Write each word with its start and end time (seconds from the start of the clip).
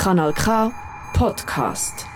Kanal 0.00 0.32
K 0.32 0.72
Podcast. 1.12 2.06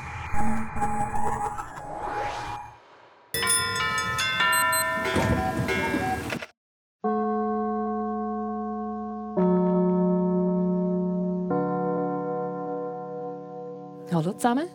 Hallo 14.11 14.33
zusammen. 14.33 14.67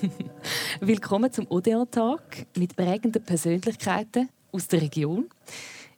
Willkommen 0.80 1.30
zum 1.30 1.46
Odeon-Tag 1.50 2.46
mit 2.56 2.74
prägenden 2.74 3.22
Persönlichkeiten 3.22 4.30
aus 4.52 4.68
der 4.68 4.80
Region. 4.80 5.28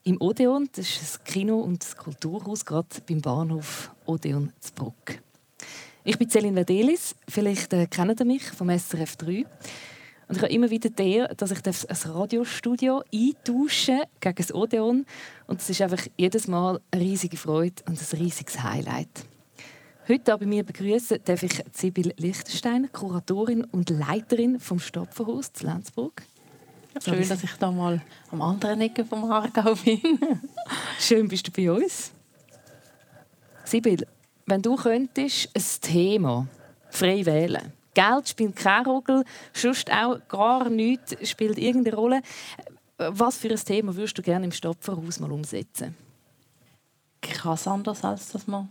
Im 0.03 0.21
Odeon, 0.21 0.69
das 0.73 0.89
ist 0.89 1.01
das 1.01 1.23
Kino 1.23 1.61
und 1.61 1.85
das 1.85 1.97
Kulturhaus 1.97 2.65
gerade 2.65 2.89
beim 3.09 3.21
Bahnhof 3.21 3.93
Odeon 4.05 4.53
Bruck. 4.75 5.21
Ich 6.09 6.19
bin 6.19 6.31
Celine 6.31 6.55
Verdelis, 6.55 7.17
vielleicht 7.29 7.73
äh, 7.73 7.89
kennt 7.89 8.21
ihr 8.21 8.25
mich 8.25 8.45
vom 8.45 8.71
SRF 8.71 9.17
3. 9.17 9.45
Und 10.29 10.37
ich 10.37 10.39
habe 10.39 10.53
immer 10.53 10.71
wieder 10.71 10.89
der, 10.89 11.35
dass 11.35 11.51
ich 11.51 11.59
ein 11.67 12.11
Radiostudio 12.13 13.03
eintauschen 13.13 14.03
gegen 14.21 14.37
das 14.37 14.55
Odeon. 14.55 15.05
Und 15.49 15.61
es 15.61 15.69
ist 15.69 15.83
einfach 15.83 16.07
jedes 16.17 16.47
Mal 16.47 16.81
eine 16.93 17.03
riesige 17.03 17.37
Freude 17.37 17.83
und 17.89 18.01
ein 18.01 18.19
riesiges 18.21 18.63
Highlight. 18.63 19.27
Heute 20.09 20.39
bei 20.39 20.47
mir 20.47 20.63
begrüßen 20.63 21.19
darf 21.25 21.43
ich 21.43 21.61
Sibyl 21.73 22.15
Lichtenstein, 22.19 22.89
Kuratorin 22.93 23.65
und 23.65 23.91
Leiterin 23.91 24.61
vom 24.61 24.79
Stopferhaus 24.79 25.53
zu 25.53 25.67
Lenzburg. 25.67 26.23
Schön, 27.03 27.29
dass 27.29 27.43
ich 27.43 27.53
da 27.59 27.73
mal 27.73 28.01
am 28.31 28.43
anderen 28.43 28.81
Ecke 28.81 29.05
vom 29.05 29.29
Aargau 29.29 29.75
bin. 29.75 30.01
Schön 31.01 31.27
bist 31.27 31.49
du 31.49 31.51
bei 31.51 31.69
uns. 31.69 32.13
Sibyl, 33.65 34.07
wenn 34.47 34.63
du 34.63 34.77
könntest 34.77 35.51
ein 35.55 35.65
Thema 35.81 36.47
frei 36.91 37.27
wählen 37.27 37.73
Geld 37.97 38.29
spielt 38.29 38.57
keine 38.57 38.89
Rolle, 38.89 39.25
sonst 39.55 39.91
auch 39.91 40.19
gar 40.29 40.69
nichts 40.69 41.17
spielt 41.27 41.57
irgendeine 41.57 41.97
Rolle. 41.97 42.23
Was 42.99 43.39
für 43.39 43.49
ein 43.49 43.57
Thema 43.57 43.97
würdest 43.97 44.19
du 44.19 44.23
gerne 44.23 44.45
im 44.45 44.53
Stopferhaus 44.53 45.19
mal 45.19 45.33
umsetzen? 45.33 45.95
Es 47.23 47.67
anders, 47.67 48.05
als 48.05 48.33
dass 48.33 48.47
man 48.47 48.69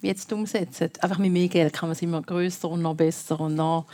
jetzt 0.00 0.32
umsetzen. 0.32 0.90
Einfach 1.00 1.18
mit 1.18 1.32
mehr 1.32 1.48
Geld 1.48 1.74
kann 1.74 1.90
man 1.90 1.92
es 1.94 2.00
immer 2.00 2.22
größer 2.22 2.68
und 2.70 2.80
noch 2.80 2.94
besser 2.94 3.38
und 3.38 3.54
noch 3.54 3.84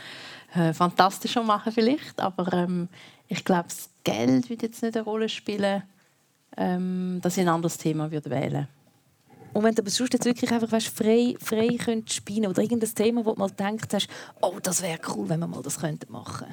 äh, 0.55 0.71
fantastischer 0.73 1.43
machen 1.43 1.73
vielleicht. 1.73 2.19
Aber 2.21 2.51
ähm, 2.53 2.87
ich 3.27 3.43
glaube, 3.43 3.67
das 3.67 3.89
Geld 4.05 4.49
wird 4.49 4.61
jetzt 4.63 4.81
nicht 4.81 4.95
eine 4.95 5.03
Rolle 5.03 5.27
spielen, 5.27 5.83
ähm, 6.55 7.19
dass 7.21 7.35
ich 7.35 7.43
ein 7.43 7.49
anderes 7.49 7.77
Thema 7.77 8.09
würde 8.09 8.29
wählen 8.29 8.69
und 9.53 9.63
wenn 9.63 9.75
du 9.75 9.81
aber 9.81 9.89
sonst 9.89 10.13
jetzt 10.13 10.25
wirklich 10.25 10.51
einfach 10.51 10.71
weißt, 10.71 10.87
frei, 10.87 11.35
frei 11.39 11.77
könntest 11.77 12.15
spielen 12.15 12.47
oder 12.47 12.61
irgendein 12.61 12.93
Thema, 12.93 13.25
wo 13.25 13.33
du 13.33 13.39
mal 13.39 13.49
denkst, 13.49 13.87
hast, 13.93 14.07
oh, 14.41 14.59
das 14.61 14.81
wäre 14.81 14.99
cool, 15.15 15.29
wenn 15.29 15.39
wir 15.39 15.47
mal 15.47 15.61
das 15.61 15.79
könnten 15.79 16.11
machen 16.11 16.47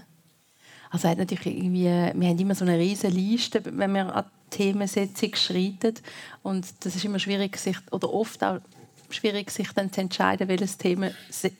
Also 0.91 1.09
hat 1.09 1.19
natürlich 1.19 1.47
irgendwie, 1.47 1.85
wir 1.85 2.29
haben 2.29 2.39
immer 2.39 2.55
so 2.55 2.65
eine 2.65 2.79
riesige 2.79 3.13
Liste, 3.13 3.63
wenn 3.65 3.93
wir 3.93 4.15
an 4.15 4.25
Themensetzung 4.51 5.35
schreiten 5.35 5.95
und 6.43 6.67
das 6.81 6.97
ist 6.97 7.05
immer 7.05 7.19
schwierig, 7.19 7.57
sich, 7.59 7.77
oder 7.91 8.13
oft 8.13 8.43
auch 8.43 8.61
schwierig, 9.11 9.51
sich 9.51 9.73
dann 9.73 9.93
zu 9.93 10.01
entscheiden, 10.01 10.49
welches 10.49 10.77
Thema, 10.77 11.11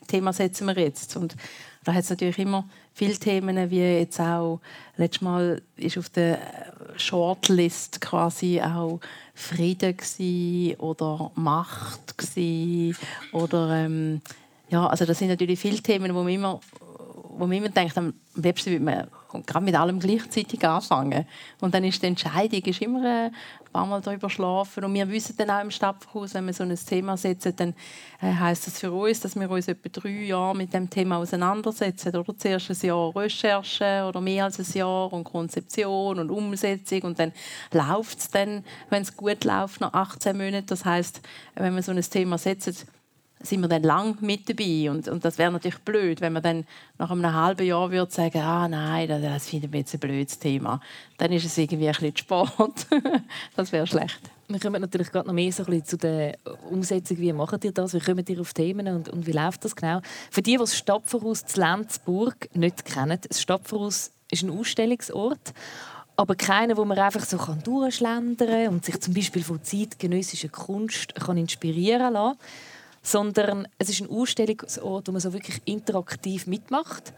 Thema 0.07 0.33
setzen 0.33 0.67
wir 0.67 0.79
jetzt. 0.79 1.17
Und 1.17 1.37
da 1.85 1.95
hat 1.95 2.05
es 2.05 2.11
natürlich 2.11 2.39
immer 2.39 2.69
viele 2.93 3.17
Themen, 3.17 3.71
wie 3.71 3.81
jetzt 3.81 4.21
auch 4.21 4.61
letztes 4.97 5.23
Mal 5.23 5.63
ist 5.77 5.99
auf 5.99 6.09
der 6.11 6.39
Shortlist 7.01 8.01
quasi 8.01 8.61
auch 8.61 9.01
Frieden 9.35 9.97
oder 10.79 11.31
Macht 11.35 12.15
oder 13.33 13.71
ähm, 13.77 14.21
ja, 14.71 14.87
also 14.87 15.05
das 15.05 15.19
sind 15.19 15.29
natürlich 15.29 15.59
viele 15.59 15.79
Themen, 15.79 16.15
wo 16.15 16.23
man 16.23 16.33
immer 16.33 16.61
wo 17.39 17.47
man 17.47 17.57
immer 17.57 17.69
denkt, 17.69 17.97
am 17.97 18.15
liebsten 18.35 18.73
würde 18.73 18.85
man 18.85 19.07
gerade 19.47 19.65
mit 19.65 19.75
allem 19.75 20.01
gleichzeitig 20.01 20.67
anfangen. 20.67 21.27
Und 21.61 21.75
dann 21.75 21.85
ist 21.85 22.03
die 22.03 22.07
Entscheidung 22.07 22.61
ist 22.63 22.81
immer 22.81 23.05
äh, 23.05 23.27
ein 23.27 23.33
paar 23.73 23.87
Mal 23.87 24.01
darüber 24.01 24.31
schlafen. 24.31 24.85
Und 24.85 24.95
wir 24.95 25.09
wissen 25.09 25.37
dann 25.37 25.51
auch 25.51 25.61
im 25.61 25.71
Stadthaus, 25.71 26.35
wenn 26.35 26.47
wir 26.47 26.53
so 26.53 26.65
ein 26.65 26.75
Thema 26.75 27.17
setzen, 27.17 27.55
dann 27.57 27.75
äh, 28.21 28.33
heißt 28.33 28.67
das 28.67 28.81
für 28.81 28.93
uns, 28.93 29.21
dass 29.21 29.37
wir 29.37 29.51
uns 29.51 29.69
etwa 29.69 29.89
drei 29.89 30.25
Jahre 30.25 30.57
mit 30.57 30.73
dem 30.73 30.89
Thema 30.89 31.19
auseinandersetzen. 31.19 32.17
Oder 32.17 32.37
zuerst 32.37 32.71
ein 32.71 32.87
Jahr 32.87 33.15
Recherche 33.15 34.05
oder 34.09 34.21
mehr 34.21 34.45
als 34.45 34.59
ein 34.59 34.79
Jahr 34.79 35.13
und 35.13 35.25
Konzeption 35.25 36.19
und 36.19 36.31
Umsetzung. 36.31 37.03
Und 37.03 37.19
dann 37.19 37.33
läuft 37.73 38.19
es 38.19 38.31
dann, 38.31 38.65
wenn 38.91 39.03
es 39.03 39.17
gut 39.17 39.45
läuft, 39.45 39.81
nach 39.81 39.93
18 39.93 40.37
Monaten. 40.37 40.67
Das 40.67 40.85
heißt, 40.85 41.21
wenn 41.55 41.75
wir 41.75 41.83
so 41.83 41.93
ein 41.93 42.01
Thema 42.01 42.39
setzen, 42.39 42.77
sind 43.41 43.61
wir 43.61 43.69
dann 43.69 43.83
lang 43.83 44.17
mit 44.21 44.49
dabei. 44.49 44.91
Und, 44.91 45.09
und 45.09 45.25
das 45.25 45.39
wäre 45.39 45.53
natürlich 45.53 45.79
blöd, 45.79 46.21
wenn 46.21 46.33
man 46.33 46.43
dann 46.43 46.67
nach 46.99 47.11
einem 47.11 47.33
halben 47.33 47.67
Jahr 47.67 47.91
würde 47.91 48.13
sagen, 48.13 48.41
ah 48.41 48.69
nein, 48.69 49.09
das, 49.09 49.23
das 49.23 49.49
finden 49.49 49.73
wir 49.73 49.81
jetzt 49.81 49.95
ein 49.95 50.01
blödes 50.01 50.39
Thema. 50.39 50.81
Dann 51.19 51.33
ist 51.33 51.45
es 51.45 51.57
irgendwie 51.59 51.89
ein 51.89 51.95
bisschen 51.95 52.17
Sport. 52.17 52.87
das 53.57 53.73
wäre 53.73 53.87
schlecht. 53.87 54.21
Wir 54.49 54.61
kommen 54.61 54.81
natürlich 54.81 55.13
gerade 55.13 55.27
noch 55.27 55.35
mehr 55.35 55.53
so 55.53 55.63
ein 55.65 55.67
bisschen 55.67 55.85
zu 55.85 55.97
der 55.99 56.39
Umsetzung. 56.71 57.19
Wie 57.19 57.33
macht 57.33 57.65
ihr 57.65 57.73
das? 57.73 57.93
Wie 57.93 58.01
kommt 58.01 58.29
ihr 58.29 58.41
auf 58.41 58.55
Themen 58.55 58.89
und, 58.89 59.09
und 59.11 59.27
wie 59.27 59.33
läuft 59.33 59.65
das 59.65 59.77
genau? 59.77 60.01
Für 60.31 60.41
die, 60.41 60.53
die 60.53 60.59
das 60.59 60.77
Stadtverhaus 60.77 61.45
zu 61.45 61.61
Lenzburg 61.61 62.49
nicht 62.55 62.85
kennen, 62.85 63.19
das 63.29 63.43
Stadtverhaus 63.43 64.11
ist 64.31 64.43
ein 64.43 64.51
Ausstellungsort 64.51 65.53
aber 66.19 66.35
keiner, 66.35 66.77
wo 66.77 66.85
man 66.85 66.99
einfach 66.99 67.25
so 67.25 67.39
durchschlendern 67.63 68.49
kann 68.49 68.75
und 68.75 68.85
sich 68.85 69.01
zum 69.01 69.15
Beispiel 69.15 69.45
von 69.45 69.63
zeitgenössischer 69.63 70.49
Kunst 70.49 71.15
kann 71.15 71.37
inspirieren 71.37 72.15
kann 72.15 72.37
sondern 73.09 73.67
es 73.79 73.89
ist 73.89 74.03
ein 74.03 74.11
Ausstellungsort, 74.11 75.09
wo 75.09 75.13
man 75.13 75.21
so 75.21 75.33
wirklich 75.33 75.63
interaktiv 75.65 76.47
mitmacht, 76.47 77.15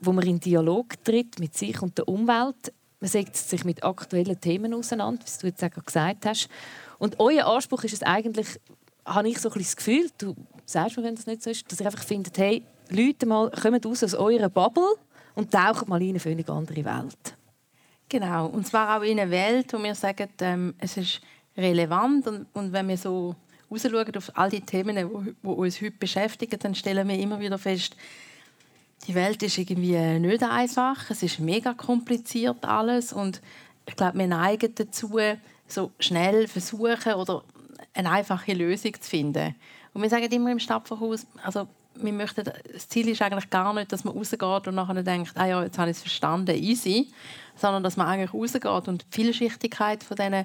wo 0.00 0.12
man 0.12 0.26
in 0.26 0.40
Dialog 0.40 1.02
tritt 1.04 1.38
mit 1.38 1.56
sich 1.56 1.80
und 1.80 1.96
der 1.96 2.08
Umwelt. 2.08 2.72
Man 3.00 3.08
setzt 3.08 3.48
sich 3.48 3.64
mit 3.64 3.84
aktuellen 3.84 4.40
Themen 4.40 4.74
auseinander, 4.74 5.24
wie 5.24 5.40
du 5.40 5.46
jetzt 5.46 5.62
auch 5.62 5.84
gesagt 5.84 6.26
hast. 6.26 6.48
Und 6.98 7.20
euer 7.20 7.46
Anspruch 7.46 7.84
ist 7.84 7.94
es 7.94 8.02
eigentlich, 8.02 8.48
habe 9.06 9.28
ich 9.28 9.38
so 9.38 9.48
ein 9.48 9.58
das 9.58 9.76
Gefühl, 9.76 10.10
du 10.18 10.34
sagst 10.66 10.96
mir, 10.96 11.04
wenn 11.04 11.14
das 11.14 11.26
nicht 11.26 11.42
so 11.42 11.50
ist, 11.50 11.70
dass 11.70 11.80
ihr 11.80 11.86
einfach 11.86 12.02
findet, 12.02 12.36
hey, 12.38 12.64
Leute 12.90 13.26
mal, 13.26 13.50
kommt 13.50 13.86
raus 13.86 14.02
aus 14.02 14.14
eurer 14.14 14.48
Bubble 14.48 14.96
und 15.36 15.52
taucht 15.52 15.86
mal 15.86 16.02
in 16.02 16.10
eine 16.10 16.20
völlig 16.20 16.48
andere 16.48 16.84
Welt. 16.84 17.36
Genau, 18.08 18.46
und 18.46 18.66
zwar 18.66 18.98
auch 18.98 19.02
in 19.02 19.20
eine 19.20 19.30
Welt, 19.30 19.72
wo 19.72 19.78
wir 19.78 19.94
sagen, 19.94 20.30
ähm, 20.40 20.74
es 20.78 20.96
ist 20.96 21.20
relevant 21.56 22.26
und, 22.26 22.46
und 22.54 22.72
wenn 22.72 22.88
wir 22.88 22.96
so 22.96 23.36
rausschauen 23.70 24.16
auf 24.16 24.30
all 24.34 24.50
die 24.50 24.60
Themen, 24.60 24.96
die, 24.96 25.48
uns 25.48 25.80
heute 25.80 25.92
beschäftigen, 25.92 26.58
dann 26.58 26.74
stellen 26.74 27.08
wir 27.08 27.18
immer 27.18 27.40
wieder 27.40 27.58
fest, 27.58 27.96
die 29.06 29.14
Welt 29.14 29.42
ist 29.42 29.58
irgendwie 29.58 29.96
nicht 30.18 30.42
einfach, 30.42 31.10
es 31.10 31.22
ist 31.22 31.38
mega 31.38 31.72
kompliziert 31.72 32.64
alles 32.64 33.12
und 33.12 33.40
ich 33.86 33.96
glaube, 33.96 34.18
wir 34.18 34.26
neigen 34.26 34.74
dazu, 34.74 35.18
so 35.66 35.92
schnell 35.98 36.48
versuchen 36.48 37.14
oder 37.14 37.42
eine 37.94 38.10
einfache 38.10 38.52
Lösung 38.52 38.94
zu 39.00 39.08
finden. 39.08 39.54
Und 39.92 40.02
wir 40.02 40.10
sagen 40.10 40.30
immer 40.30 40.52
im 40.52 40.58
Stadtverhaus, 40.58 41.26
also 41.42 41.68
wir 41.94 42.12
möchten, 42.12 42.44
das 42.44 42.88
Ziel 42.88 43.08
ist 43.08 43.22
eigentlich 43.22 43.50
gar 43.50 43.72
nicht, 43.74 43.92
dass 43.92 44.04
man 44.04 44.14
rausgeht 44.16 44.42
und 44.68 44.74
nachher 44.74 45.02
denkt, 45.02 45.32
ah 45.34 45.46
ja, 45.46 45.62
jetzt 45.64 45.78
habe 45.78 45.90
ich 45.90 45.96
es 45.96 46.02
verstanden, 46.02 46.56
easy, 46.56 47.08
sondern 47.56 47.82
dass 47.82 47.96
man 47.96 48.06
eigentlich 48.06 48.32
rausgeht 48.32 48.88
und 48.88 49.02
die 49.02 49.16
Vielschichtigkeit 49.16 50.04
von 50.04 50.16
diesen 50.16 50.44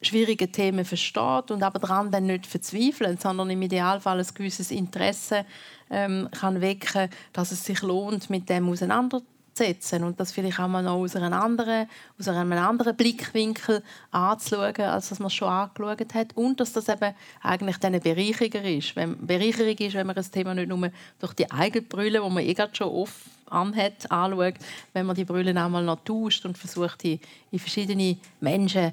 schwierige 0.00 0.50
Themen 0.50 0.84
versteht 0.84 1.50
und 1.50 1.62
aber 1.62 1.78
daran 1.78 2.10
dann 2.10 2.26
nicht 2.26 2.46
verzweifeln, 2.46 3.18
sondern 3.18 3.50
im 3.50 3.62
Idealfall 3.62 4.20
ein 4.20 4.26
gewisses 4.34 4.70
Interesse 4.70 5.44
ähm, 5.90 6.28
kann 6.30 6.60
wecken, 6.60 7.08
dass 7.32 7.50
es 7.50 7.64
sich 7.64 7.82
lohnt, 7.82 8.30
mit 8.30 8.48
dem 8.48 8.68
auseinanderzusetzen 8.68 10.04
und 10.04 10.20
das 10.20 10.30
vielleicht 10.30 10.60
auch 10.60 10.68
mal 10.68 10.84
noch 10.84 10.98
aus 10.98 11.16
einem 11.16 11.32
anderen, 11.32 11.88
aus 12.18 12.28
einem 12.28 12.52
anderen 12.52 12.96
Blickwinkel 12.96 13.82
anzuschauen, 14.12 14.80
als 14.82 15.08
dass 15.08 15.18
man 15.18 15.28
es 15.28 15.34
schon 15.34 15.48
angeschaut 15.48 16.14
hat 16.14 16.36
und 16.36 16.60
dass 16.60 16.72
das 16.72 16.88
eben 16.88 17.14
eigentlich 17.42 17.78
dann 17.78 17.94
eine 17.94 18.00
Bereicherung 18.00 18.64
ist. 18.64 18.94
Wenn, 18.94 19.26
Bereicherung 19.26 19.76
ist, 19.78 19.94
wenn 19.94 20.06
man 20.06 20.16
das 20.16 20.30
Thema 20.30 20.54
nicht 20.54 20.68
nur 20.68 20.90
durch 21.18 21.34
die 21.34 21.50
eigene 21.50 21.82
Brille, 21.82 22.20
die 22.22 22.30
man 22.30 22.44
eh 22.44 22.54
schon 22.72 22.88
oft 22.88 23.16
anhat, 23.46 24.10
anschaut, 24.12 24.54
wenn 24.92 25.06
man 25.06 25.16
die 25.16 25.24
Brille 25.24 25.50
auch 25.60 25.68
mal 25.68 25.82
noch 25.82 26.04
tauscht 26.04 26.44
und 26.44 26.56
versucht, 26.56 27.02
in, 27.04 27.18
in 27.50 27.58
verschiedene 27.58 28.16
Menschen 28.40 28.92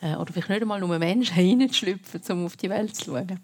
äh, 0.00 0.16
oder 0.16 0.32
vielleicht 0.32 0.48
nicht 0.48 0.62
einmal 0.62 0.80
nur 0.80 0.98
Menschen 0.98 1.34
hineinzuschlüpfen, 1.34 2.20
um 2.30 2.46
auf 2.46 2.56
die 2.56 2.70
Welt 2.70 2.94
zu 2.96 3.04
schauen. 3.06 3.40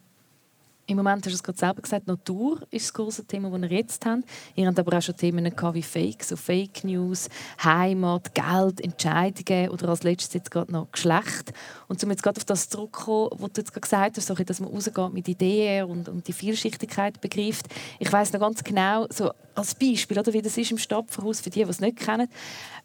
Im 0.89 0.99
Moment 0.99 1.27
hast 1.27 1.33
du 1.33 1.35
es 1.35 1.43
gerade 1.43 1.59
selber 1.59 1.83
gesagt, 1.83 2.07
Natur 2.07 2.61
ist 2.71 2.87
das 2.87 2.95
große 2.95 3.27
Thema, 3.27 3.51
das 3.51 3.61
wir 3.61 3.77
jetzt 3.77 4.07
haben. 4.07 4.23
Ihr 4.55 4.69
habt 4.69 4.79
aber 4.79 4.97
auch 4.97 5.03
schon 5.03 5.17
Themen 5.17 5.45
wie 5.45 5.83
Fake, 5.83 6.23
so 6.23 6.37
Fake 6.37 6.85
News, 6.85 7.29
Heimat, 7.65 8.33
Geld, 8.37 8.81
Entscheidungen 8.81 9.71
oder 9.71 9.89
als 9.89 10.05
letztes 10.05 10.35
jetzt 10.35 10.53
gerade 10.53 10.71
noch 10.71 10.93
Geschlecht. 10.93 11.53
Und 11.89 12.03
um 12.05 12.11
jetzt 12.11 12.23
gerade 12.23 12.39
auf 12.39 12.45
das 12.45 12.69
zurückzukommen, 12.69 13.31
was 13.33 13.53
du 13.53 13.61
jetzt 13.63 13.73
gerade 13.73 13.81
gesagt 13.81 14.17
hast, 14.17 14.31
dass 14.31 14.61
man 14.61 14.71
rausgeht 14.71 15.13
mit 15.13 15.27
Ideen 15.27 15.87
und, 15.87 16.09
und 16.09 16.29
die 16.29 16.33
Vielschichtigkeit 16.33 17.21
begreift. 17.21 17.67
Ich 17.99 18.13
weiß 18.13 18.33
noch 18.35 18.41
ganz 18.41 18.63
genau, 18.63 19.09
so 19.11 19.33
als 19.57 19.75
Beispiel, 19.75 20.21
oder, 20.21 20.33
wie 20.33 20.43
das 20.43 20.57
ist 20.57 20.71
im 20.71 20.79
Stadtverhaus, 20.79 21.41
für 21.41 21.51
die, 21.51 21.65
die 21.65 21.69
es 21.71 21.81
nicht 21.81 21.97
kennen. 21.97 22.29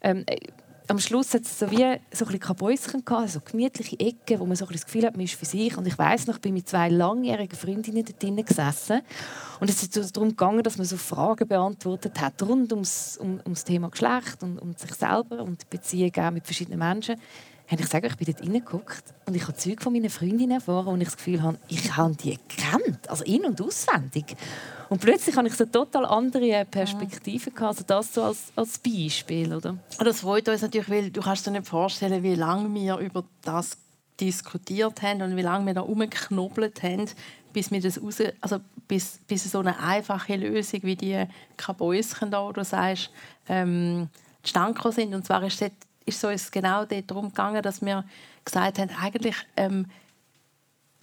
Ähm, 0.00 0.24
am 0.88 0.98
Schluss 0.98 1.32
hat 1.34 1.42
es 1.42 1.58
so 1.58 1.70
wie 1.70 1.96
so 2.12 2.26
ein 2.26 2.40
Kabäuschen 2.40 3.04
gehabt, 3.04 3.30
so 3.30 3.40
gemütliche 3.40 3.98
Ecken, 3.98 4.40
wo 4.40 4.46
man 4.46 4.56
so 4.56 4.66
ein 4.66 4.72
das 4.72 4.84
Gefühl 4.84 5.06
hat, 5.06 5.16
man 5.16 5.24
ist 5.24 5.34
für 5.34 5.44
sich. 5.44 5.76
Und 5.76 5.86
ich 5.86 5.98
weiß 5.98 6.26
noch, 6.26 6.36
ich 6.36 6.40
bin 6.40 6.54
mit 6.54 6.68
zwei 6.68 6.88
langjährigen 6.88 7.56
Freundinnen 7.56 8.04
dort 8.04 8.22
drinnen 8.22 8.44
gesessen 8.44 9.02
und 9.60 9.70
es 9.70 9.82
ist 9.82 10.16
darum 10.16 10.30
gegangen, 10.30 10.62
dass 10.62 10.76
man 10.76 10.86
so 10.86 10.96
Fragen 10.96 11.46
beantwortet 11.46 12.20
hat 12.20 12.42
rund 12.42 12.72
ums, 12.72 13.16
um, 13.18 13.40
ums 13.44 13.64
Thema 13.64 13.90
Geschlecht 13.90 14.42
und 14.42 14.58
um 14.58 14.74
sich 14.74 14.92
selber 14.94 15.42
und 15.42 15.68
Beziehungen 15.70 16.34
mit 16.34 16.44
verschiedenen 16.44 16.78
Menschen. 16.78 17.16
Und 17.70 17.80
ich 17.80 17.86
sage, 17.86 18.06
ich 18.06 18.16
bin 18.16 18.26
dort 18.26 18.42
reingeguckt 18.42 19.04
und 19.24 19.34
ich 19.34 19.42
habe 19.44 19.54
Zeug 19.54 19.80
von 19.80 19.94
meinen 19.94 20.10
Freundinnen 20.10 20.50
erfahren 20.50 20.88
und 20.88 21.00
ich 21.00 21.08
das 21.08 21.16
Gefühl 21.16 21.42
habe, 21.42 21.58
ich 21.68 21.96
habe 21.96 22.14
die 22.16 22.38
gekannt, 22.48 23.08
also 23.08 23.24
in- 23.24 23.46
und 23.46 23.60
auswendig. 23.62 24.36
Und 24.92 25.00
plötzlich 25.00 25.34
habe 25.38 25.48
ich 25.48 25.54
so 25.54 25.64
total 25.64 26.04
andere 26.04 26.66
Perspektiven 26.66 27.54
gehabt, 27.54 27.78
also 27.78 27.84
das 27.86 28.12
so 28.12 28.24
als, 28.24 28.52
als 28.54 28.78
Beispiel, 28.78 29.54
oder? 29.54 29.78
Das 29.98 30.20
freut 30.20 30.46
uns 30.50 30.60
natürlich, 30.60 30.90
weil 30.90 31.10
du 31.10 31.22
kannst 31.22 31.46
dir 31.46 31.50
nicht 31.50 31.66
vorstellen, 31.66 32.22
wie 32.22 32.34
lange 32.34 32.74
wir 32.74 32.98
über 32.98 33.24
das 33.40 33.78
diskutiert 34.20 35.00
haben 35.00 35.22
und 35.22 35.34
wie 35.34 35.40
lange 35.40 35.64
wir 35.64 35.72
da 35.72 35.80
rumgeknobelt 35.80 36.82
haben, 36.82 37.06
bis 37.54 37.70
wir 37.70 37.80
das 37.80 38.02
raus, 38.02 38.18
also 38.42 38.58
bis, 38.86 39.18
bis 39.26 39.50
so 39.50 39.60
eine 39.60 39.78
einfache 39.78 40.36
Lösung 40.36 40.80
wie 40.82 40.96
die 40.96 41.24
Kabäuschen 41.56 42.30
da, 42.30 42.44
wo 42.44 42.52
du 42.52 42.62
sagst, 42.62 43.08
ähm, 43.48 44.10
zustande 44.42 44.92
sind. 44.92 45.14
Und 45.14 45.24
zwar 45.24 45.42
ist 45.44 45.62
es 45.62 45.70
ist 46.04 46.22
uns 46.22 46.50
genau 46.50 46.84
darum 46.84 47.28
gegangen, 47.28 47.62
dass 47.62 47.80
wir 47.80 48.04
gesagt 48.44 48.78
haben, 48.78 48.90
eigentlich 49.00 49.36
ähm, 49.56 49.86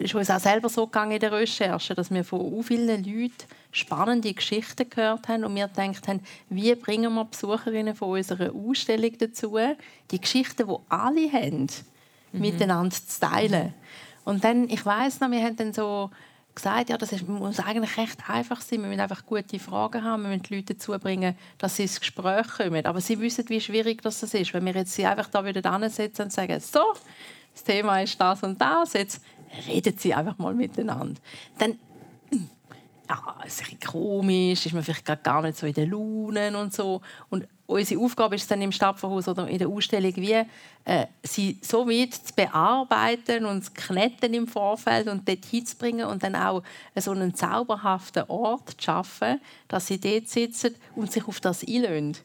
ist 0.00 0.14
uns 0.14 0.30
auch 0.30 0.40
selber 0.40 0.68
so 0.68 0.86
gegangen 0.86 1.12
in 1.12 1.20
der 1.20 1.32
Recherche, 1.32 1.94
dass 1.94 2.10
wir 2.10 2.24
von 2.24 2.50
so 2.50 2.62
vielen 2.62 3.04
Leuten 3.04 3.34
spannende 3.70 4.32
Geschichten 4.32 4.88
gehört 4.88 5.28
haben 5.28 5.44
und 5.44 5.54
wir 5.54 5.68
gedacht 5.68 6.08
haben, 6.08 6.20
wie 6.48 6.74
bringen 6.74 7.12
wir 7.14 7.24
Besucherinnen 7.24 7.94
von 7.94 8.10
unserer 8.10 8.54
Ausstellung 8.54 9.12
dazu, 9.18 9.58
die 10.10 10.20
Geschichten, 10.20 10.66
die 10.66 10.76
alle 10.88 11.32
haben, 11.32 11.68
mhm. 12.32 12.40
miteinander 12.40 12.96
zu 12.96 13.20
teilen. 13.20 13.74
Und 14.24 14.42
dann, 14.42 14.68
ich 14.68 14.84
weiß 14.84 15.20
noch, 15.20 15.30
wir 15.30 15.42
haben 15.42 15.56
dann 15.56 15.72
so 15.72 16.10
gesagt, 16.54 16.90
ja, 16.90 16.98
das 16.98 17.12
ist, 17.12 17.28
muss 17.28 17.60
eigentlich 17.60 17.96
recht 17.96 18.28
einfach 18.28 18.60
sein. 18.60 18.80
Wir 18.80 18.88
müssen 18.88 19.00
einfach 19.00 19.24
gute 19.24 19.58
Fragen 19.58 20.04
haben. 20.04 20.22
Wir 20.22 20.30
müssen 20.30 20.42
die 20.42 20.56
Leute 20.56 20.74
dazu 20.74 20.92
bringen, 20.98 21.36
dass 21.58 21.76
sie 21.76 21.82
ins 21.82 22.00
Gespräch 22.00 22.48
kommen. 22.48 22.86
Aber 22.86 23.00
sie 23.00 23.20
wissen, 23.20 23.48
wie 23.48 23.60
schwierig 23.60 24.02
das 24.02 24.22
ist. 24.22 24.54
Wenn 24.54 24.64
wir 24.64 24.74
jetzt 24.74 24.94
sie 24.94 25.06
einfach 25.06 25.28
da 25.28 25.44
wieder 25.44 25.78
hinsetzen 25.78 26.26
und 26.26 26.32
sagen, 26.32 26.60
so, 26.60 26.80
das 27.52 27.64
Thema 27.64 28.00
ist 28.00 28.20
das 28.20 28.42
und 28.42 28.60
das, 28.60 28.92
jetzt 28.92 29.22
reden 29.66 29.96
sie 29.98 30.14
einfach 30.14 30.38
mal 30.38 30.54
miteinander. 30.54 31.20
Dann 31.58 31.78
ja, 33.10 33.34
es 33.44 33.60
ist 33.60 33.72
ein 33.72 33.80
komisch, 33.80 34.66
ist 34.66 34.72
man 34.72 34.84
vielleicht 34.84 35.24
gar 35.24 35.42
nicht 35.42 35.58
so 35.58 35.66
in 35.66 35.72
den 35.72 35.90
Launen 35.90 36.54
und 36.54 36.72
so. 36.72 37.00
Und 37.28 37.48
unsere 37.66 38.00
Aufgabe 38.00 38.36
ist 38.36 38.42
es 38.42 38.48
dann 38.48 38.62
im 38.62 38.70
Stadtverhaus 38.70 39.26
oder 39.26 39.48
in 39.48 39.58
der 39.58 39.68
Ausstellung, 39.68 40.14
wie 40.14 40.44
äh, 40.84 41.06
sie 41.24 41.58
so 41.60 41.88
weit 41.88 42.14
zu 42.14 42.34
bearbeiten 42.34 43.46
und 43.46 43.64
zu 43.64 43.72
knetten 43.74 44.32
im 44.32 44.46
Vorfeld 44.46 45.08
und 45.08 45.28
dort 45.28 45.44
hinzubringen 45.44 46.06
und 46.06 46.22
dann 46.22 46.36
auch 46.36 46.62
so 46.94 47.10
einen 47.10 47.34
zauberhaften 47.34 48.24
Ort 48.28 48.70
zu 48.70 48.76
schaffen, 48.84 49.40
dass 49.66 49.88
sie 49.88 49.98
dort 49.98 50.28
sitzen 50.28 50.76
und 50.94 51.10
sich 51.10 51.26
auf 51.26 51.40
das 51.40 51.66
einlösen. 51.66 52.16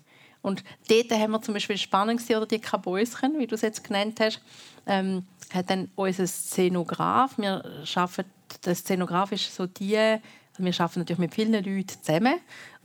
Und 0.44 0.64
dort 0.88 1.12
haben 1.12 1.32
wir 1.32 1.42
zum 1.42 1.56
Beispiel 1.56 1.78
spannend 1.78 2.22
oder 2.30 2.46
die 2.46 2.60
Kabäuschen, 2.60 3.40
wie 3.40 3.48
du 3.48 3.56
es 3.56 3.62
jetzt 3.62 3.84
genannt 3.84 4.20
hast, 4.20 4.42
ähm, 4.86 5.26
hat 5.54 5.70
dann 5.70 5.90
unser 5.96 6.28
Szenograf, 6.28 7.38
wir 7.38 7.64
schaffen, 7.84 8.26
der 8.66 8.76
Szenograf 8.76 9.32
ist 9.32 9.54
so 9.56 9.66
die, 9.68 10.20
wir 10.58 10.74
arbeiten 10.80 11.00
natürlich 11.00 11.20
mit 11.20 11.34
vielen 11.34 11.54
Leuten 11.54 11.88
zusammen 11.88 12.36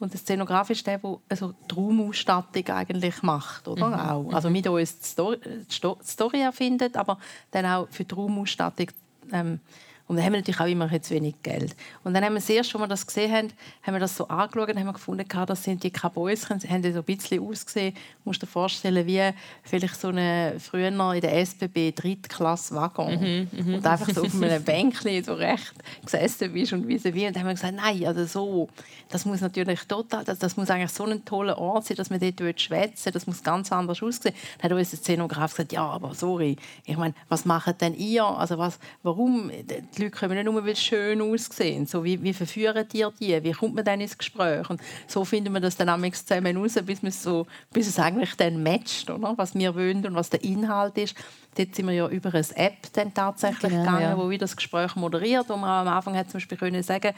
und 0.01 0.13
der 0.13 0.19
Szenograf 0.19 0.71
ist 0.71 0.87
der, 0.87 0.99
der 0.99 1.19
also 1.29 1.55
die 1.71 1.75
Raumausstattung 1.75 2.69
eigentlich 2.69 3.23
macht, 3.23 3.69
oder? 3.69 3.89
Mhm. 3.89 3.95
Auch. 3.95 4.33
Also 4.33 4.51
mit 4.51 4.67
uns 4.67 4.99
die 4.99 5.07
Story, 5.07 5.39
die 5.41 6.05
Story 6.05 6.41
erfindet, 6.41 6.97
aber 6.97 7.19
dann 7.51 7.67
auch 7.67 7.89
für 7.91 8.05
die 8.05 8.15
Raumausstattung 8.15 8.89
ähm, 9.33 9.61
und 10.11 10.17
dann 10.17 10.25
haben 10.25 10.33
wir 10.33 10.41
natürlich 10.41 10.59
auch 10.59 10.67
immer 10.67 11.03
zu 11.03 11.15
wenig 11.15 11.37
Geld. 11.41 11.77
Und 12.03 12.15
dann 12.15 12.25
haben 12.25 12.33
wir 12.33 12.41
das 12.41 12.51
erste, 12.51 12.81
wir 12.81 12.89
das 12.89 13.07
gesehen 13.07 13.33
haben, 13.33 13.53
haben 13.85 13.95
wir 13.95 14.01
das 14.01 14.17
so 14.17 14.27
angeschaut 14.27 14.69
und 14.69 14.77
haben 14.77 14.87
wir 14.87 14.93
gefunden, 14.93 15.25
das 15.47 15.63
sind 15.63 15.85
die 15.85 15.93
Kabäuschen, 15.93 16.59
sie 16.59 16.69
haben 16.69 16.83
so 16.83 16.99
ein 16.99 17.05
bisschen 17.05 17.41
ausgesehen. 17.41 17.95
Du 17.95 18.01
musst 18.25 18.43
dir 18.43 18.49
vorstellen, 18.49 19.07
wie 19.07 19.31
vielleicht 19.63 20.01
so 20.01 20.09
eine 20.09 20.57
früher 20.59 20.89
in 20.89 21.21
der 21.21 21.39
SBB 21.47 21.93
Drittklasse-Waggon. 21.93 23.21
Mhm, 23.21 23.49
mhm, 23.53 23.75
und 23.75 23.87
einfach 23.87 24.13
so 24.13 24.23
auf 24.23 24.35
einem 24.35 24.65
Bänkchen 24.65 25.23
so 25.23 25.35
recht 25.35 25.75
gesessen 26.05 26.55
bist 26.55 26.73
und 26.73 26.89
wie 26.89 26.99
wie. 27.15 27.27
Und 27.29 27.37
dann 27.37 27.43
haben 27.43 27.51
wir 27.51 27.55
gesagt, 27.55 27.77
nein, 27.77 28.05
also 28.05 28.25
so, 28.25 28.69
das 29.11 29.25
muss 29.25 29.41
natürlich 29.41 29.79
total, 29.87 30.25
das, 30.25 30.41
das 30.41 30.57
muss 30.57 30.71
eigentlich 30.71 30.91
so 30.91 31.05
ein 31.05 31.25
toller 31.25 31.57
Ort 31.57 31.87
sein, 31.87 31.97
dass 31.97 32.11
wir 32.11 32.19
dort 32.19 32.61
schwätzen 32.61 33.13
das 33.13 33.29
muss 33.29 33.45
ganz 33.45 33.71
anders 33.71 34.03
aussehen. 34.03 34.35
Dann 34.59 34.73
hat 34.73 34.77
uns 34.77 34.91
der 34.91 34.99
Szenograf 34.99 35.53
gesagt, 35.53 35.73
ja, 35.73 35.87
aber 35.87 36.15
sorry, 36.17 36.57
ich 36.85 36.97
meine, 36.97 37.15
was 37.29 37.45
macht 37.45 37.81
denn 37.81 37.95
ihr? 37.95 38.25
Also 38.25 38.59
was, 38.59 38.81
warum? 39.05 39.53
die 40.00 40.00
Leute 40.01 40.19
kommen 40.19 40.35
nicht 40.35 40.45
nur, 40.45 40.65
weil 40.65 40.75
sie 40.75 40.83
schön 40.83 41.21
aussehen. 41.21 41.87
So, 41.87 42.05
wie, 42.05 42.23
wie 42.23 42.33
verführen 42.33 42.87
die 42.93 43.07
die? 43.21 43.43
Wie 43.43 43.53
kommt 43.53 43.75
man 43.75 43.85
dann 43.85 44.01
ins 44.01 44.17
Gespräch? 44.17 44.69
Und 44.71 44.81
so 45.07 45.25
finden 45.25 45.53
wir 45.53 45.61
das 45.61 45.77
dann 45.77 46.13
zusammen 46.13 46.57
raus, 46.57 46.75
bis, 46.85 47.23
so, 47.23 47.47
bis 47.73 47.89
es 47.89 47.99
eigentlich 47.99 48.35
dann 48.37 48.63
matcht, 48.63 49.11
oder? 49.11 49.35
was 49.37 49.55
wir 49.55 49.75
wollen 49.75 50.05
und 50.07 50.15
was 50.15 50.31
der 50.31 50.43
Inhalt 50.43 50.99
ist. 50.99 51.15
Dort 51.57 51.75
sind 51.75 51.87
wir 51.87 51.95
ja 51.95 52.09
über 52.09 52.33
eine 52.33 52.45
App 52.57 52.93
dann 52.93 53.13
tatsächlich 53.13 53.71
genau, 53.71 53.83
gegangen, 53.83 54.03
ja. 54.03 54.19
wo 54.19 54.31
wir 54.31 54.39
das 54.39 54.57
Gespräch 54.57 54.97
moderiert, 54.97 55.49
wo 55.49 55.57
man 55.57 55.87
am 55.87 55.95
Anfang 55.95 56.17
hat 56.17 56.31
zum 56.31 56.39
Beispiel 56.39 56.59
können 56.59 56.83
sagen 56.83 57.13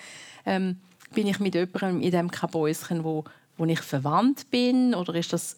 ähm, 0.47 0.77
bin 1.13 1.27
ich 1.27 1.39
mit 1.41 1.55
jemandem 1.55 2.01
in 2.01 2.11
diesem 2.11 2.31
Kabäuschen, 2.31 3.05
wo, 3.05 3.25
wo 3.57 3.65
ich 3.67 3.81
verwandt 3.81 4.51
bin, 4.51 4.95
oder 4.95 5.15
ist 5.15 5.33
das 5.33 5.57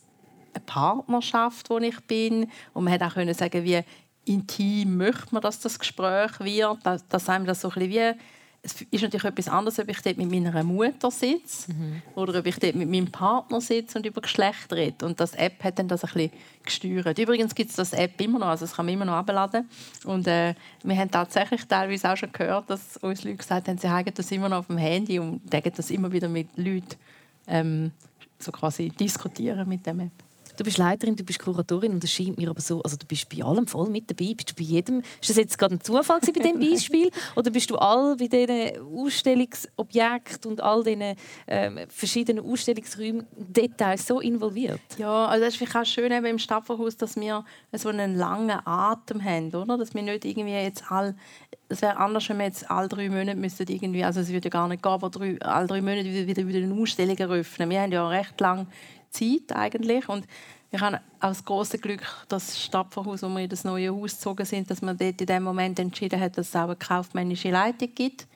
eine 0.53 0.65
Partnerschaft, 0.65 1.71
wo 1.71 1.79
ich 1.79 2.01
bin? 2.07 2.51
Und 2.73 2.85
man 2.85 2.93
hat 2.93 3.03
auch 3.03 3.15
können 3.15 3.35
sagen, 3.35 3.65
wie 3.65 3.81
intim 4.25 4.97
möchte 4.97 5.33
man, 5.33 5.43
dass 5.43 5.61
das 5.61 5.79
Gespräch 5.79 6.41
wird, 6.41 6.79
dass, 6.85 7.07
dass 7.09 7.29
einem 7.29 7.47
das 7.47 7.61
so 7.61 7.69
ein 7.69 7.75
bisschen 7.75 7.91
wie 7.91 8.21
es 8.65 8.81
ist 8.81 9.03
natürlich 9.03 9.25
etwas 9.25 9.49
anderes, 9.49 9.79
ob 9.79 9.89
ich 9.91 10.01
dort 10.01 10.17
mit 10.17 10.31
meiner 10.31 10.65
Mutter 10.65 11.11
sitze 11.11 11.71
mhm. 11.71 12.03
oder 12.15 12.39
ob 12.39 12.47
ich 12.47 12.59
dort 12.59 12.75
mit 12.75 12.89
meinem 12.89 13.13
Partner 13.13 13.61
sitze 13.61 13.99
und 13.99 14.07
über 14.07 14.23
Geschlecht 14.23 14.73
rede. 14.73 15.05
Und 15.05 15.21
das 15.21 15.35
App 15.35 15.63
hat 15.63 15.79
dann 15.79 15.87
das 15.87 16.03
ein 16.03 16.13
bisschen 16.15 16.31
gesteuert. 16.65 17.19
Übrigens 17.19 17.55
gibt 17.55 17.71
es 17.71 17.77
das 17.77 17.93
App 17.93 18.19
immer 18.23 18.39
noch, 18.39 18.47
also 18.47 18.65
das 18.65 18.75
kann 18.75 18.87
man 18.87 18.95
immer 18.95 19.05
noch 19.05 19.13
abladen. 19.15 19.69
Und 20.05 20.27
äh, 20.27 20.55
wir 20.83 20.97
haben 20.97 21.11
tatsächlich 21.11 21.67
teilweise 21.67 22.11
auch 22.11 22.17
schon 22.17 22.33
gehört, 22.33 22.71
dass 22.71 22.97
uns 22.97 23.23
Leute 23.25 23.37
gesagt 23.37 23.69
haben, 23.69 23.77
sie 23.77 23.91
haben 23.91 24.15
das 24.15 24.33
immer 24.33 24.49
noch 24.49 24.59
auf 24.61 24.69
dem 24.69 24.79
Handy 24.79 25.19
und 25.19 25.43
das 25.53 25.91
immer 25.91 26.11
wieder 26.11 26.29
mit 26.29 26.49
Leuten 26.57 26.97
ähm, 27.47 27.93
so 28.39 28.51
quasi 28.51 28.89
diskutieren 28.89 29.69
mit 29.69 29.85
dem 29.85 30.01
App. 30.01 30.24
Du 30.57 30.65
bist 30.65 30.79
Leiterin, 30.79 31.17
du 31.17 31.25
bist 31.25 31.39
Kuratorin 31.39 31.93
und 31.93 32.05
es 32.05 32.13
scheint 32.13 32.39
mir 32.39 32.51
aber 32.51 32.61
so, 32.61 32.83
also 32.83 32.97
du 32.97 33.07
bist 33.07 33.29
bei 33.29 33.45
allem 33.45 33.67
voll 33.67 33.89
mit 33.91 34.11
dabei, 34.11 34.35
bist 34.35 34.51
du 34.51 34.55
bei 34.55 34.63
jedem. 34.63 35.01
Ist 35.21 35.31
das 35.31 35.37
jetzt 35.37 35.59
gerade 35.59 35.75
ein 35.75 35.81
Zufall 35.81 36.21
bei 36.21 36.33
diesem 36.33 36.61
Beispiel 36.61 37.11
oder 37.37 37.51
bist 37.51 37.71
du 37.71 37.77
all 37.77 38.17
bei 38.17 38.29
diesen 38.29 38.81
Ausstellungsobjekten 38.97 40.51
und 40.51 40.61
all 40.61 40.85
diesen 40.85 41.17
ähm, 41.47 41.81
verschiedenen 41.89 42.45
Ausstellungsräumen 42.45 43.27
Details 43.37 44.07
so 44.07 44.21
involviert? 44.21 44.81
Ja, 44.99 45.27
also 45.27 45.45
das 45.45 45.55
ist 45.55 45.59
vielleicht 45.59 45.77
auch 45.77 45.85
schön 45.85 46.13
eben 46.13 46.27
im 46.27 46.39
Stadtverhaus, 46.39 46.97
dass 46.97 47.17
wir 47.17 47.45
so 47.73 47.89
einen 47.89 48.17
langen 48.17 48.61
Atem 48.65 49.23
haben, 49.23 49.55
oder? 49.55 49.77
Dass 49.77 49.95
wir 49.95 50.03
nicht 50.03 50.25
irgendwie 50.25 50.53
jetzt 50.53 50.91
all 50.91 51.15
es 51.69 51.83
wäre 51.83 51.97
anders, 51.97 52.29
wenn 52.29 52.39
wir 52.39 52.45
jetzt 52.45 52.71
alle 52.71 52.89
drei 52.89 53.09
Monate 53.09 53.37
müssten 53.37 53.67
irgendwie, 53.69 54.05
also 54.05 54.21
es 54.21 54.31
würde 54.31 54.51
gar 54.51 54.69
nicht 54.69 54.83
gehen, 54.83 54.93
aber 54.93 55.11
drei, 55.11 55.41
alle 55.41 55.67
drei 55.67 55.81
Monate 55.81 56.05
wieder, 56.05 56.47
wieder 56.47 56.59
eine 56.59 56.75
Ausstellung 56.81 57.17
eröffnen. 57.17 57.71
Wir 57.71 57.81
haben 57.81 57.93
ja 57.93 58.09
recht 58.09 58.41
lange 58.41 58.67
Zeit 59.15 59.57
eigentlich. 59.57 60.09
Und 60.09 60.27
ich 60.71 60.81
habe 60.81 61.01
auch 61.21 61.29
das 61.29 61.45
große 61.45 61.79
Glück, 61.79 62.03
dass 62.29 62.47
das 62.47 62.63
Stadtverhaus, 62.63 63.23
wo 63.23 63.29
wir 63.29 63.45
in 63.45 63.49
das 63.49 63.65
neue 63.65 63.91
Haus 63.91 64.15
gezogen 64.15 64.45
sind, 64.45 64.71
dass 64.71 64.83
man 64.83 64.97
dort 64.97 65.21
in 65.21 65.27
dem 65.27 65.43
Moment 65.43 65.79
entschieden 65.79 66.21
hat, 66.21 66.37
dass 66.37 66.49
es 66.49 66.57
auch 66.57 66.65
eine 66.65 66.77
kaufmännische 66.77 67.51
Leitung 67.51 67.95
gibt. 67.95 68.27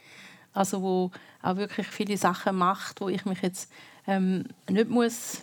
Also 0.52 0.82
wo 0.82 1.11
auch 1.42 1.56
wirklich 1.56 1.87
viele 1.87 2.16
Sachen 2.16 2.56
macht, 2.56 3.00
wo 3.00 3.08
ich 3.08 3.25
mich 3.25 3.42
jetzt 3.42 3.70
ähm, 4.06 4.44
nicht 4.68 4.88
muss 4.88 5.42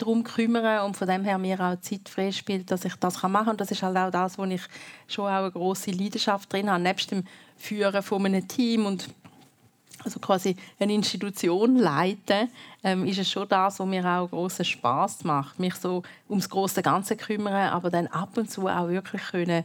darum 0.00 0.24
kümmern 0.24 0.86
und 0.86 0.96
von 0.96 1.06
dem 1.06 1.24
her 1.24 1.38
mir 1.38 1.60
auch 1.60 1.80
Zeit 1.80 2.08
frei 2.08 2.32
spielt, 2.32 2.70
dass 2.70 2.84
ich 2.84 2.94
das 2.96 3.22
machen 3.22 3.32
kann. 3.32 3.48
Und 3.48 3.60
das 3.60 3.70
ist 3.70 3.82
halt 3.82 3.96
auch 3.96 4.10
das, 4.10 4.38
wo 4.38 4.44
ich 4.44 4.62
schon 5.06 5.26
auch 5.26 5.42
eine 5.42 5.50
große 5.50 5.90
Leidenschaft 5.90 6.52
drin 6.52 6.70
habe, 6.70 6.82
nebst 6.82 7.10
dem 7.10 7.24
Führen 7.56 8.02
von 8.02 8.24
einem 8.24 8.48
Team 8.48 8.86
und 8.86 9.08
also 10.04 10.20
quasi 10.20 10.56
eine 10.78 10.94
Institution 10.94 11.76
leiten, 11.76 12.48
ähm, 12.82 13.06
ist 13.06 13.18
es 13.18 13.30
schon 13.30 13.48
das, 13.48 13.78
was 13.78 13.86
mir 13.86 14.04
auch 14.06 14.30
großen 14.30 14.64
Spaß 14.64 15.24
macht, 15.24 15.58
mich 15.58 15.74
so 15.74 16.02
ums 16.28 16.48
große 16.48 16.82
Ganze 16.82 17.16
kümmern, 17.16 17.70
aber 17.70 17.90
dann 17.90 18.06
ab 18.08 18.36
und 18.36 18.50
zu 18.50 18.66
auch 18.66 18.88
wirklich 18.88 19.22
können 19.30 19.64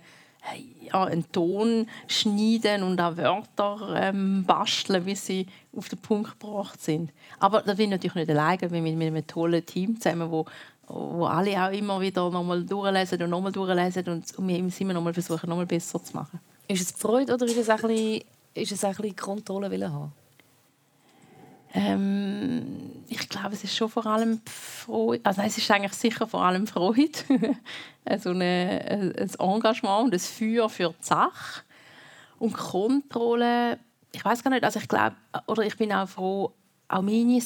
ja, 0.81 1.03
einen 1.03 1.31
Ton 1.31 1.87
schneiden 2.07 2.83
und 2.83 2.99
auch 3.01 3.17
Wörter 3.17 3.95
ähm, 3.95 4.43
basteln, 4.45 5.05
wie 5.05 5.15
sie 5.15 5.47
auf 5.75 5.89
den 5.89 5.99
Punkt 5.99 6.39
gebracht 6.39 6.81
sind. 6.81 7.11
Aber 7.39 7.61
da 7.61 7.73
bin 7.73 7.85
ich 7.85 7.91
natürlich 7.91 8.15
nicht 8.15 8.29
alleine, 8.29 8.71
wir 8.71 8.81
mit, 8.81 8.95
mit 8.95 9.07
einem 9.07 9.27
tollen 9.27 9.65
Team 9.65 9.99
zusammen, 9.99 10.29
wo, 10.29 10.45
wo 10.87 11.25
alle 11.25 11.63
auch 11.63 11.71
immer 11.71 11.99
wieder 11.99 12.29
nochmal 12.29 12.63
durchlesen 12.63 13.23
und 13.23 13.29
nochmal 13.29 13.51
durchlesen 13.51 14.07
und, 14.07 14.37
und 14.37 14.47
wir 14.47 14.57
immer 14.57 14.93
nochmal 14.93 15.13
versuchen, 15.13 15.49
nochmal 15.49 15.65
besser 15.65 16.03
zu 16.03 16.15
machen. 16.15 16.39
Ist 16.67 16.81
es 16.81 16.91
Freude 16.91 17.33
oder 17.33 17.45
ist 17.45 17.57
es 17.57 17.69
ein 17.69 17.81
bisschen, 17.81 18.23
ist 18.53 18.71
es 18.71 18.83
ein 18.83 18.95
bisschen 18.95 19.15
Kontrolle 19.15 19.91
haben? 19.91 20.11
Ähm, 21.75 23.03
ich 23.09 23.27
glaube, 23.27 23.53
es 23.53 23.63
ist 23.65 23.75
schon 23.75 23.89
vor 23.89 24.05
allem 24.05 24.39
Freude. 24.45 25.25
Also 25.25 25.41
es 25.41 25.57
ist 25.57 25.69
eigentlich 25.69 25.93
sicher 25.93 26.25
vor 26.25 26.43
allem 26.43 26.67
Freude. 26.67 27.11
also 28.05 28.29
eine, 28.29 29.13
ein 29.17 29.29
Engagement 29.39 30.05
und 30.05 30.13
ein 30.13 30.19
Feuer 30.19 30.69
für 30.69 30.95
die 30.97 31.05
Sache. 31.05 31.63
Und 32.39 32.53
Kontrolle, 32.53 33.77
ich 34.13 34.23
weiß 34.23 34.41
gar 34.41 34.51
nicht, 34.51 34.63
also 34.63 34.79
ich 34.79 34.87
glaube, 34.87 35.15
oder 35.47 35.63
ich 35.63 35.75
bin 35.75 35.91
auch 35.91 36.07
froh, 36.07 36.53
auch 36.87 37.01
meine, 37.01 37.41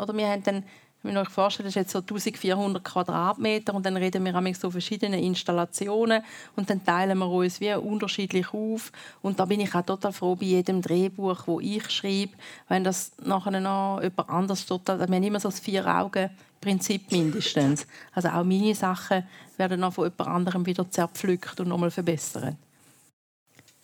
oder 0.00 0.16
wir 0.16 0.28
haben 0.28 0.42
dann 0.42 0.64
wenn 1.02 1.16
ihr 1.16 1.20
euch 1.20 1.28
vorstellt, 1.28 1.66
das 1.66 1.72
ist 1.72 1.76
jetzt 1.76 1.92
so 1.92 1.98
1400 1.98 2.82
Quadratmeter 2.84 3.74
und 3.74 3.86
dann 3.86 3.96
reden 3.96 4.24
wir 4.24 4.40
mit 4.40 4.56
so 4.56 4.70
verschiedenen 4.70 5.20
Installationen 5.22 6.22
und 6.56 6.68
dann 6.68 6.84
teilen 6.84 7.18
wir 7.18 7.28
uns 7.28 7.60
wie 7.60 7.72
unterschiedlich 7.74 8.52
auf 8.52 8.92
und 9.22 9.38
da 9.38 9.44
bin 9.44 9.60
ich 9.60 9.74
auch 9.74 9.82
total 9.82 10.12
froh 10.12 10.34
bei 10.34 10.46
jedem 10.46 10.82
Drehbuch, 10.82 11.46
wo 11.46 11.60
ich 11.60 11.88
schreibe, 11.90 12.32
wenn 12.68 12.84
das 12.84 13.12
nachher 13.24 13.60
noch 13.60 14.02
jemand 14.02 14.28
anders 14.28 14.66
total, 14.66 14.98
wir 14.98 15.16
haben 15.16 15.22
immer 15.22 15.40
so 15.40 15.48
das 15.48 15.60
Vier-Augen-Prinzip 15.60 17.12
mindestens. 17.12 17.86
Also 18.12 18.28
auch 18.28 18.44
meine 18.44 18.74
Sachen 18.74 19.22
werden 19.56 19.80
noch 19.80 19.94
von 19.94 20.04
jemand 20.04 20.28
anderem 20.28 20.66
wieder 20.66 20.90
zerpflückt 20.90 21.60
und 21.60 21.68
nochmal 21.68 21.90
verbessert. 21.90 22.56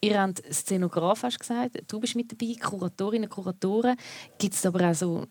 Ihr 0.05 0.21
habt 0.21 0.43
Szenograf, 0.53 1.23
hast 1.23 1.39
gesagt. 1.39 1.83
Du 1.89 2.01
bist 2.01 2.15
mit 2.15 2.31
dabei, 2.31 2.55
Kuratorinnen, 2.61 3.29
Kuratoren. 3.29 3.97
Gibt 4.39 4.55
es 4.55 4.67
aber 4.67 4.91
auch 4.91 4.95
so 4.95 5.27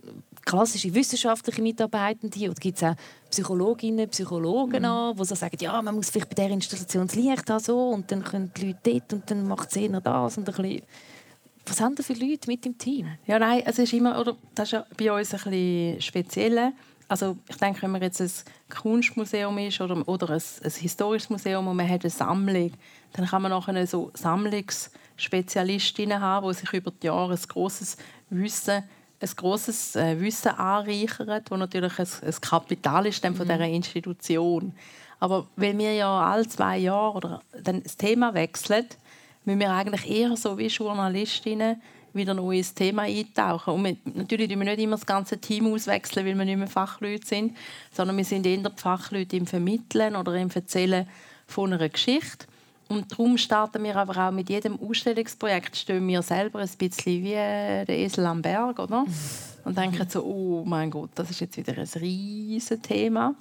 klassische 0.46 0.94
wissenschaftliche 0.94 1.62
Mitarbeitende 1.62 2.46
oder 2.46 2.60
gibt 2.60 2.78
es 2.78 2.84
auch 2.84 2.96
Psychologinnen, 3.30 4.10
Psychologen 4.10 4.80
mhm. 4.80 4.86
an, 4.86 5.16
die 5.16 5.26
so 5.26 5.36
sagen, 5.36 5.58
ja, 5.60 5.82
man 5.82 5.96
muss 5.96 6.10
vielleicht 6.10 6.30
bei 6.30 6.36
der 6.36 6.50
Installation 6.52 7.08
das 7.08 7.16
Licht 7.16 7.50
haben 7.50 7.60
so, 7.60 7.90
und 7.90 8.12
dann 8.12 8.24
können 8.24 8.52
die 8.58 8.68
Leute 8.68 8.80
dort 8.84 9.14
und 9.14 9.32
dann 9.32 9.48
macht 9.48 9.70
es 9.70 9.76
eher 9.76 10.02
das 10.02 10.38
und 10.38 10.50
ein 10.50 10.56
bisschen 10.56 10.82
was 11.66 11.80
haben 11.80 11.96
da 11.96 12.04
für 12.04 12.14
Leute 12.14 12.50
mit 12.50 12.66
im 12.66 12.78
Team? 12.78 13.08
Ja, 13.26 13.40
nein, 13.40 13.64
es 13.66 13.80
ist 13.80 13.94
immer, 13.94 14.20
oder, 14.20 14.36
das 14.54 14.68
ist 14.68 14.72
ja 14.74 14.86
bei 14.98 15.12
uns 15.12 15.34
ein 15.34 15.40
bisschen 15.50 16.02
speziell. 16.02 16.74
Also 17.14 17.38
ich 17.48 17.58
denke, 17.58 17.84
wenn 17.84 17.92
man 17.92 18.02
jetzt 18.02 18.20
ein 18.20 18.32
Kunstmuseum 18.70 19.56
ist 19.60 19.80
oder, 19.80 19.96
oder 20.08 20.32
ein, 20.32 20.42
ein 20.64 20.72
historisches 20.72 21.30
Museum 21.30 21.68
und 21.68 21.76
man 21.76 21.88
hat 21.88 22.02
eine 22.02 22.10
Sammlung, 22.10 22.74
dann 23.12 23.28
kann 23.28 23.44
man 23.44 23.52
nachher 23.52 23.86
so 23.86 24.10
Sammlungsspezialistinnen 24.16 26.20
haben, 26.20 26.48
die 26.48 26.56
sich 26.56 26.74
über 26.74 26.90
die 26.90 27.06
Jahre 27.06 27.34
ein 27.34 27.40
grosses 27.48 27.98
Wissen 28.32 28.82
ein 29.22 29.30
grosses 29.36 29.96
äh, 29.96 30.20
Wissen 30.20 30.54
anreichern, 30.54 31.28
das 31.28 31.60
natürlich 31.60 32.00
ein, 32.00 32.08
ein 32.26 32.42
Kapital 32.42 33.06
ist 33.06 33.24
von 33.24 33.34
mhm. 33.34 33.44
dieser 33.44 33.68
Institution. 33.68 34.74
Aber 35.20 35.46
weil 35.56 35.78
wir 35.78 35.94
ja 35.94 36.20
alle 36.20 36.48
zwei 36.48 36.80
Jahre 36.80 37.16
oder 37.16 37.44
dann 37.62 37.84
das 37.84 37.96
Thema 37.96 38.34
wechseln, 38.34 38.88
müssen 39.46 39.60
wir 39.60 39.72
eigentlich 39.72 40.10
eher 40.10 40.36
so 40.36 40.58
wie 40.58 40.66
Journalistinnen 40.66 41.80
wieder 42.14 42.34
ein 42.34 42.38
neues 42.38 42.74
Thema 42.74 43.04
eintauchen. 43.04 43.74
Und 43.74 43.84
wir, 43.84 43.98
natürlich 44.14 44.50
tun 44.50 44.60
wir 44.60 44.66
nicht 44.66 44.80
immer 44.80 44.96
das 44.96 45.06
ganze 45.06 45.38
Team 45.40 45.68
auswechseln, 45.68 46.26
weil 46.26 46.38
wir 46.38 46.46
nicht 46.46 46.58
mehr 46.58 46.68
Fachleute 46.68 47.26
sind, 47.26 47.58
sondern 47.92 48.18
wir 48.18 48.26
sind 48.26 48.46
eher 48.46 48.58
die 48.58 48.82
Fachleute 48.82 49.36
im 49.36 49.48
Vermitteln 49.48 50.16
oder 50.16 50.36
im 50.36 50.50
Erzählen 50.50 51.08
von 51.48 51.74
einer 51.74 51.90
Geschichte. 51.90 52.46
Und 52.90 53.12
darum 53.12 53.38
starten 53.38 53.84
wir 53.84 53.96
aber 53.96 54.28
auch 54.28 54.32
mit 54.32 54.50
jedem 54.50 54.80
Ausstellungsprojekt, 54.80 55.76
stehen 55.76 56.08
wir 56.08 56.22
selber 56.22 56.60
ein 56.60 56.70
bisschen 56.78 57.24
wie 57.24 57.32
der 57.32 57.90
Esel 57.90 58.26
am 58.26 58.42
Berg, 58.42 58.78
oder? 58.80 59.06
Und 59.64 59.78
denken 59.78 60.08
so, 60.10 60.24
oh 60.24 60.64
mein 60.66 60.92
Gott, 60.92 61.12
das 61.16 61.30
ist 61.30 61.40
jetzt 61.40 61.58
wieder 61.58 61.74
ein 61.74 61.88
riesiges 61.96 62.82
Thema. 62.82 63.34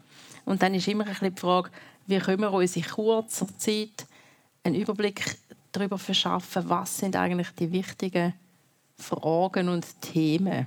Und 0.45 0.62
dann 0.62 0.75
ist 0.75 0.88
immer 0.88 1.05
ein 1.05 1.11
bisschen 1.11 1.35
die 1.35 1.41
Frage, 1.41 1.71
wie 2.07 2.19
können 2.19 2.41
wir 2.41 2.52
uns 2.52 2.76
in 2.76 2.85
kurzer 2.85 3.47
Zeit 3.59 4.07
einen 4.64 4.76
Überblick 4.76 5.38
darüber 5.73 5.99
verschaffen, 5.99 6.69
was 6.69 6.99
sind 6.99 7.17
eigentlich 7.17 7.50
die 7.59 7.73
wichtigen 7.73 8.35
Fragen 9.02 9.68
und 9.68 10.00
Themen, 10.00 10.66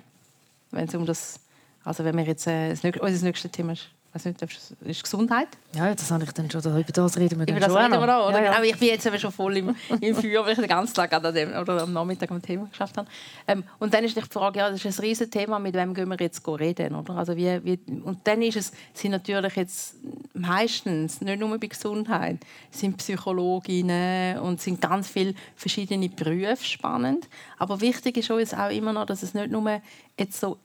wenn 0.71 0.87
es 0.87 0.95
um 0.95 1.05
das, 1.05 1.39
also 1.83 2.03
wenn 2.03 2.17
wir 2.17 2.23
jetzt 2.23 2.47
äh, 2.47 2.69
das, 2.69 2.83
unser 2.83 3.25
nächstes 3.25 3.51
Thema 3.51 3.73
ist 3.73 3.94
weiß 4.15 4.25
nicht, 4.25 4.41
ist 4.41 5.03
Gesundheit? 5.03 5.49
Ja, 5.73 5.93
das 5.93 6.09
habe 6.09 6.23
ich 6.23 6.31
dann 6.31 6.49
schon. 6.49 6.61
Über 6.61 6.83
das 6.83 7.17
reden 7.17 7.39
wir 7.39 7.45
dann 7.45 7.57
Über 7.57 7.67
das 7.67 7.75
reden 7.75 7.91
wir 7.91 8.07
noch, 8.07 8.29
oder? 8.29 8.39
Ja, 8.39 8.45
ja. 8.45 8.55
Aber 8.55 8.65
ich 8.65 8.77
bin 8.77 8.87
jetzt 8.87 9.19
schon 9.19 9.31
voll 9.31 9.57
im, 9.57 9.75
im 9.99 10.15
Feuer, 10.15 10.43
weil 10.45 10.53
ich 10.53 10.59
den 10.59 10.67
ganzen 10.67 10.93
Tag 10.93 11.11
an 11.13 11.33
dem, 11.33 11.49
oder 11.53 11.83
am 11.83 11.91
Nachmittag 11.91 12.31
am 12.31 12.41
Thema 12.41 12.65
geschafft 12.67 12.97
habe. 12.97 13.09
Ähm, 13.47 13.63
und 13.77 13.93
dann 13.93 14.05
ist 14.05 14.15
die 14.15 14.21
Frage, 14.21 14.59
ja, 14.59 14.69
das 14.69 14.83
ist 14.83 14.99
ein 14.99 15.03
riesiges 15.03 15.29
Thema, 15.29 15.59
mit 15.59 15.75
wem 15.75 15.93
gehen 15.93 16.07
wir 16.07 16.17
jetzt 16.19 16.47
reden, 16.47 16.95
oder? 16.95 17.15
Also 17.15 17.35
wie, 17.35 17.63
wie, 17.63 17.79
und 18.03 18.19
dann 18.23 18.41
ist 18.41 18.55
es, 18.55 18.71
sind 18.93 19.11
natürlich 19.11 19.55
jetzt 19.55 19.95
meistens, 20.33 21.19
nicht 21.19 21.39
nur 21.39 21.57
bei 21.57 21.67
Gesundheit, 21.67 22.37
sind 22.71 22.97
Psychologinnen 22.97 24.39
und 24.39 24.61
sind 24.61 24.79
ganz 24.79 25.09
viele 25.09 25.33
verschiedene 25.55 26.07
Berufe 26.07 26.63
spannend. 26.63 27.27
Aber 27.57 27.81
wichtig 27.81 28.17
ist 28.17 28.31
uns 28.31 28.53
auch 28.53 28.69
immer 28.69 28.93
noch, 28.93 29.05
dass 29.05 29.23
es 29.23 29.33
nicht 29.33 29.51
nur 29.51 29.81
jetzt 30.17 30.39
so 30.39 30.57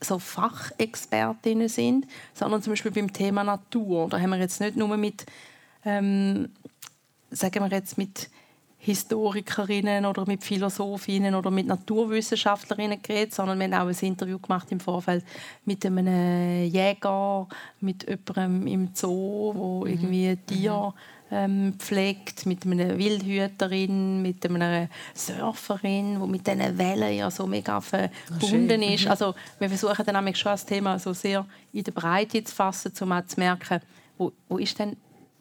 so 0.00 0.18
Fachexpertinnen 0.18 1.68
sind, 1.68 2.06
sondern 2.34 2.62
zum 2.62 2.72
Beispiel 2.72 2.90
beim 2.90 3.12
Thema 3.12 3.44
Natur. 3.44 4.08
Da 4.08 4.20
haben 4.20 4.30
wir 4.30 4.38
jetzt 4.38 4.60
nicht 4.60 4.76
nur 4.76 4.96
mit, 4.96 5.26
ähm, 5.84 6.50
sagen 7.30 7.64
wir 7.64 7.76
jetzt 7.76 7.98
mit 7.98 8.28
Historikerinnen 8.84 10.04
oder 10.04 10.26
mit 10.26 10.44
Philosophinnen 10.44 11.34
oder 11.34 11.50
mit 11.50 11.66
Naturwissenschaftlerinnen 11.66 13.00
geredet, 13.00 13.32
sondern 13.32 13.58
wir 13.58 13.66
haben 13.70 13.88
auch 13.88 14.02
ein 14.02 14.06
Interview 14.06 14.38
gemacht 14.38 14.70
im 14.70 14.80
Vorfeld 14.80 15.24
mit 15.64 15.86
einem 15.86 16.66
Jäger, 16.66 17.48
mit 17.80 18.06
jemandem 18.06 18.66
im 18.66 18.90
Zoo, 18.92 19.54
wo 19.54 19.80
mhm. 19.80 19.90
irgendwie 19.90 20.36
Tier 20.46 20.92
ähm, 21.34 21.74
pflegt, 21.78 22.46
mit 22.46 22.64
einer 22.64 22.96
Wildhüterin, 22.96 24.22
mit 24.22 24.48
einer 24.48 24.88
Surferin, 25.14 26.20
die 26.20 26.28
mit 26.28 26.46
diesen 26.46 26.78
Wellen 26.78 27.16
ja 27.16 27.28
so 27.28 27.46
mega 27.46 27.80
verbunden 27.80 28.82
oh, 28.82 28.94
ist. 28.94 29.04
Mhm. 29.04 29.10
Also 29.10 29.34
wir 29.58 29.68
versuchen 29.68 30.06
dann 30.06 30.34
schon 30.34 30.52
das 30.52 30.64
Thema 30.64 30.98
so 31.00 31.12
sehr 31.12 31.44
in 31.72 31.82
der 31.82 31.90
Breite 31.90 32.44
zu 32.44 32.54
fassen, 32.54 32.92
um 33.00 33.12
auch 33.12 33.26
zu 33.26 33.40
merken, 33.40 33.80
wo, 34.16 34.32
wo 34.48 34.58
ist 34.58 34.78
denn 34.78 34.96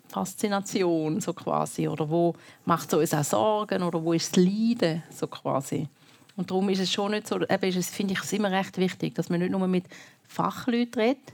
Faszination 0.08 1.22
so 1.22 1.34
quasi 1.34 1.88
oder 1.88 2.10
wo 2.10 2.34
macht 2.66 2.92
es 2.92 3.00
uns 3.00 3.14
auch 3.14 3.24
Sorgen 3.24 3.84
oder 3.84 4.04
wo 4.04 4.14
ist 4.14 4.36
das 4.36 4.44
Leiden 4.44 5.04
so 5.12 5.28
quasi. 5.28 5.88
Und 6.36 6.50
darum 6.50 6.70
ist 6.70 6.80
es 6.80 6.92
schon 6.92 7.12
nicht 7.12 7.28
so, 7.28 7.40
eben 7.40 7.64
ist 7.64 7.78
es, 7.78 7.90
finde 7.92 8.14
ich 8.14 8.20
es 8.20 8.34
immer 8.34 8.50
recht 8.50 8.80
wichtig, 8.80 9.14
dass 9.14 9.30
man 9.30 9.42
nicht 9.42 9.52
nur 9.52 9.68
mit 9.68 9.86
Fachleuten 10.28 11.00
redet, 11.00 11.34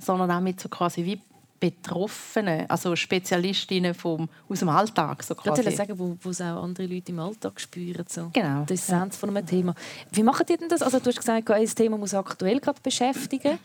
sondern 0.00 0.32
auch 0.32 0.40
mit 0.40 0.60
so 0.60 0.68
quasi 0.68 1.04
wie 1.04 1.20
Betroffenen, 1.60 2.68
also 2.70 2.94
Spezialistinnen 2.94 3.94
vom, 3.94 4.28
aus 4.48 4.60
dem 4.60 4.68
Alltag. 4.68 5.22
So 5.22 5.34
quasi. 5.34 5.60
Ich 5.60 5.66
würde 5.66 5.76
sagen, 5.76 5.98
wo, 5.98 6.16
wo 6.20 6.30
es 6.30 6.40
auch 6.40 6.62
andere 6.62 6.86
Leute 6.86 7.10
im 7.10 7.18
Alltag 7.18 7.60
spüren. 7.60 8.04
So. 8.08 8.30
Genau. 8.32 8.64
Die 8.64 8.74
Essenz 8.74 9.16
ja. 9.16 9.20
von 9.20 9.36
einem 9.36 9.46
Thema. 9.46 9.74
Wie 10.12 10.22
macht 10.22 10.48
ihr 10.50 10.56
denn 10.56 10.68
das? 10.68 10.82
Also, 10.82 11.00
du 11.00 11.06
hast 11.06 11.18
gesagt, 11.18 11.50
ein 11.50 11.66
Thema 11.66 11.98
muss 11.98 12.14
aktuell 12.14 12.60
gerade 12.60 12.80
beschäftigen. 12.80 13.58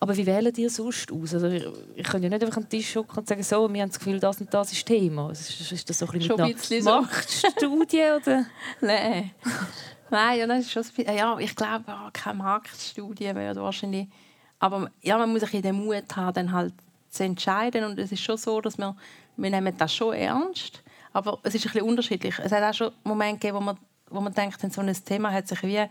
Aber 0.00 0.16
wie 0.16 0.26
wählen 0.26 0.52
ihr 0.56 0.70
sonst 0.70 1.10
aus? 1.10 1.34
Also, 1.34 1.48
ich, 1.48 2.04
kann 2.04 2.22
ja 2.22 2.28
nicht 2.28 2.42
einfach 2.42 2.58
am 2.58 2.68
Tisch 2.68 2.92
schauen 2.92 3.06
und 3.16 3.26
sagen, 3.26 3.42
so, 3.42 3.72
wir 3.72 3.82
haben 3.82 3.88
das 3.88 3.98
Gefühl, 3.98 4.20
das 4.20 4.40
und 4.40 4.52
das 4.52 4.72
ist 4.72 4.86
Thema. 4.86 5.30
Ist, 5.30 5.72
ist 5.72 5.90
das 5.90 5.98
so 5.98 6.06
ein 6.06 6.12
bisschen, 6.12 6.40
ein 6.40 6.52
bisschen 6.52 6.82
so. 6.82 6.90
Marktstudie? 6.90 8.02
Oder? 8.16 8.46
Nein. 8.80 9.30
Nein, 10.10 10.38
ja, 10.38 10.46
das 10.46 10.60
ist 10.60 10.70
schon 10.70 10.84
ja, 11.04 11.38
ich 11.38 11.54
glaube, 11.54 11.84
keine 12.12 12.38
Marktstudie 12.38 13.34
wäre 13.34 13.56
wahrscheinlich. 13.56 14.06
Aber 14.58 14.90
ja, 15.02 15.18
man 15.18 15.30
muss 15.30 15.42
ein 15.42 15.46
bisschen 15.46 15.62
den 15.62 15.76
Mut 15.76 16.16
haben, 16.16 16.34
dann 16.34 16.52
halt 16.52 16.74
zu 17.10 17.24
entscheiden. 17.24 17.84
Und 17.84 17.98
es 17.98 18.12
ist 18.12 18.22
schon 18.22 18.36
so, 18.36 18.60
dass 18.60 18.78
wir, 18.78 18.96
wir 19.36 19.50
nehmen 19.50 19.74
das 19.76 19.94
schon 19.94 20.14
ernst. 20.14 20.82
Aber 21.12 21.38
es 21.42 21.54
ist 21.54 21.66
ein 21.66 21.72
bisschen 21.72 21.88
unterschiedlich. 21.88 22.38
Es 22.38 22.52
hat 22.52 22.62
auch 22.62 22.74
schon 22.74 22.92
Momente 23.04 23.40
gegeben, 23.40 23.56
wo 23.56 23.60
man, 23.60 23.78
wo 24.10 24.20
man 24.20 24.32
denkt, 24.32 24.60
so 24.72 24.80
ein 24.80 24.92
Thema 25.04 25.32
hat 25.32 25.48
sich 25.48 25.62
wie 25.62 25.84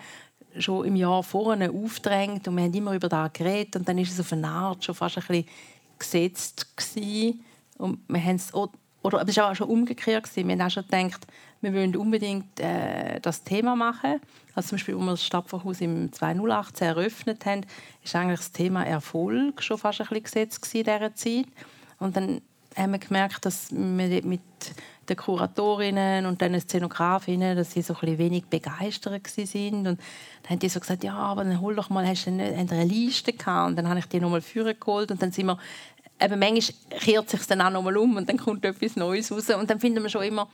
schon 0.60 0.86
im 0.86 0.96
Jahr 0.96 1.24
vorne 1.24 1.70
aufgedrängt 1.70 2.48
und 2.48 2.56
wir 2.56 2.64
haben 2.64 2.74
immer 2.74 2.94
über 2.94 3.10
das 3.10 3.34
geredet 3.34 3.76
und 3.76 3.88
dann 3.88 3.98
ist 3.98 4.12
es 4.12 4.20
auf 4.20 4.32
eine 4.34 4.48
Art 4.48 4.84
schon 4.84 4.96
fast 4.96 5.18
ein 5.18 5.24
bisschen 5.28 5.46
gesetzt 6.00 6.76
gewesen. 6.76 7.44
und 7.78 8.00
wir 8.08 8.24
haben 8.24 8.36
es 8.36 8.54
oder 8.54 9.26
es 9.26 9.38
war 9.38 9.52
auch 9.52 9.56
schon 9.56 9.70
umgekehrt 9.70 10.24
gewesen. 10.24 10.48
Wir 10.48 10.56
haben 10.56 10.62
auch 10.68 10.72
schon 10.72 10.84
gedacht, 10.84 11.28
wir 11.62 11.74
wollen 11.74 11.96
unbedingt 11.96 12.60
äh, 12.60 13.20
das 13.20 13.44
Thema 13.44 13.76
machen. 13.76 14.22
Also 14.54 14.70
zum 14.70 14.78
Beispiel, 14.78 14.96
als 14.96 15.04
wir 15.04 15.12
das 15.12 15.26
Stadtverhaus 15.26 15.82
im 15.82 16.12
2018 16.12 16.88
eröffnet 16.88 17.46
haben, 17.46 17.62
ist 18.04 18.16
eigentlich 18.16 18.40
das 18.40 18.52
Thema 18.52 18.84
Erfolg 18.84 19.62
schon 19.64 19.78
fast 19.78 20.02
ein 20.02 20.08
bisschen 20.08 20.24
gesetzt 20.24 20.76
in 20.76 20.84
dieser 20.84 21.16
Zeit. 21.16 21.48
Und 22.00 22.16
dann 22.16 22.42
haben 22.76 22.92
wir 22.92 23.00
gemerkt, 23.00 23.46
dass 23.46 23.72
wir 23.72 24.26
mit 24.26 24.42
den 25.10 25.16
Kuratorinnen 25.16 26.26
und 26.26 26.42
den 26.42 26.60
Szenografinnen, 26.60 27.56
dass 27.56 27.72
sie 27.72 27.82
so 27.82 27.94
ein 27.94 28.00
bisschen 28.02 28.18
wenig 28.18 28.46
begeistert 28.46 29.14
waren. 29.14 29.74
Und 29.74 29.84
dann 29.84 29.98
haben 30.50 30.60
die 30.60 30.70
so 30.70 30.80
gesagt, 30.80 31.04
ja, 31.04 31.16
aber 31.16 31.44
dann 31.44 31.62
hol 31.62 31.76
doch 31.76 31.90
mal, 31.90 32.06
hast 32.08 32.26
du 32.26 32.32
eine, 32.32 32.44
eine 32.44 32.84
Liste 32.84 33.34
gehabt? 33.34 33.70
Und 33.70 33.76
dann 33.78 33.88
habe 33.88 34.00
ich 34.00 34.06
die 34.08 34.20
nochmal 34.20 34.42
geholt 34.42 35.12
und 35.12 35.22
dann 35.22 35.32
sind 35.32 35.48
wir, 35.48 35.58
eben 36.22 36.40
manchmal 36.40 37.00
kehrt 37.00 37.30
sich 37.30 37.46
dann 37.48 37.62
auch 37.62 37.70
nochmal 37.70 37.98
um 37.98 38.18
und 38.18 38.28
dann 38.28 38.38
kommt 38.38 38.66
etwas 38.66 38.96
Neues 38.96 39.32
raus. 39.32 39.50
Und 39.50 39.70
dann 39.70 39.80
finden 39.80 40.04
wir 40.04 40.10
schon 40.10 40.24
immer, 40.24 40.50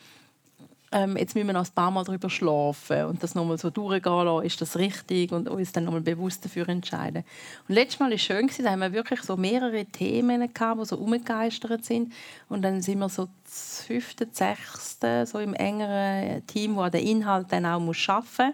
ähm, 0.93 1.17
jetzt 1.17 1.35
müssen 1.35 1.47
wir 1.47 1.53
noch 1.53 1.65
ein 1.65 1.73
paar 1.73 1.91
Mal 1.91 2.03
darüber 2.03 2.29
schlafen 2.29 3.05
und 3.05 3.21
das 3.21 3.35
nochmal 3.35 3.57
so 3.57 3.69
durchgehen 3.69 4.25
lassen, 4.25 4.45
ist 4.45 4.62
das 4.62 4.77
richtig 4.77 5.31
und 5.31 5.50
uns 5.50 5.71
dann 5.71 5.85
nochmal 5.85 6.01
bewusst 6.01 6.45
dafür 6.45 6.69
entscheiden. 6.69 7.23
Und 7.67 7.75
letztes 7.75 8.00
Mal 8.00 8.07
war 8.07 8.13
es 8.13 8.21
schön, 8.21 8.50
da 8.63 8.71
haben 8.71 8.79
wir 8.79 8.93
wirklich 8.93 9.21
so 9.23 9.35
mehrere 9.35 9.85
Themen 9.85 10.53
gehabt, 10.53 10.81
die 10.81 10.85
so 10.85 10.97
umgegeistert 10.97 11.83
sind 11.83 12.13
und 12.47 12.62
dann 12.62 12.81
sind 12.81 13.00
wir 13.00 13.09
so 13.09 13.27
das 13.43 13.83
fünfte, 13.85 14.27
sechste, 14.31 15.25
so 15.25 15.39
im 15.39 15.53
engeren 15.53 16.45
Team, 16.47 16.75
wo 16.75 16.88
der 16.88 17.01
Inhalt 17.01 17.47
dann 17.50 17.65
auch 17.65 17.79
muss 17.79 18.07
arbeiten 18.07 18.53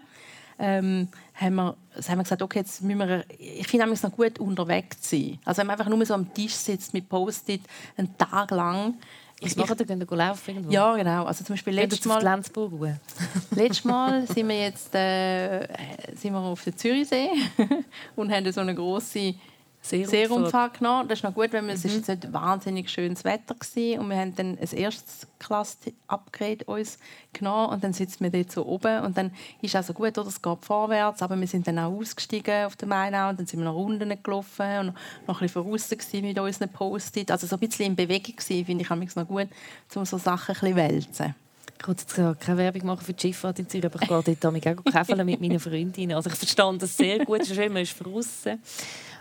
ähm, 0.60 1.08
haben, 1.34 1.54
wir, 1.54 1.76
haben 2.06 2.18
wir 2.18 2.22
gesagt, 2.22 2.42
okay, 2.42 2.58
jetzt 2.58 2.82
müssen 2.82 2.98
wir, 2.98 3.24
ich 3.38 3.66
finde 3.66 3.90
es 3.90 4.02
noch 4.02 4.12
gut 4.12 4.38
unterwegs 4.38 4.98
sein. 5.08 5.38
Also 5.44 5.60
wenn 5.60 5.68
man 5.68 5.78
einfach 5.78 5.90
nur 5.90 6.04
so 6.04 6.14
am 6.14 6.32
Tisch 6.34 6.52
sitzt 6.52 6.92
mit 6.92 7.08
Post-it 7.08 7.62
einen 7.96 8.16
Tag 8.18 8.50
lang. 8.50 8.94
Was 9.40 9.56
machen 9.56 9.76
ihr? 9.78 9.86
Gehen 9.86 10.06
laufen 10.18 10.50
irgendwo? 10.50 10.70
Ja, 10.72 10.96
genau. 10.96 11.24
Also 11.24 11.44
zum 11.44 11.54
Beispiel 11.54 11.74
letztes 11.74 12.04
Mal, 12.04 12.22
Lenzburg 12.22 12.72
letztes 13.50 13.84
Mal 13.84 14.26
sind 14.26 14.48
wir 14.48 14.60
jetzt 14.60 14.94
äh, 14.94 15.66
sind 16.14 16.32
wir 16.32 16.40
auf 16.40 16.62
der 16.64 16.76
Zürichsee 16.76 17.30
und 18.16 18.30
haben 18.30 18.50
so 18.52 18.60
eine 18.60 18.74
große 18.74 19.34
Seerumfahrt 19.82 20.78
genommen. 20.78 21.08
Das 21.08 21.18
ist 21.18 21.22
noch 21.22 21.34
gut, 21.34 21.52
weil 21.52 21.62
mhm. 21.62 21.70
es 21.70 21.84
ist 21.84 22.06
nicht 22.06 22.32
wahnsinnig 22.32 22.90
schönes 22.90 23.24
Wetter 23.24 23.54
war. 23.54 24.00
und 24.00 24.08
wir 24.10 24.16
haben 24.16 24.34
dann 24.36 24.58
ein 24.58 24.76
erstes 24.76 25.26
Klasse-Upgrade 25.38 26.64
uns 26.66 26.98
genommen 27.32 27.72
und 27.72 27.82
dann 27.82 27.92
sitzen 27.92 28.24
wir 28.24 28.30
dort 28.30 28.52
so 28.52 28.66
oben 28.66 29.02
und 29.04 29.16
dann 29.16 29.32
ist 29.62 29.74
also 29.74 29.92
gut, 29.92 30.18
oder? 30.18 30.28
es 30.28 30.42
geht 30.42 30.64
vorwärts, 30.64 31.22
aber 31.22 31.38
wir 31.38 31.46
sind 31.46 31.66
dann 31.66 31.78
auch 31.78 31.92
ausgestiegen 31.92 32.66
auf 32.66 32.76
der 32.76 32.88
Mainau 32.88 33.30
und 33.30 33.38
dann 33.38 33.46
sind 33.46 33.60
wir 33.60 33.64
noch 33.64 33.74
Runden 33.74 34.22
gelaufen 34.22 34.78
und 34.78 34.94
noch 35.26 35.40
ein 35.40 35.46
bisschen 35.46 35.64
voraus 35.64 35.90
mit 36.12 36.38
unseren 36.38 36.68
Post-it. 36.68 37.30
Also 37.30 37.46
so 37.46 37.56
ein 37.56 37.60
bisschen 37.60 37.86
in 37.86 37.96
Bewegung 37.96 38.36
gewesen, 38.36 38.66
finde 38.66 38.84
ich 38.84 39.16
noch 39.16 39.26
gut, 39.26 39.48
um 39.94 40.04
so 40.04 40.18
Sachen 40.18 40.54
ein 40.54 40.60
bisschen 40.60 40.76
wälzen. 40.76 41.34
Ich 41.80 41.88
wollte 41.88 42.02
jetzt 42.02 42.40
keine 42.40 42.58
Werbung 42.58 42.86
machen 42.86 43.04
für 43.04 43.14
die 43.14 43.28
Schifffahrt 43.28 43.58
in 43.58 43.66
Zürich, 43.66 43.86
aber 43.86 44.02
ich 44.02 44.08
gehe 44.08 44.36
dort 44.36 44.78
auch 44.78 44.84
käfeln 44.84 45.24
mit 45.24 45.40
meinen 45.40 45.58
Freundinnen. 45.58 46.14
Also 46.14 46.28
ich 46.28 46.36
verstand 46.36 46.82
das 46.82 46.94
sehr 46.94 47.24
gut. 47.24 47.40
Es 47.40 47.50
ist 47.50 47.56
schön, 47.56 47.72
man. 47.72 47.86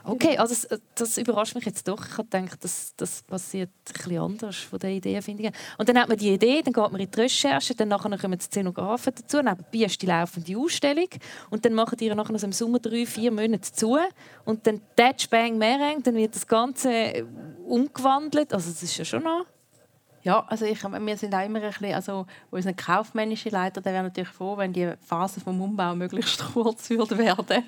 Okay, 0.04 0.38
also 0.38 0.54
das, 0.54 0.82
das, 0.96 1.18
überrascht 1.18 1.56
mich 1.56 1.66
jetzt 1.66 1.88
doch. 1.88 2.06
Ich 2.06 2.18
habe 2.18 2.28
gedacht, 2.28 2.64
das, 2.64 2.94
das 2.98 3.22
passiert 3.22 3.70
etwas 3.90 4.18
anders 4.18 4.56
von 4.58 4.80
der 4.80 4.92
Idee, 4.92 5.22
finde 5.22 5.44
ich. 5.44 5.52
Und 5.78 5.88
dann 5.88 5.98
hat 6.00 6.10
man 6.10 6.18
die 6.18 6.34
Idee, 6.34 6.62
dann 6.62 6.74
geht 6.74 6.92
man 6.92 7.00
in 7.00 7.10
die 7.10 7.20
Recherche, 7.20 7.76
dann 7.76 7.90
nachher 7.90 8.18
kommen 8.18 8.38
die 8.38 8.44
Szenografen 8.46 9.14
dazu, 9.16 9.38
nebenbei 9.38 9.86
ist 9.86 10.02
die 10.02 10.06
laufende 10.06 10.58
Ausstellung 10.58 11.10
und 11.50 11.64
dann 11.64 11.74
machen 11.74 11.98
die 11.98 12.10
nachher 12.10 12.44
im 12.44 12.52
Sommer 12.52 12.80
drei, 12.80 13.06
vier 13.06 13.32
Monate 13.32 13.72
zu 13.72 13.98
und 14.46 14.66
dann 14.66 14.82
Touch 14.96 15.30
Bang 15.30 15.58
Mereng, 15.58 16.02
dann 16.02 16.16
wird 16.16 16.36
das 16.36 16.48
Ganze 16.48 17.26
umgewandelt. 17.68 18.54
Also 18.54 18.72
das 18.72 18.82
ist 18.82 18.98
ja 18.98 19.06
schon 19.06 19.24
noch 19.24 19.46
ja, 20.24 20.44
also 20.48 20.66
ich, 20.66 20.84
wir 20.84 21.18
sind 21.18 21.34
auch 21.34 21.46
immer 21.46 21.62
ein 21.62 21.70
bisschen, 21.70 21.94
also 21.94 22.26
unser 22.52 22.74
kaufmännischer 22.74 23.52
Leiter, 23.52 23.82
der 23.82 23.94
wäre 23.94 24.04
natürlich 24.04 24.30
froh, 24.30 24.58
wenn 24.58 24.74
die 24.74 24.92
Phase 25.06 25.40
vom 25.40 25.62
Umbau 25.62 25.96
möglichst 25.96 26.44
kurz 26.54 26.90
würde 26.90 27.18
werden. 27.18 27.64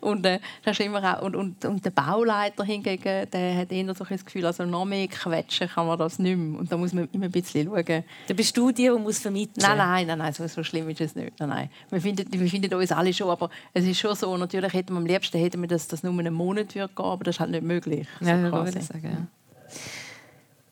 Und, 0.00 0.26
äh, 0.26 0.40
das 0.62 0.78
ist 0.78 0.84
immer 0.84 1.18
auch, 1.18 1.22
und, 1.22 1.36
und, 1.36 1.64
und 1.64 1.84
der 1.84 1.90
Bauleiter 1.90 2.64
hingegen, 2.64 3.30
der 3.30 3.56
hat 3.56 3.72
eher 3.72 3.94
so 3.94 4.04
das 4.04 4.24
Gefühl, 4.24 4.44
also 4.44 4.64
noch 4.64 4.84
mehr 4.84 5.08
quetschen 5.08 5.68
kann 5.68 5.86
man 5.86 5.98
das 5.98 6.18
nicht 6.18 6.36
mehr. 6.36 6.60
Und 6.60 6.70
da 6.70 6.76
muss 6.76 6.92
man 6.92 7.08
immer 7.12 7.26
ein 7.26 7.30
bisschen 7.30 7.66
schauen. 7.66 7.84
Dann 7.84 8.36
bist 8.36 8.56
du 8.56 8.70
die, 8.70 8.82
die 8.84 8.90
muss 8.90 9.18
vermitteln 9.18 9.62
Nein, 9.62 9.78
nein, 9.78 10.06
nein, 10.06 10.18
nein 10.18 10.32
so, 10.32 10.46
so 10.46 10.62
schlimm 10.62 10.88
ist 10.90 11.00
es 11.00 11.14
nicht. 11.14 11.38
Nein, 11.40 11.48
nein. 11.48 11.70
Wir, 11.90 12.00
finden, 12.00 12.26
wir 12.30 12.48
finden 12.48 12.74
uns 12.74 12.92
alle 12.92 13.12
schon, 13.12 13.30
aber 13.30 13.48
es 13.72 13.84
ist 13.84 13.98
schon 13.98 14.14
so, 14.14 14.36
natürlich 14.36 14.72
hätten 14.72 14.92
wir 14.92 14.98
am 14.98 15.06
liebsten, 15.06 15.38
hätten 15.38 15.60
wir 15.60 15.68
das, 15.68 15.88
das 15.88 16.02
nur 16.02 16.12
einen 16.18 16.34
Monat 16.34 16.74
gehen 16.74 16.88
aber 16.96 17.24
das 17.24 17.36
ist 17.36 17.40
halt 17.40 17.50
nicht 17.50 17.62
möglich. 17.62 18.06
So 18.20 18.26
ja, 18.26 18.48
quasi. 18.50 18.80
Sagen, 18.80 19.10
ja. 19.10 19.72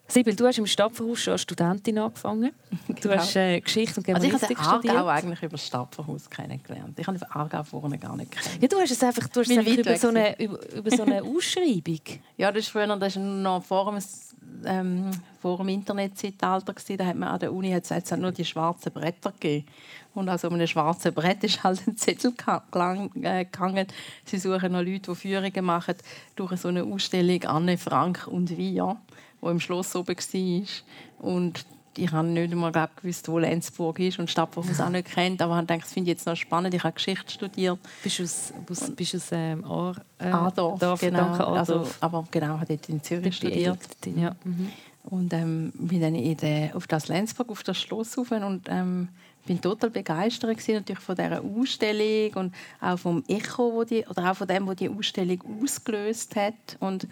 Sibyl, 0.07 0.37
du 0.37 0.47
hast 0.47 0.59
im 0.59 0.67
Stadtverhaus 0.67 1.21
schon 1.21 1.33
als 1.33 1.43
Studentin 1.43 1.99
angefangen. 1.99 2.53
Du 2.87 3.09
genau. 3.09 3.17
hast 3.17 3.37
äh, 3.37 3.61
Geschichte 3.61 3.99
und 3.99 4.05
Germanistik 4.07 4.59
also 4.59 4.81
ich 4.83 4.89
habe 4.91 4.91
Aargau 4.91 5.09
eigentlich 5.09 5.43
über 5.43 5.53
das 5.53 5.67
Stadtverhaus 5.67 6.29
kennengelernt. 6.29 6.99
Ich 6.99 7.07
habe 7.07 7.19
Aargau 7.31 7.63
vorne 7.63 7.99
gar 7.99 8.17
nicht 8.17 8.31
kennengelernt. 8.31 8.63
Ja, 8.63 8.69
du 8.69 8.79
hast 8.79 8.91
es 8.91 9.03
einfach, 9.03 9.29
du 9.29 9.41
hast 9.41 9.51
es 9.51 9.59
einfach 9.59 9.73
über, 9.73 9.97
so 9.97 10.09
eine, 10.09 10.41
über, 10.41 10.73
über, 10.75 10.91
so 10.91 11.03
eine 11.03 11.23
Ausschreibung. 11.37 12.01
ja, 12.37 12.53
das 12.53 12.65
ist 12.65 12.69
früher, 12.69 12.87
das 12.97 13.17
ist 13.17 13.23
noch 13.23 13.63
vor 13.63 13.91
dem, 13.91 14.03
ähm, 14.67 15.11
vor 15.41 15.59
dem 15.59 15.69
Internetzeitalter 15.69 16.75
Da 16.97 17.07
hat 17.07 17.17
man 17.17 17.31
an 17.31 17.41
der 17.41 17.53
Uni 17.53 17.71
hat 17.73 17.91
es 17.91 18.11
nur 18.13 18.33
die 18.33 18.45
schwarzen 18.45 18.93
Bretter 18.93 19.33
gegeben. 19.33 19.67
Und 20.15 20.29
also 20.29 20.49
um 20.49 20.55
einem 20.55 20.67
schwarzen 20.67 21.13
Brett 21.13 21.43
ist 21.45 21.65
halt 21.65 21.87
ein 21.87 21.97
Zettel 21.97 22.33
äh, 22.33 23.45
gegangen. 23.45 23.87
Sie 24.25 24.39
suchen 24.39 24.73
noch 24.73 24.83
Leute, 24.83 25.11
die 25.11 25.15
Führungen 25.15 25.65
machen 25.65 25.97
durch 26.37 26.57
so 26.61 26.69
eine 26.69 26.85
Ausstellung 26.85 27.43
Anne 27.45 27.79
Frank 27.79 28.27
und 28.29 28.57
wir 28.57 28.97
wo 29.45 29.51
im 29.51 29.61
Schloss 29.61 29.95
oben 29.95 30.17
war. 30.17 30.67
Und 31.19 31.67
ich 31.97 32.11
habe 32.11 32.27
nicht 32.27 32.51
einmal 32.51 32.73
glaub, 32.73 32.97
gewusst, 32.97 33.29
wo 33.29 33.39
Lenzburg 33.39 34.01
ist 34.01 34.19
und 34.19 34.31
Stadtverhaus 34.31 34.81
auch 34.81 34.89
nicht 34.89 35.13
kennt. 35.13 35.41
Aber 35.43 35.61
ich 35.61 35.67
dachte, 35.67 35.83
das 35.83 35.93
finde 35.93 36.11
ich 36.11 36.17
jetzt 36.17 36.27
noch 36.27 36.35
spannend. 36.35 36.75
Ich 36.75 36.83
habe 36.83 36.95
Geschichte 36.95 37.31
studiert. 37.31 37.79
Bist 38.03 38.19
du 38.19 38.23
aus, 38.25 38.53
bist 38.97 39.15
aus 39.15 39.29
ähm, 39.33 39.65
Ar, 39.65 39.97
äh, 40.19 40.25
Adorf, 40.25 40.81
Dorf, 40.81 41.01
genau. 41.01 41.33
Adorf. 41.33 41.59
Also, 41.59 41.87
aber 42.01 42.27
genau, 42.31 42.59
habe 42.59 42.67
dort 42.67 42.89
in 42.89 43.03
Zürich 43.03 43.37
studiert. 43.37 43.79
Ja. 44.17 44.35
Mhm. 44.45 44.71
Und 45.05 45.33
ähm, 45.35 45.73
bin 45.75 46.01
dann 46.01 46.15
in 46.15 46.37
der, 46.39 46.75
auf 46.75 46.87
das 46.87 47.09
Lenzburg, 47.09 47.51
auf 47.51 47.63
das 47.63 47.79
Schloss 47.79 48.17
rauf 48.17 48.31
und 48.31 48.67
ähm, 48.71 49.09
bin 49.47 49.61
total 49.61 49.91
begeistert 49.91 50.51
gewesen, 50.51 50.77
natürlich 50.77 51.03
von 51.03 51.15
dieser 51.15 51.43
Ausstellung 51.43 52.35
und 52.37 52.55
auch 52.81 52.99
vom 52.99 53.23
Echo, 53.29 53.75
wo 53.75 53.85
die, 53.85 54.07
oder 54.07 54.31
auch 54.31 54.37
von 54.37 54.49
dem, 54.49 54.67
was 54.67 54.77
die 54.77 54.89
Ausstellung 54.89 55.39
ausgelöst 55.63 56.35
hat. 56.35 56.79
Und 56.81 57.07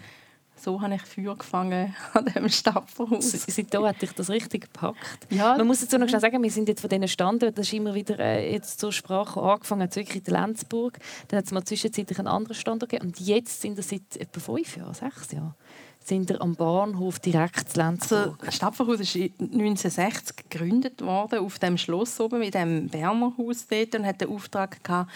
so 0.55 0.81
habe 0.81 0.95
ich 0.95 1.01
Feuer 1.01 1.35
gefangen 1.35 1.95
an 2.13 2.25
diesem 2.25 2.49
Stadtverhaus. 2.49 3.31
Seitdem 3.31 3.85
hat 3.85 4.01
dich 4.01 4.11
das 4.13 4.29
richtig 4.29 4.63
gepackt. 4.63 5.27
Ja. 5.29 5.57
Man 5.57 5.67
muss 5.67 5.81
dazu 5.81 5.97
noch 5.97 6.07
schnell 6.07 6.21
sagen, 6.21 6.41
wir 6.41 6.51
sind 6.51 6.69
jetzt 6.69 6.81
von 6.81 6.89
diesen 6.89 7.07
Standorten, 7.07 7.55
das 7.55 7.67
ist 7.67 7.73
immer 7.73 7.93
wieder 7.93 8.19
äh, 8.19 8.53
jetzt 8.53 8.79
zur 8.79 8.91
Sprache 8.91 9.41
angefangen, 9.41 9.93
wirklich 9.93 10.27
in 10.27 10.33
Lenzburg. 10.33 10.99
Dann 11.27 11.39
hat 11.39 11.45
es 11.45 11.51
mal 11.51 11.63
zwischenzeitlich 11.63 12.17
einen 12.19 12.27
anderen 12.27 12.55
Standort 12.55 12.91
gegeben. 12.91 13.09
Und 13.09 13.19
jetzt 13.19 13.61
sind 13.61 13.75
wir 13.75 13.83
seit 13.83 14.15
etwa 14.17 14.39
fünf 14.39 14.77
Jahren, 14.77 14.93
sechs 14.93 15.31
Jahren, 15.31 15.55
sind 15.99 16.29
wir 16.29 16.41
am 16.41 16.55
Bahnhof 16.55 17.19
direkt 17.19 17.75
Lenzburg. 17.75 18.19
Also, 18.19 18.37
das 18.45 18.55
Stadtverhaus 18.55 18.99
ist 18.99 19.15
1960 19.15 20.35
gegründet 20.49 21.01
worden, 21.01 21.39
auf 21.39 21.59
dem 21.59 21.77
Schloss 21.77 22.19
oben, 22.19 22.39
mit 22.39 22.53
dem 22.53 22.87
Berner 22.89 23.33
Haus 23.37 23.67
dort, 23.67 23.95
und 23.95 24.05
hat 24.05 24.21
den 24.21 24.29
Auftrag 24.29 24.83
gehabt, 24.83 25.11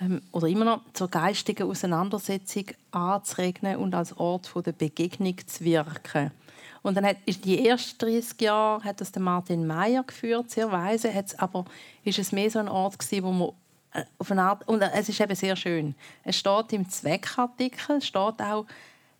ähm, 0.00 0.22
oder 0.32 0.48
immer 0.48 0.64
noch 0.64 0.80
zur 0.92 1.08
geistigen 1.08 1.68
Auseinandersetzung 1.68 2.66
anzuregen 2.90 3.76
und 3.76 3.94
als 3.94 4.16
Ort 4.16 4.52
der 4.64 4.72
Begegnung 4.72 5.36
zu 5.46 5.64
wirken. 5.64 6.30
Und 6.82 6.96
dann 6.96 7.04
hat, 7.04 7.16
die 7.26 7.66
ersten 7.66 7.98
30 7.98 8.40
Jahre 8.40 8.84
hat 8.84 9.00
das 9.00 9.12
der 9.12 9.22
Martin 9.22 9.66
Meyer 9.66 10.04
geführt, 10.04 10.50
sehr 10.50 10.70
weise, 10.70 11.12
aber 11.38 11.64
ist 12.04 12.18
es 12.18 12.32
mehr 12.32 12.50
so 12.50 12.60
ein 12.60 12.68
Ort 12.68 12.98
gewesen, 12.98 13.24
wo 13.24 13.32
man 13.32 13.48
äh, 13.92 14.04
auf 14.18 14.30
eine 14.30 14.42
Art, 14.42 14.66
und 14.68 14.80
es 14.80 15.08
ist 15.08 15.20
eben 15.20 15.34
sehr 15.34 15.56
schön. 15.56 15.94
Es 16.22 16.36
steht 16.36 16.72
im 16.72 16.88
Zweckartikel, 16.88 17.96
es 17.96 18.06
steht 18.06 18.40
auch 18.40 18.66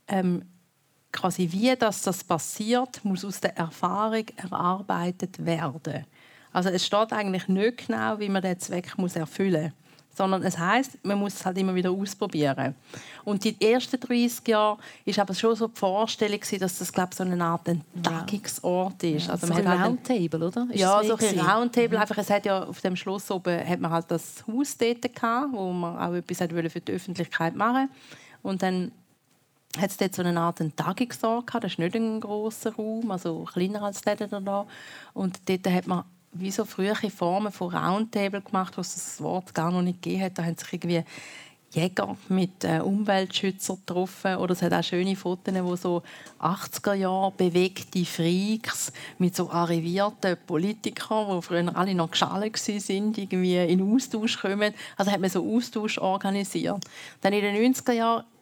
ähm, 0.06 0.42
quasi 1.10 1.50
wie 1.50 1.74
das, 1.74 2.02
das 2.02 2.22
passiert, 2.22 3.04
muss 3.04 3.24
aus 3.24 3.40
der 3.40 3.56
Erfahrung 3.56 4.26
erarbeitet 4.36 5.44
werden. 5.44 6.06
Also 6.52 6.68
es 6.68 6.86
steht 6.86 7.12
eigentlich 7.12 7.48
nicht 7.48 7.86
genau, 7.86 8.18
wie 8.20 8.28
man 8.28 8.42
den 8.42 8.58
Zweck 8.58 8.96
muss 8.96 9.16
erfüllen 9.16 9.72
muss 9.72 9.87
sondern 10.18 10.42
es 10.42 10.58
heißt, 10.58 10.98
man 11.04 11.16
muss 11.16 11.34
es 11.34 11.46
halt 11.46 11.56
immer 11.58 11.74
wieder 11.74 11.92
ausprobieren. 11.92 12.74
Und 13.24 13.44
die 13.44 13.56
ersten 13.60 14.00
30 14.00 14.48
Jahre 14.48 14.76
ist 15.04 15.18
aber 15.18 15.32
schon 15.32 15.54
so 15.54 15.68
die 15.68 15.78
Vorstellung, 15.78 16.40
dass 16.58 16.78
das 16.78 16.92
glaube 16.92 17.14
so 17.14 17.22
eine 17.22 17.42
Art 17.42 17.68
Entdeckungsort 17.68 19.00
ist. 19.04 19.26
Ja, 19.26 19.32
also 19.32 19.46
so 19.46 19.52
ein 19.54 19.68
halt 19.68 19.86
Roundtable, 19.86 20.46
oder? 20.48 20.66
Ist 20.70 20.80
ja, 20.80 21.02
so 21.04 21.16
ein 21.16 21.38
Roundtable. 21.38 21.96
Mhm. 21.96 22.02
Einfach, 22.02 22.18
es 22.18 22.30
hat 22.30 22.44
ja 22.46 22.64
auf 22.64 22.80
dem 22.80 22.96
Schloss 22.96 23.30
oben 23.30 23.66
hat 23.66 23.80
man 23.80 23.92
halt 23.92 24.10
das 24.10 24.44
Haus 24.46 24.76
dort 24.76 25.02
gehabt, 25.14 25.52
wo 25.52 25.72
man 25.72 25.96
auch 25.96 26.14
etwas 26.14 26.38
für 26.72 26.80
die 26.80 26.92
Öffentlichkeit 26.92 27.54
machen 27.54 27.88
Und 28.42 28.60
dann 28.62 28.90
hat 29.80 29.90
es 29.90 29.96
dort 29.96 30.16
so 30.16 30.22
eine 30.22 30.40
Art 30.40 30.60
Tagungsort 30.74 31.46
gehabt. 31.46 31.62
Das 31.62 31.72
ist 31.72 31.78
nicht 31.78 31.94
ein 31.94 32.20
großer 32.20 32.74
Raum, 32.74 33.08
also 33.12 33.44
kleiner 33.44 33.82
als 33.82 34.00
der 34.00 34.16
da. 34.16 34.66
Und 35.14 35.48
dort 35.48 35.66
hat 35.68 35.86
man 35.86 36.02
wie 36.32 36.50
so 36.50 36.64
frühe 36.64 36.94
Formen 36.94 37.52
von 37.52 37.74
Roundtable 37.74 38.42
gemacht, 38.42 38.76
wo 38.76 38.80
es 38.80 38.94
das 38.94 39.20
Wort 39.20 39.54
gar 39.54 39.70
noch 39.70 39.82
nicht 39.82 40.02
gegeben 40.02 40.24
hat. 40.24 40.38
Da 40.38 40.44
haben 40.44 40.56
sich 40.56 40.72
irgendwie 40.72 41.04
Jäger 41.70 42.16
mit 42.28 42.64
äh, 42.64 42.80
Umweltschützern 42.80 43.76
getroffen. 43.76 44.36
Oder 44.36 44.52
es 44.52 44.62
hat 44.62 44.72
auch 44.72 44.82
schöne 44.82 45.16
Fotos, 45.16 45.54
wo 45.62 45.76
so 45.76 46.02
80er 46.40 46.94
Jahre 46.94 47.32
bewegte 47.32 48.04
Freaks 48.06 48.92
mit 49.18 49.36
so 49.36 49.50
arrivierten 49.50 50.38
Politikern, 50.46 51.36
die 51.36 51.42
früher 51.42 51.76
alle 51.76 51.94
noch 51.94 52.10
geschaltet 52.10 52.56
sind, 52.58 53.18
irgendwie 53.18 53.58
in 53.58 53.94
Austausch 53.94 54.38
kommen. 54.40 54.72
Also 54.96 55.12
hat 55.12 55.20
man 55.20 55.30
so 55.30 55.44
Austausch 55.44 55.98
organisiert. 55.98 56.82
Dann 57.20 57.32
in 57.34 57.42
den 57.42 57.74
90er 57.74 57.92
Jahren 57.92 58.18
hat 58.18 58.37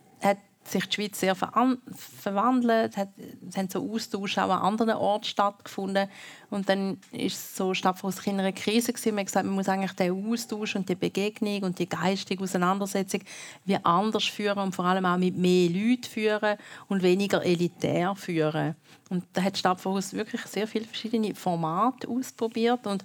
sich 0.69 0.87
die 0.87 0.95
Schweiz 0.95 1.21
sehr 1.21 1.35
verwandelt, 1.35 2.97
hat, 2.97 3.09
es 3.49 3.57
haben 3.57 3.69
so 3.69 3.91
Austausch 3.93 4.39
auch 4.39 4.51
an 4.51 4.63
anderen 4.63 4.95
Orten 4.95 5.25
stattgefunden 5.25 6.09
und 6.51 6.69
dann 6.69 6.99
ist 7.13 7.57
so 7.57 7.75
Stadtfuss 7.75 8.25
in 8.27 8.41
einer 8.41 8.53
Krise 8.53 8.93
gewesen. 8.93 9.15
Man 9.15 9.21
hat 9.21 9.27
gesagt, 9.27 9.47
man 9.47 9.55
muss 9.55 9.69
eigentlich 9.69 9.93
den 9.93 10.31
Austausch 10.31 10.77
und 10.77 10.89
die 10.89 10.95
Begegnung 10.95 11.63
und 11.63 11.79
die 11.79 11.89
geistige 11.89 12.43
Auseinandersetzung 12.43 13.21
wie 13.65 13.79
anders 13.83 14.25
führen 14.25 14.59
und 14.59 14.75
vor 14.75 14.85
allem 14.85 15.07
auch 15.07 15.17
mit 15.17 15.37
mehr 15.37 15.69
Leuten 15.69 16.05
führen 16.05 16.59
und 16.89 17.03
weniger 17.03 17.45
elitär 17.45 18.15
führen. 18.15 18.77
Und 19.09 19.25
da 19.33 19.43
hat 19.43 19.59
Stadtfuss 19.59 20.15
wirklich 20.15 20.43
sehr 20.43 20.67
viele 20.67 20.85
verschiedene 20.85 21.35
Formate 21.35 22.09
ausprobiert 22.09 22.87
und 22.87 23.05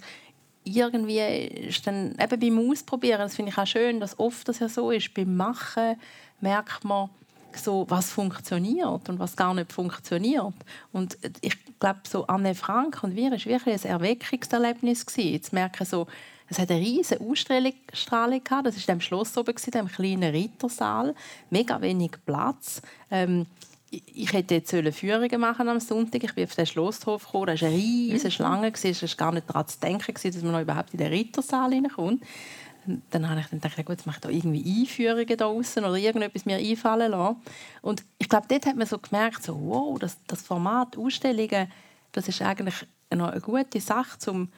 irgendwie 0.64 1.18
ist 1.18 1.86
dann 1.86 2.16
eben 2.20 2.40
beim 2.40 2.70
Ausprobieren, 2.70 3.20
das 3.20 3.34
finde 3.34 3.50
ich 3.50 3.58
auch 3.58 3.66
schön, 3.66 4.00
dass 4.00 4.18
oft 4.18 4.48
das 4.48 4.60
ja 4.60 4.68
so 4.68 4.90
ist, 4.90 5.12
beim 5.14 5.36
Machen 5.36 5.96
merkt 6.40 6.84
man, 6.84 7.10
so, 7.58 7.86
was 7.88 8.10
funktioniert 8.10 9.08
und 9.08 9.18
was 9.18 9.36
gar 9.36 9.54
nicht 9.54 9.72
funktioniert. 9.72 10.54
Und 10.92 11.18
ich 11.40 11.56
glaube, 11.78 12.00
so 12.08 12.26
Anne 12.26 12.54
Frank 12.54 13.02
und 13.02 13.16
wir 13.16 13.30
war 13.30 13.44
wirklich 13.44 13.84
ein 13.84 13.90
Erweckungserlebnis. 13.90 15.06
Gewesen. 15.06 15.32
Jetzt 15.32 15.52
merke 15.52 15.84
so, 15.84 16.06
Es 16.48 16.58
hat 16.58 16.70
eine 16.70 16.80
riesige 16.80 17.22
Ausstrahlung 17.22 18.44
gehabt. 18.44 18.66
Das 18.66 18.88
war 18.88 18.94
im 18.94 19.00
Schloss 19.00 19.36
oben, 19.38 19.54
im 19.74 19.88
kleinen 19.88 20.34
Rittersaal. 20.34 21.14
Mega 21.48 21.80
wenig 21.80 22.12
Platz. 22.26 22.82
Ähm, 23.10 23.46
ich 23.90 24.32
hätte 24.32 24.54
jetzt 24.54 24.74
Führungen 24.94 25.40
machen 25.40 25.68
am 25.68 25.80
Sonntag. 25.80 26.24
Ich 26.24 26.34
bin 26.34 26.44
auf 26.44 26.54
den 26.54 26.66
Schlosshof 26.66 27.24
gekommen. 27.24 27.46
Da 27.46 27.60
war 27.60 27.68
eine 27.68 27.76
riesige 27.76 28.28
mhm. 28.28 28.30
Schlange. 28.30 28.72
Es 28.72 29.02
war 29.02 29.08
gar 29.16 29.32
nicht 29.32 29.48
daran 29.48 29.68
zu 29.68 29.80
denken, 29.80 30.12
dass 30.14 30.42
man 30.42 30.52
noch 30.52 30.60
überhaupt 30.60 30.92
in 30.92 30.98
den 30.98 31.08
Rittersaal 31.08 31.72
hineinkommt. 31.72 32.22
Dann 33.10 33.28
habe 33.28 33.40
ich 33.40 33.46
dann 33.46 33.60
gedacht, 33.60 33.76
gut, 33.76 33.96
jetzt 33.96 34.06
mache 34.06 34.16
ich 34.16 34.20
da 34.22 34.28
irgendwie 34.28 34.82
Einführungen 34.82 35.26
da 35.26 35.36
draußen 35.36 35.84
oder 35.84 35.96
irgendetwas 35.96 36.44
mir 36.44 36.56
einfallen 36.56 37.10
lassen. 37.10 37.36
Und 37.80 38.02
ich 38.18 38.28
glaube, 38.28 38.46
dort 38.48 38.66
hat 38.66 38.76
man 38.76 38.86
so 38.86 38.98
gemerkt, 38.98 39.42
so, 39.42 39.58
wow, 39.60 39.98
das, 39.98 40.16
das 40.26 40.42
Format 40.42 40.96
Ausstellungen, 40.96 41.70
das 42.12 42.28
ist 42.28 42.42
eigentlich 42.42 42.74
eine 43.10 43.40
gute 43.40 43.80
Sache, 43.80 44.30
um 44.30 44.48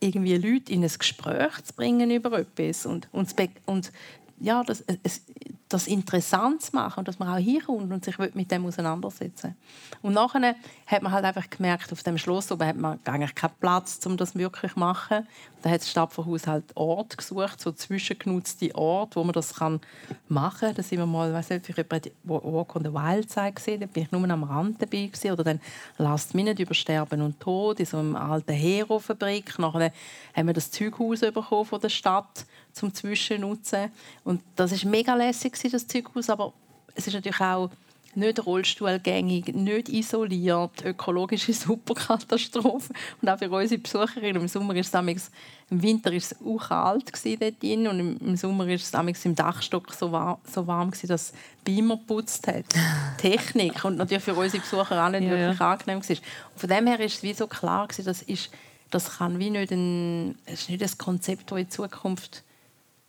irgendwie 0.00 0.36
Leute 0.36 0.72
in 0.72 0.82
ein 0.82 0.90
Gespräch 0.90 1.62
zu 1.64 1.74
bringen 1.74 2.10
über 2.10 2.38
etwas 2.38 2.86
und, 2.86 3.08
und, 3.12 3.34
und 3.66 3.92
ja, 4.40 4.62
das, 4.64 4.82
es, 5.02 5.22
das 5.70 5.86
interessant 5.86 6.62
zu 6.62 6.74
machen 6.74 6.98
und 6.98 7.08
dass 7.08 7.20
man 7.20 7.28
auch 7.28 7.38
hinkommt 7.38 7.92
und 7.92 8.04
sich 8.04 8.18
mit 8.18 8.50
dem 8.50 8.66
auseinandersetzen 8.66 9.56
Und 10.02 10.14
nachher 10.14 10.56
hat 10.86 11.02
man 11.02 11.12
halt 11.12 11.24
einfach 11.24 11.48
gemerkt, 11.48 11.92
auf 11.92 12.02
dem 12.02 12.18
Schloss 12.18 12.50
oben 12.50 12.66
hat 12.66 12.76
man 12.76 12.98
eigentlich 13.04 13.36
keinen 13.36 13.54
Platz, 13.60 14.04
um 14.04 14.16
das 14.16 14.34
wirklich 14.34 14.72
zu 14.72 14.80
machen. 14.80 15.26
Da 15.62 15.70
hat 15.70 15.80
das 15.80 15.90
Stadtverhaus 15.90 16.46
halt 16.46 16.64
Ort 16.74 17.16
gesucht, 17.16 17.60
so 17.60 17.70
zwischengenutzte 17.70 18.74
Ort, 18.74 19.14
wo 19.14 19.22
man 19.22 19.32
das 19.32 19.54
kann 19.54 19.80
machen 20.28 20.60
kann. 20.60 20.74
Da 20.74 20.82
sind 20.82 20.98
wir 20.98 21.06
mal, 21.06 21.32
weiß 21.32 21.50
nicht, 21.50 21.88
bei 21.88 22.00
Walk 22.24 22.74
on 22.76 22.84
the 22.84 22.92
Wild 22.92 23.30
Side 23.30 23.52
gesehen, 23.52 23.80
da 23.80 23.86
bin 23.86 24.04
ich 24.04 24.12
nur 24.12 24.28
am 24.28 24.42
Rand 24.42 24.82
dabei 24.82 25.06
gewesen. 25.06 25.30
oder 25.30 25.44
dann 25.44 25.60
Last 25.98 26.34
Minute 26.34 26.62
über 26.62 26.74
Sterben 26.74 27.20
und 27.20 27.38
Tod 27.38 27.78
in 27.78 27.86
so 27.86 27.98
einer 27.98 28.20
alten 28.20 28.52
Hero-Fabrik. 28.52 29.58
Nachher 29.58 29.92
haben 30.34 30.46
wir 30.46 30.54
das 30.54 30.70
Zeughaus 30.70 31.20
bekommen 31.20 31.64
von 31.64 31.80
der 31.80 31.90
Stadt 31.90 32.46
zum 32.72 32.94
Zwischennutzen. 32.94 33.90
Und 34.24 34.42
das 34.56 34.72
ist 34.72 34.84
mega 34.84 35.14
lässig, 35.14 35.56
das 35.68 35.86
Zeughaus, 35.86 36.30
aber 36.30 36.52
es 36.94 37.06
ist 37.06 37.14
natürlich 37.14 37.40
auch 37.40 37.70
nicht 38.14 38.44
rollstuhlgängig, 38.44 39.54
nicht 39.54 39.88
isoliert, 39.88 40.84
ökologische 40.84 41.52
Superkatastrophe. 41.54 42.92
Und 43.22 43.28
auch 43.28 43.38
für 43.38 43.50
unsere 43.50 43.80
Besucherinnen, 43.80 44.42
im 44.42 44.48
Sommer 44.48 44.74
ist 44.74 44.92
es 44.94 45.30
im 45.70 45.82
Winter 45.82 46.12
ist 46.12 46.32
es 46.32 46.38
auch 46.44 46.68
kalt 46.68 47.12
dort 47.24 47.62
drin, 47.62 47.86
und 47.86 48.20
im 48.20 48.36
Sommer 48.36 48.66
ist 48.68 48.92
es 48.92 49.24
im 49.24 49.34
Dachstock 49.36 49.92
so 49.92 50.10
warm, 50.10 50.38
so 50.44 50.66
warm 50.66 50.90
gewesen, 50.90 51.06
dass 51.06 51.32
Beamer 51.64 51.98
putzt 51.98 52.48
hat. 52.48 52.64
Technik 53.18 53.84
und 53.84 53.96
natürlich 53.96 54.24
für 54.24 54.34
unsere 54.34 54.62
Besucher 54.62 55.06
auch 55.06 55.10
nicht 55.10 55.22
ja, 55.22 55.30
wirklich 55.30 55.60
ja. 55.60 55.72
angenehm 55.72 56.02
war. 56.02 56.16
Und 56.16 56.60
von 56.60 56.68
dem 56.68 56.86
her 56.88 57.00
ist 57.00 57.18
es 57.18 57.22
wie 57.22 57.34
so 57.34 57.46
klar 57.46 57.86
gewesen, 57.86 58.06
das 58.06 58.22
ist 58.22 58.50
das 58.90 59.18
kann 59.18 59.38
wie 59.38 59.50
nicht 59.50 59.70
ein, 59.70 60.36
ist 60.46 60.68
nicht 60.68 60.82
ein 60.82 60.98
Konzept, 60.98 61.50
das 61.50 61.58
in 61.58 61.70
Zukunft 61.70 62.42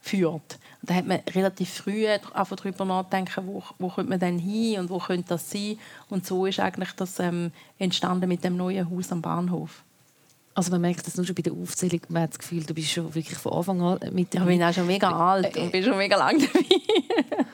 führt. 0.02 0.60
Und 0.82 0.90
da 0.90 0.96
hat 0.96 1.06
man 1.06 1.20
relativ 1.34 1.70
früh 1.70 2.06
darüber 2.34 2.86
nachdenken, 2.86 3.48
wo, 3.48 3.64
wo 3.78 3.90
könnte 3.90 4.10
man 4.10 4.20
denn 4.20 4.40
hin 4.40 4.80
und 4.80 4.90
wo 4.90 4.98
könnte 4.98 5.30
das 5.30 5.50
sein. 5.50 5.78
Und 6.10 6.26
so 6.26 6.46
ist 6.46 6.60
eigentlich 6.60 6.92
das 6.94 7.20
ähm, 7.20 7.52
entstanden 7.78 8.28
mit 8.28 8.44
dem 8.44 8.58
neuen 8.58 8.90
Haus 8.90 9.12
am 9.12 9.22
Bahnhof. 9.22 9.84
Also 10.54 10.72
man 10.72 10.82
merkt 10.82 11.08
das 11.08 11.16
nur 11.16 11.26
schon 11.26 11.36
bei 11.36 11.44
der 11.44 11.54
Aufzählung, 11.54 12.02
man 12.10 12.24
hat 12.24 12.32
das 12.32 12.40
Gefühl, 12.40 12.64
du 12.64 12.74
bist 12.74 12.92
schon 12.92 13.14
wirklich 13.16 13.38
von 13.38 13.54
Anfang 13.54 13.82
an 13.82 14.00
mit 14.12 14.34
dabei. 14.34 14.52
Ich 14.52 14.58
bin 14.58 14.64
auch 14.68 14.74
schon 14.74 14.88
mega 14.88 15.10
alt 15.10 15.56
und 15.56 15.72
bin 15.72 15.84
schon 15.84 15.98
mega 15.98 16.18
lange 16.18 16.46
dabei. 16.46 17.46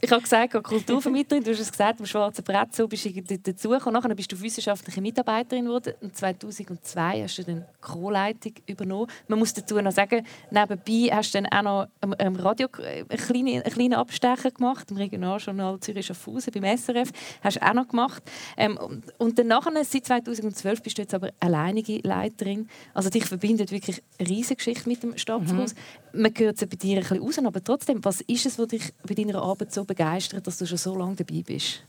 ich 0.00 0.12
habe 0.12 0.22
gesagt, 0.22 0.62
Kulturvermittlerin, 0.62 1.42
du 1.42 1.50
hast 1.50 1.58
es 1.58 1.72
gesagt, 1.72 1.98
am 1.98 2.06
Schwarzen 2.06 2.44
Brett, 2.44 2.74
so 2.74 2.86
bist 2.86 3.04
du 3.04 3.10
dazugekommen. 3.20 4.00
Nachher 4.00 4.14
bist 4.14 4.30
du 4.30 4.40
wissenschaftliche 4.40 5.00
Mitarbeiterin 5.00 5.64
geworden. 5.64 5.94
Und 6.00 6.16
2002 6.16 7.22
hast 7.22 7.38
du 7.38 7.42
dann 7.42 7.64
Co-Leitung 7.80 8.52
übernommen. 8.66 9.10
Man 9.26 9.40
muss 9.40 9.52
dazu 9.54 9.80
noch 9.80 9.90
sagen, 9.90 10.24
nebenbei 10.50 11.14
hast 11.14 11.34
du 11.34 11.42
dann 11.42 11.46
auch 11.46 11.62
noch 11.62 12.14
am 12.18 12.36
Radio 12.36 12.68
einen 12.78 13.08
kleinen, 13.08 13.62
einen 13.62 13.72
kleinen 13.72 13.94
Abstecher 13.94 14.52
gemacht, 14.52 14.90
im 14.90 14.98
Regionaljournal 14.98 15.80
Zürich 15.80 16.06
Schaffhausen, 16.06 16.52
beim 16.52 16.76
SRF, 16.76 17.10
hast 17.42 17.56
du 17.56 17.66
auch 17.66 17.74
noch 17.74 17.88
gemacht. 17.88 18.22
Ähm, 18.56 18.78
und 19.18 19.38
dann 19.38 19.48
nachher, 19.48 19.72
seit 19.84 20.06
2012 20.06 20.82
bist 20.82 20.98
du 20.98 21.02
jetzt 21.02 21.14
aber 21.14 21.30
alleinige 21.40 21.98
Leiterin. 22.02 22.68
Also 22.94 23.10
dich 23.10 23.24
verbindet 23.24 23.72
wirklich 23.72 24.00
eine 24.18 24.28
riesige 24.28 24.56
Geschichte 24.56 24.88
mit 24.88 25.02
dem 25.02 25.18
Stadthaus. 25.18 25.74
Mhm. 25.74 26.22
Man 26.22 26.32
hört 26.36 26.62
es 26.62 26.68
bei 26.68 26.76
dir 26.76 26.98
ein 26.98 27.02
bisschen 27.02 27.20
raus, 27.20 27.38
aber 27.38 27.64
trotzdem, 27.64 28.04
was 28.04 28.20
ist 28.22 28.46
es, 28.46 28.58
was 28.58 28.68
dich 28.68 28.92
bei 29.06 29.14
deiner 29.14 29.42
Arbeit 29.42 29.72
so 29.72 29.87
begeistert, 29.88 30.46
dass 30.46 30.58
du 30.58 30.66
schon 30.66 30.78
so 30.78 30.96
lange 30.96 31.16
dabei 31.16 31.42
bist? 31.42 31.82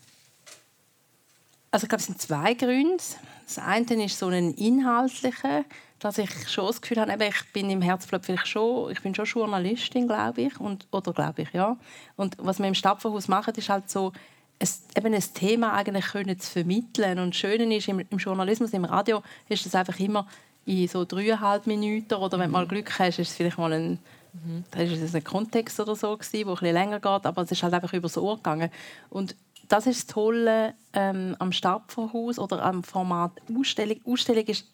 Also 1.70 1.84
ich 1.84 1.90
glaube, 1.90 2.00
es 2.00 2.08
sind 2.08 2.20
zwei 2.20 2.56
Gründe. 2.56 3.04
Das 3.46 3.60
eine 3.60 4.04
ist 4.04 4.18
so 4.18 4.28
ein 4.28 4.54
inhaltlicher, 4.56 5.66
dass 6.00 6.18
ich 6.18 6.50
schon 6.50 6.66
das 6.68 6.82
Gefühl 6.82 7.00
habe, 7.00 7.26
ich 7.26 7.54
bin 7.54 7.70
im 7.70 7.82
Herzblatt 7.82 8.26
vielleicht 8.26 8.48
schon, 8.48 8.92
ich 8.92 9.02
bin 9.02 9.14
schon 9.14 9.26
Journalistin, 9.26 10.08
glaube 10.08 10.42
ich, 10.42 10.60
und, 10.60 10.88
oder 10.92 11.14
glaube 11.14 11.44
ich, 11.44 11.54
ja. 11.54 11.78
Und 12.16 12.38
was 12.40 12.58
wir 12.58 12.68
im 12.68 12.74
Stadtverhaus 12.74 13.28
machen, 13.28 13.54
ist 13.56 13.70
halt 13.70 13.90
so, 13.90 14.14
es, 14.60 14.84
eben 14.96 15.14
ein 15.14 15.24
Thema 15.34 15.74
eigentlich 15.74 16.06
können 16.06 16.40
zu 16.40 16.52
vermitteln. 16.52 17.20
Und 17.20 17.34
das 17.34 17.38
Schöne 17.38 17.76
ist, 17.76 17.88
im, 17.88 18.00
im, 18.00 18.18
Journalismus, 18.18 18.72
im 18.74 18.86
Radio, 18.86 19.22
ist 19.48 19.66
das 19.66 19.76
einfach 19.76 20.00
immer 20.00 20.28
in 20.66 20.88
so 20.88 21.06
dreieinhalb 21.06 21.66
Minuten 21.68 22.14
oder 22.14 22.38
wenn 22.38 22.48
du 22.48 22.52
mal 22.52 22.68
Glück 22.68 23.00
hast, 23.00 23.20
ist 23.20 23.30
es 23.30 23.36
vielleicht 23.36 23.58
mal 23.58 23.74
ein 23.74 24.00
Mhm. 24.34 24.64
Da 24.72 24.80
war 24.80 25.16
ein 25.16 25.24
Kontext 25.24 25.80
oder 25.80 25.96
so, 25.96 26.16
gewesen, 26.16 26.48
wo 26.48 26.66
länger 26.66 27.00
geht, 27.00 27.26
aber 27.26 27.42
es 27.42 27.52
ist 27.52 27.64
halt 27.64 27.74
einfach 27.74 27.94
übers 27.94 28.18
Ohr 28.18 28.38
gegangen. 28.38 28.70
Und 29.10 29.36
das 29.68 29.88
ist 29.88 30.08
das 30.08 30.14
Tolle 30.14 30.74
ähm, 30.94 31.36
am 31.40 31.52
Stadtverhaus 31.52 32.40
oder 32.40 32.64
am 32.64 32.84
Format 32.84 33.32
Ausstellung. 33.58 33.98
Ausstellung 34.06 34.46
ist, 34.46 34.66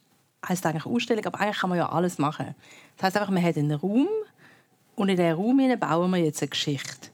heisst 0.47 0.65
eigentlich 0.65 0.85
Ausstellung, 0.85 1.25
aber 1.25 1.39
eigentlich 1.41 1.59
kann 1.59 1.69
man 1.69 1.79
ja 1.79 1.89
alles 1.89 2.17
machen. 2.17 2.55
Das 2.97 3.07
heißt 3.07 3.17
einfach, 3.17 3.31
man 3.31 3.43
hat 3.43 3.57
einen 3.57 3.73
Raum 3.73 4.07
und 4.95 5.09
in 5.09 5.17
diesen 5.17 5.33
Raum 5.33 5.79
bauen 5.79 6.11
wir 6.11 6.17
jetzt 6.19 6.41
eine 6.41 6.49
Geschichte. 6.49 7.09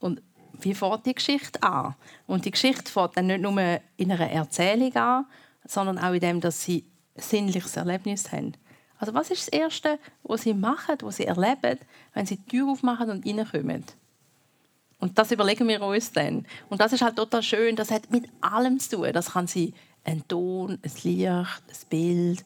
Und 0.00 0.22
wie 0.60 0.74
fängt 0.74 1.06
die 1.06 1.14
Geschichte 1.14 1.62
an? 1.62 1.94
Und 2.26 2.44
die 2.44 2.50
Geschichte 2.50 2.90
fängt 2.90 3.16
dann 3.16 3.26
nicht 3.28 3.40
nur 3.40 3.52
in 3.96 4.12
einer 4.12 4.30
Erzählung 4.30 4.94
an, 4.96 5.26
sondern 5.64 5.98
auch 5.98 6.12
in 6.12 6.20
dem, 6.20 6.40
dass 6.40 6.62
sie 6.62 6.84
ein 7.16 7.22
sinnliches 7.22 7.76
Erlebnis 7.76 8.30
haben. 8.32 8.52
Also 8.98 9.14
was 9.14 9.30
ist 9.30 9.46
das 9.46 9.48
Erste, 9.48 9.98
was 10.22 10.42
sie 10.42 10.54
machen, 10.54 10.96
was 11.02 11.16
sie 11.16 11.26
erleben, 11.26 11.78
wenn 12.14 12.26
sie 12.26 12.36
die 12.36 12.46
Tür 12.46 12.68
aufmachen 12.68 13.10
und 13.10 13.26
reinkommen? 13.26 13.84
Und 15.00 15.16
das 15.16 15.30
überlegen 15.30 15.68
wir 15.68 15.80
uns 15.82 16.12
dann. 16.12 16.44
Und 16.68 16.80
das 16.80 16.92
ist 16.92 17.02
halt 17.02 17.16
total 17.16 17.42
schön. 17.42 17.76
Das 17.76 17.90
hat 17.90 18.10
mit 18.10 18.28
allem 18.40 18.80
zu 18.80 18.96
tun. 18.96 19.12
Das 19.12 19.32
kann 19.32 19.46
sein 19.46 19.72
ein 20.04 20.26
Ton, 20.26 20.78
ein 20.82 20.92
Licht, 21.04 21.28
ein 21.28 21.88
Bild, 21.88 22.44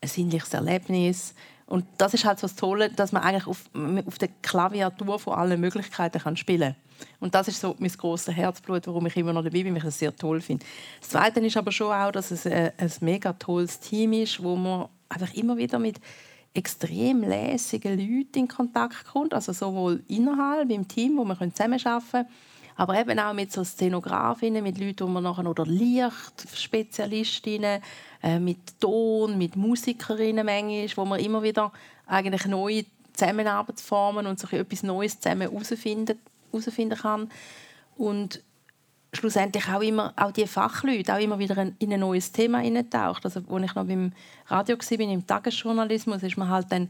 ein 0.00 0.08
sinnliches 0.08 0.52
Erlebnis. 0.54 1.34
Und 1.66 1.84
das 1.98 2.14
ist 2.14 2.24
halt 2.24 2.38
so 2.38 2.46
das 2.46 2.56
Tolle, 2.56 2.90
dass 2.90 3.12
man 3.12 3.22
eigentlich 3.22 3.46
auf, 3.46 3.64
auf 4.06 4.18
der 4.18 4.28
Klaviatur 4.42 5.18
von 5.18 5.34
allen 5.34 5.60
Möglichkeiten 5.60 6.20
kann 6.20 6.36
spielen 6.36 6.74
kann. 6.74 7.08
Und 7.20 7.34
das 7.34 7.48
ist 7.48 7.60
so 7.60 7.74
mein 7.78 7.90
grosses 7.90 8.34
Herzblut, 8.34 8.86
warum 8.86 9.06
ich 9.06 9.16
immer 9.16 9.32
noch 9.32 9.42
dabei 9.42 9.62
bin, 9.62 9.72
weil 9.72 9.78
ich 9.78 9.84
das 9.84 9.98
sehr 9.98 10.14
toll 10.14 10.40
finde. 10.40 10.64
Das 11.00 11.10
Zweite 11.10 11.40
ist 11.40 11.56
aber 11.56 11.72
schon 11.72 11.92
auch, 11.92 12.12
dass 12.12 12.30
es 12.30 12.46
ein, 12.46 12.72
ein 12.78 12.92
mega 13.00 13.32
tolles 13.32 13.80
Team 13.80 14.12
ist, 14.12 14.42
wo 14.42 14.56
man 14.56 14.88
einfach 15.08 15.32
immer 15.34 15.56
wieder 15.56 15.78
mit 15.78 16.00
extrem 16.54 17.22
lässigen 17.22 17.98
Leuten 17.98 18.38
in 18.38 18.48
Kontakt 18.48 19.06
kommt, 19.06 19.32
also 19.34 19.52
sowohl 19.52 20.02
innerhalb 20.08 20.70
im 20.70 20.88
Team, 20.88 21.18
wo 21.18 21.24
wir 21.24 21.38
zusammenarbeiten 21.50 22.10
können, 22.10 22.26
aber 22.76 22.98
eben 22.98 23.18
auch 23.18 23.32
mit 23.32 23.52
so 23.52 23.64
Szenografinnen, 23.64 24.62
mit 24.62 24.78
Leuten, 24.78 25.08
wo 25.08 25.08
wir 25.08 25.20
nachher 25.20 25.44
oder 25.46 25.66
Lichtspezialistinnen, 25.66 27.82
äh, 28.22 28.38
mit 28.38 28.80
Ton, 28.80 29.36
mit 29.38 29.56
Musikerinnen 29.56 30.46
manchmal, 30.46 30.96
wo 30.96 31.04
man 31.04 31.18
immer 31.20 31.42
wieder 31.42 31.72
eigentlich 32.06 32.46
neue 32.46 32.84
Zusammenarbeitsformen 33.14 34.26
und 34.26 34.38
so 34.38 34.54
etwas 34.54 34.82
Neues 34.82 35.18
zusammen 35.20 35.50
herausfinden, 35.50 36.18
herausfinden 36.52 36.98
kann. 36.98 37.30
Und 37.96 38.42
schlussendlich 39.16 39.68
auch 39.68 39.82
immer 39.82 40.12
auch 40.16 40.32
die 40.32 40.46
Fachleute 40.46 41.14
auch 41.14 41.18
immer 41.18 41.38
wieder 41.38 41.56
in 41.78 41.92
ein 41.92 42.00
neues 42.00 42.32
Thema 42.32 42.58
eintaucht. 42.58 43.24
Also, 43.24 43.40
als 43.48 43.64
ich 43.64 43.74
noch 43.74 43.86
beim 43.86 44.12
Radio 44.46 44.76
war, 44.76 45.00
im 45.00 45.26
Tagesjournalismus, 45.26 46.22
ist 46.22 46.36
man 46.36 46.48
halt 46.48 46.70
dann 46.70 46.88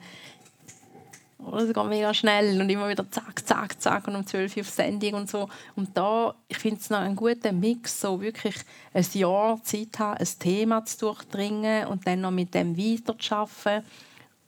oh, 1.46 1.56
das 1.56 1.72
geht 1.72 1.84
mega 1.86 2.12
schnell 2.14 2.60
und 2.60 2.68
immer 2.68 2.88
wieder 2.88 3.08
zack, 3.10 3.46
zack, 3.46 3.80
zack 3.80 4.08
und 4.08 4.16
um 4.16 4.26
12 4.26 4.56
Uhr 4.56 4.60
auf 4.62 4.68
Sendung 4.68 5.14
und 5.14 5.30
so. 5.30 5.48
Und 5.74 5.96
da, 5.96 6.34
ich 6.48 6.58
finde 6.58 6.80
es 6.80 6.90
noch 6.90 6.98
ein 6.98 7.16
guter 7.16 7.52
Mix, 7.52 8.00
so 8.00 8.20
wirklich 8.20 8.56
ein 8.92 9.06
Jahr 9.12 9.62
Zeit 9.62 9.98
haben, 9.98 10.18
ein 10.18 10.28
Thema 10.38 10.84
zu 10.84 10.98
durchdringen 10.98 11.86
und 11.86 12.06
dann 12.06 12.20
noch 12.20 12.30
mit 12.30 12.54
dem 12.54 12.76
weiterzuarbeiten. 12.76 13.86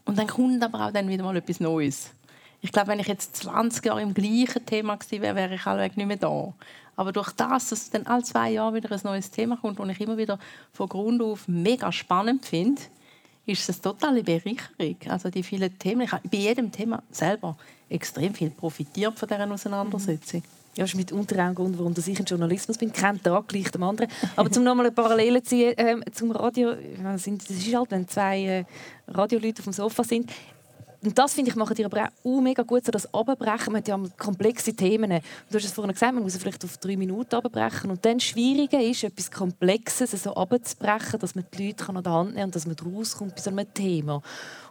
Und 0.05 0.19
dann 0.19 0.27
kommt 0.27 0.62
aber 0.62 0.87
auch 0.87 0.93
dann 0.93 1.09
wieder 1.09 1.25
mal 1.25 1.37
etwas 1.37 1.61
Neues. 1.61 2.11
Ich 2.61 2.73
glaube, 2.73 2.88
wenn 2.88 2.99
ich 2.99 3.07
jetzt 3.07 3.37
20 3.37 3.85
Jahre 3.85 4.03
im 4.03 4.14
gleichen 4.14 4.64
Thema 4.67 4.97
gewesen 4.97 5.23
wäre, 5.23 5.37
wäre 5.37 5.55
ich 5.55 5.67
allweg 5.67 5.97
nicht 5.97 6.07
mehr 6.07 6.17
da. 6.17 6.53
Aber 6.99 7.13
durch 7.13 7.31
das, 7.31 7.69
dass 7.69 7.91
dann 7.91 8.09
alle 8.09 8.25
zwei 8.25 8.51
Jahre 8.51 8.75
wieder 8.75 8.91
ein 8.91 9.01
neues 9.05 9.31
Thema 9.31 9.57
kommt 9.57 9.79
und 9.79 9.89
ich 9.89 10.01
immer 10.01 10.17
wieder 10.17 10.37
von 10.73 10.89
Grund 10.89 11.23
auf 11.23 11.47
mega 11.47 11.93
spannend 11.93 12.45
finde, 12.45 12.83
ist 13.47 13.69
es 13.69 13.77
eine 13.77 13.83
totale 13.83 14.25
Bereicherung. 14.25 14.97
Also 15.09 15.31
die 15.31 15.45
vielen 15.45 15.79
Themen. 15.79 16.01
Ich 16.01 16.11
habe 16.11 16.29
bei 16.29 16.39
jedem 16.39 16.73
Thema 16.73 17.01
selber 17.13 17.57
extrem 17.89 18.35
viel 18.35 18.51
profitiert 18.51 19.17
von 19.17 19.29
dieser 19.29 19.49
Auseinandersetzung. 19.49 20.43
Ja, 20.77 20.83
das 20.83 20.91
ist 20.91 20.97
mit 20.97 21.13
unter 21.13 21.37
anderem 21.39 21.55
Grund, 21.55 21.79
warum 21.79 21.95
ich 21.97 22.19
im 22.19 22.25
Journalismus 22.25 22.77
bin. 22.77 22.93
Kein 22.93 23.23
Tag 23.23 23.47
gleich 23.47 23.71
dem 23.71 23.85
anderen. 23.85 24.11
Aber 24.35 24.51
zum 24.51 24.65
nochmal 24.65 24.87
eine 24.87 24.95
Parallele 24.95 25.41
zu 25.41 25.51
ziehen 25.51 25.79
äh, 25.79 26.01
zum 26.13 26.33
Radio, 26.33 26.75
das 27.01 27.29
ist 27.29 27.75
halt, 27.77 27.93
wenn 27.93 28.09
zwei 28.09 28.43
äh, 28.43 28.65
Radioleute 29.07 29.61
auf 29.61 29.65
dem 29.67 29.73
Sofa 29.73 30.03
sind, 30.03 30.33
und 31.05 31.17
das 31.17 31.35
finde 31.35 31.51
ich 31.51 31.57
machen 31.57 31.77
die 31.77 31.85
aber 31.85 32.09
auch 32.25 32.41
mega 32.41 32.65
gut, 32.65 32.85
so 32.85 32.91
das 32.91 33.13
Abbrechen. 33.15 33.73
Man 33.73 33.83
hat 33.83 33.89
ja 33.89 34.01
komplexe 34.17 34.75
Themen. 34.75 35.21
Du 35.49 35.57
hast 35.57 35.65
es 35.65 35.73
vorhin 35.73 35.93
gesagt, 35.93 36.13
man 36.13 36.25
muss 36.25 36.37
vielleicht 36.37 36.65
auf 36.65 36.77
drei 36.79 36.97
Minuten 36.97 37.37
abbrechen. 37.37 37.91
Und 37.91 38.05
dann 38.05 38.19
Schwierige 38.19 38.83
ist, 38.83 39.05
etwas 39.05 39.31
Komplexes 39.31 40.11
so 40.11 40.35
abzubrechen, 40.35 41.21
dass 41.21 41.37
man 41.37 41.45
die 41.55 41.69
Leute 41.69 41.89
an 41.89 42.03
der 42.03 42.13
Hand 42.13 42.31
nehmen 42.31 42.37
kann 42.37 42.45
und 42.47 42.57
dass 42.57 42.67
man 42.67 42.77
rauskommt 42.77 43.37
bei 43.37 43.41
so 43.41 43.51
einem 43.51 43.73
Thema. 43.73 44.23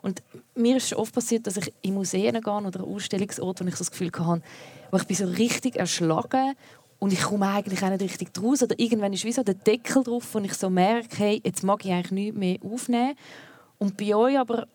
Und 0.01 0.21
mir 0.55 0.77
ist 0.77 0.93
oft 0.93 1.13
passiert, 1.13 1.47
dass 1.47 1.57
ich 1.57 1.73
in 1.81 1.93
Museen 1.93 2.41
gehe 2.41 2.53
oder 2.53 2.83
Ausstellungsorte, 2.83 3.63
wo 3.63 3.69
ich 3.69 3.75
so 3.75 3.85
das 3.85 3.91
Gefühl 3.91 4.11
hatte, 4.19 4.41
wo 4.91 4.97
ich 4.97 5.05
bin 5.05 5.15
so 5.15 5.25
richtig 5.25 5.77
erschlagen 5.77 6.55
und 6.99 7.13
ich 7.13 7.21
komme 7.21 7.47
eigentlich 7.47 7.81
auch 7.83 7.89
nicht 7.89 8.01
richtig 8.01 8.31
raus. 8.41 8.63
Oder 8.63 8.77
irgendwann 8.77 9.13
ist 9.13 9.23
wie 9.23 9.31
so 9.31 9.43
der 9.43 9.55
Deckel 9.55 10.03
drauf, 10.03 10.35
und 10.35 10.43
ich 10.43 10.55
so 10.55 10.69
merke, 10.69 11.17
hey, 11.17 11.41
jetzt 11.45 11.63
mag 11.63 11.85
ich 11.85 11.91
eigentlich 11.91 12.11
nichts 12.11 12.37
mehr 12.37 12.57
aufnehmen. 12.63 13.15
Und 13.77 13.95
bei 13.95 14.13
euch 14.15 14.37
aber 14.37 14.67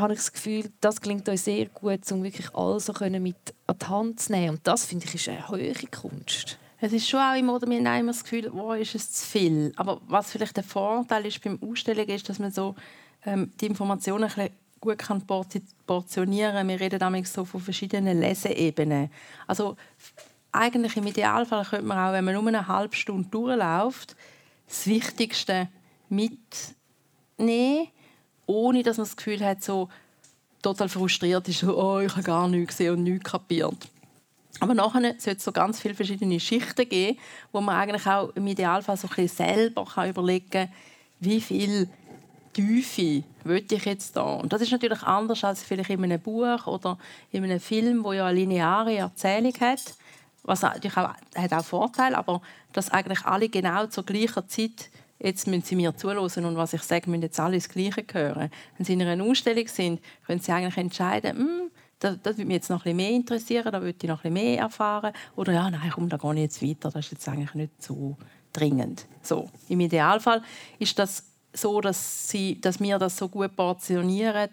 habe 0.00 0.12
ich 0.12 0.18
das 0.18 0.32
Gefühl, 0.32 0.70
das 0.80 1.00
klingt 1.00 1.28
euch 1.28 1.42
sehr 1.42 1.66
gut, 1.66 2.10
um 2.12 2.22
wirklich 2.22 2.54
alles 2.54 2.86
so 2.86 2.92
mit 3.08 3.36
an 3.66 3.76
die 3.80 3.86
Hand 3.86 4.20
zu 4.20 4.32
nehmen. 4.32 4.56
Und 4.56 4.66
das, 4.66 4.84
finde 4.84 5.06
ich, 5.06 5.14
ist 5.14 5.28
eine 5.28 5.48
hohe 5.48 5.72
Kunst. 5.90 6.58
Es 6.80 6.92
ist 6.92 7.08
schon 7.08 7.20
auch 7.20 7.34
immer, 7.34 7.60
wir 7.60 7.78
haben 7.78 8.00
immer 8.00 8.12
das 8.12 8.22
Gefühl, 8.22 8.50
wo 8.52 8.72
ist 8.74 8.94
es 8.94 9.10
zu 9.10 9.26
viel. 9.26 9.72
Aber 9.76 10.00
was 10.08 10.30
vielleicht 10.30 10.56
der 10.56 10.64
Vorteil 10.64 11.24
ist 11.26 11.42
beim 11.42 11.58
Ausstellen, 11.62 12.06
ist, 12.08 12.28
dass 12.28 12.38
man 12.38 12.50
so 12.50 12.74
ähm, 13.24 13.50
die 13.60 13.66
Informationen 13.66 14.24
ein 14.24 14.28
bisschen 14.28 14.50
gut 14.80 14.98
kann 14.98 15.22
portionieren. 15.86 16.68
Wir 16.68 16.80
reden 16.80 16.98
damit 16.98 17.26
so 17.26 17.44
von 17.44 17.60
verschiedenen 17.60 18.20
Leseebenen. 18.20 19.10
Also 19.46 19.76
eigentlich 20.52 20.96
im 20.96 21.06
Idealfall 21.06 21.64
könnte 21.64 21.86
man 21.86 21.98
auch, 21.98 22.12
wenn 22.12 22.24
man 22.24 22.34
nur 22.34 22.46
eine 22.46 22.68
halbe 22.68 22.94
Stunde 22.94 23.28
durchläuft, 23.30 24.16
das 24.68 24.86
Wichtigste 24.86 25.68
mitnehmen, 26.08 27.88
ohne 28.46 28.82
dass 28.82 28.96
man 28.96 29.06
das 29.06 29.16
Gefühl 29.16 29.44
hat, 29.44 29.62
so 29.62 29.88
total 30.62 30.88
frustriert 30.88 31.48
ist, 31.48 31.64
oh, 31.64 32.00
ich 32.00 32.12
habe 32.12 32.22
gar 32.22 32.48
nichts 32.48 32.76
gesehen 32.76 32.94
und 32.94 33.02
nichts 33.02 33.30
kapiert. 33.30 33.88
Aber 34.60 34.74
nachher 34.74 35.14
sollte 35.18 35.36
es 35.36 35.44
so 35.44 35.52
ganz 35.52 35.80
viele 35.80 35.94
verschiedene 35.94 36.40
Schichten 36.40 36.88
geben, 36.88 37.18
wo 37.52 37.60
man 37.60 37.76
eigentlich 37.76 38.06
auch 38.06 38.30
im 38.34 38.46
Idealfall 38.46 38.96
so 38.96 39.08
ein 39.14 39.28
selber 39.28 39.84
kann 39.84 40.08
überlegen 40.08 40.48
kann, 40.50 40.68
wie 41.20 41.40
viel 41.40 41.88
Tiefe 42.52 43.22
will 43.44 43.64
ich 43.70 43.84
jetzt 43.84 44.16
da? 44.16 44.22
Und 44.22 44.52
das 44.52 44.62
ist 44.62 44.72
natürlich 44.72 45.02
anders 45.02 45.44
als 45.44 45.62
vielleicht 45.62 45.90
in 45.90 46.02
einem 46.02 46.20
Buch 46.20 46.66
oder 46.66 46.98
in 47.30 47.44
einem 47.44 47.60
Film, 47.60 48.02
wo 48.02 48.12
ja 48.12 48.26
eine 48.26 48.38
lineare 48.38 48.96
Erzählung 48.96 49.52
hat, 49.60 49.94
was 50.42 50.62
natürlich 50.62 50.96
auch, 50.96 51.10
hat 51.34 51.52
auch 51.52 51.64
Vorteile, 51.64 52.16
aber 52.16 52.40
dass 52.72 52.90
eigentlich 52.90 53.24
alle 53.26 53.48
genau 53.48 53.86
zur 53.88 54.06
gleichen 54.06 54.48
Zeit 54.48 54.90
jetzt 55.18 55.46
müssen 55.46 55.62
sie 55.62 55.76
mir 55.76 55.96
zuhören 55.96 56.44
und 56.44 56.56
was 56.56 56.72
ich 56.72 56.82
sage, 56.82 57.10
müssen 57.10 57.22
jetzt 57.22 57.40
alle 57.40 57.56
das 57.56 57.68
Gleiche 57.68 58.04
hören. 58.12 58.50
Wenn 58.76 58.84
sie 58.84 58.92
in 58.92 59.02
einer 59.02 59.24
Ausstellung 59.24 59.66
sind, 59.68 60.00
können 60.26 60.40
sie 60.40 60.52
eigentlich 60.52 60.76
entscheiden, 60.76 61.36
hm, 61.36 61.70
das, 61.98 62.18
das 62.22 62.36
würde 62.36 62.46
mich 62.46 62.56
jetzt 62.56 62.70
noch 62.70 62.80
ein 62.80 62.82
bisschen 62.82 62.96
mehr 62.96 63.10
interessieren, 63.10 63.72
da 63.72 63.80
würde 63.80 63.96
ich 64.00 64.08
noch 64.08 64.22
ein 64.24 64.34
bisschen 64.34 64.50
mehr 64.50 64.60
erfahren. 64.60 65.12
Oder 65.34 65.52
ja, 65.54 65.70
nein, 65.70 65.90
komm, 65.94 66.08
da 66.08 66.16
gehe 66.16 66.34
ich 66.34 66.40
jetzt 66.40 66.62
weiter, 66.62 66.90
das 66.90 67.06
ist 67.06 67.12
jetzt 67.12 67.28
eigentlich 67.28 67.54
nicht 67.54 67.82
so 67.82 68.16
dringend. 68.52 69.06
So, 69.22 69.48
Im 69.68 69.80
Idealfall 69.80 70.42
ist 70.78 70.98
das 70.98 71.24
so, 71.52 71.80
dass, 71.80 72.28
sie, 72.28 72.60
dass 72.60 72.80
wir 72.80 72.98
das 72.98 73.16
so 73.16 73.28
gut 73.28 73.56
portionieren, 73.56 74.50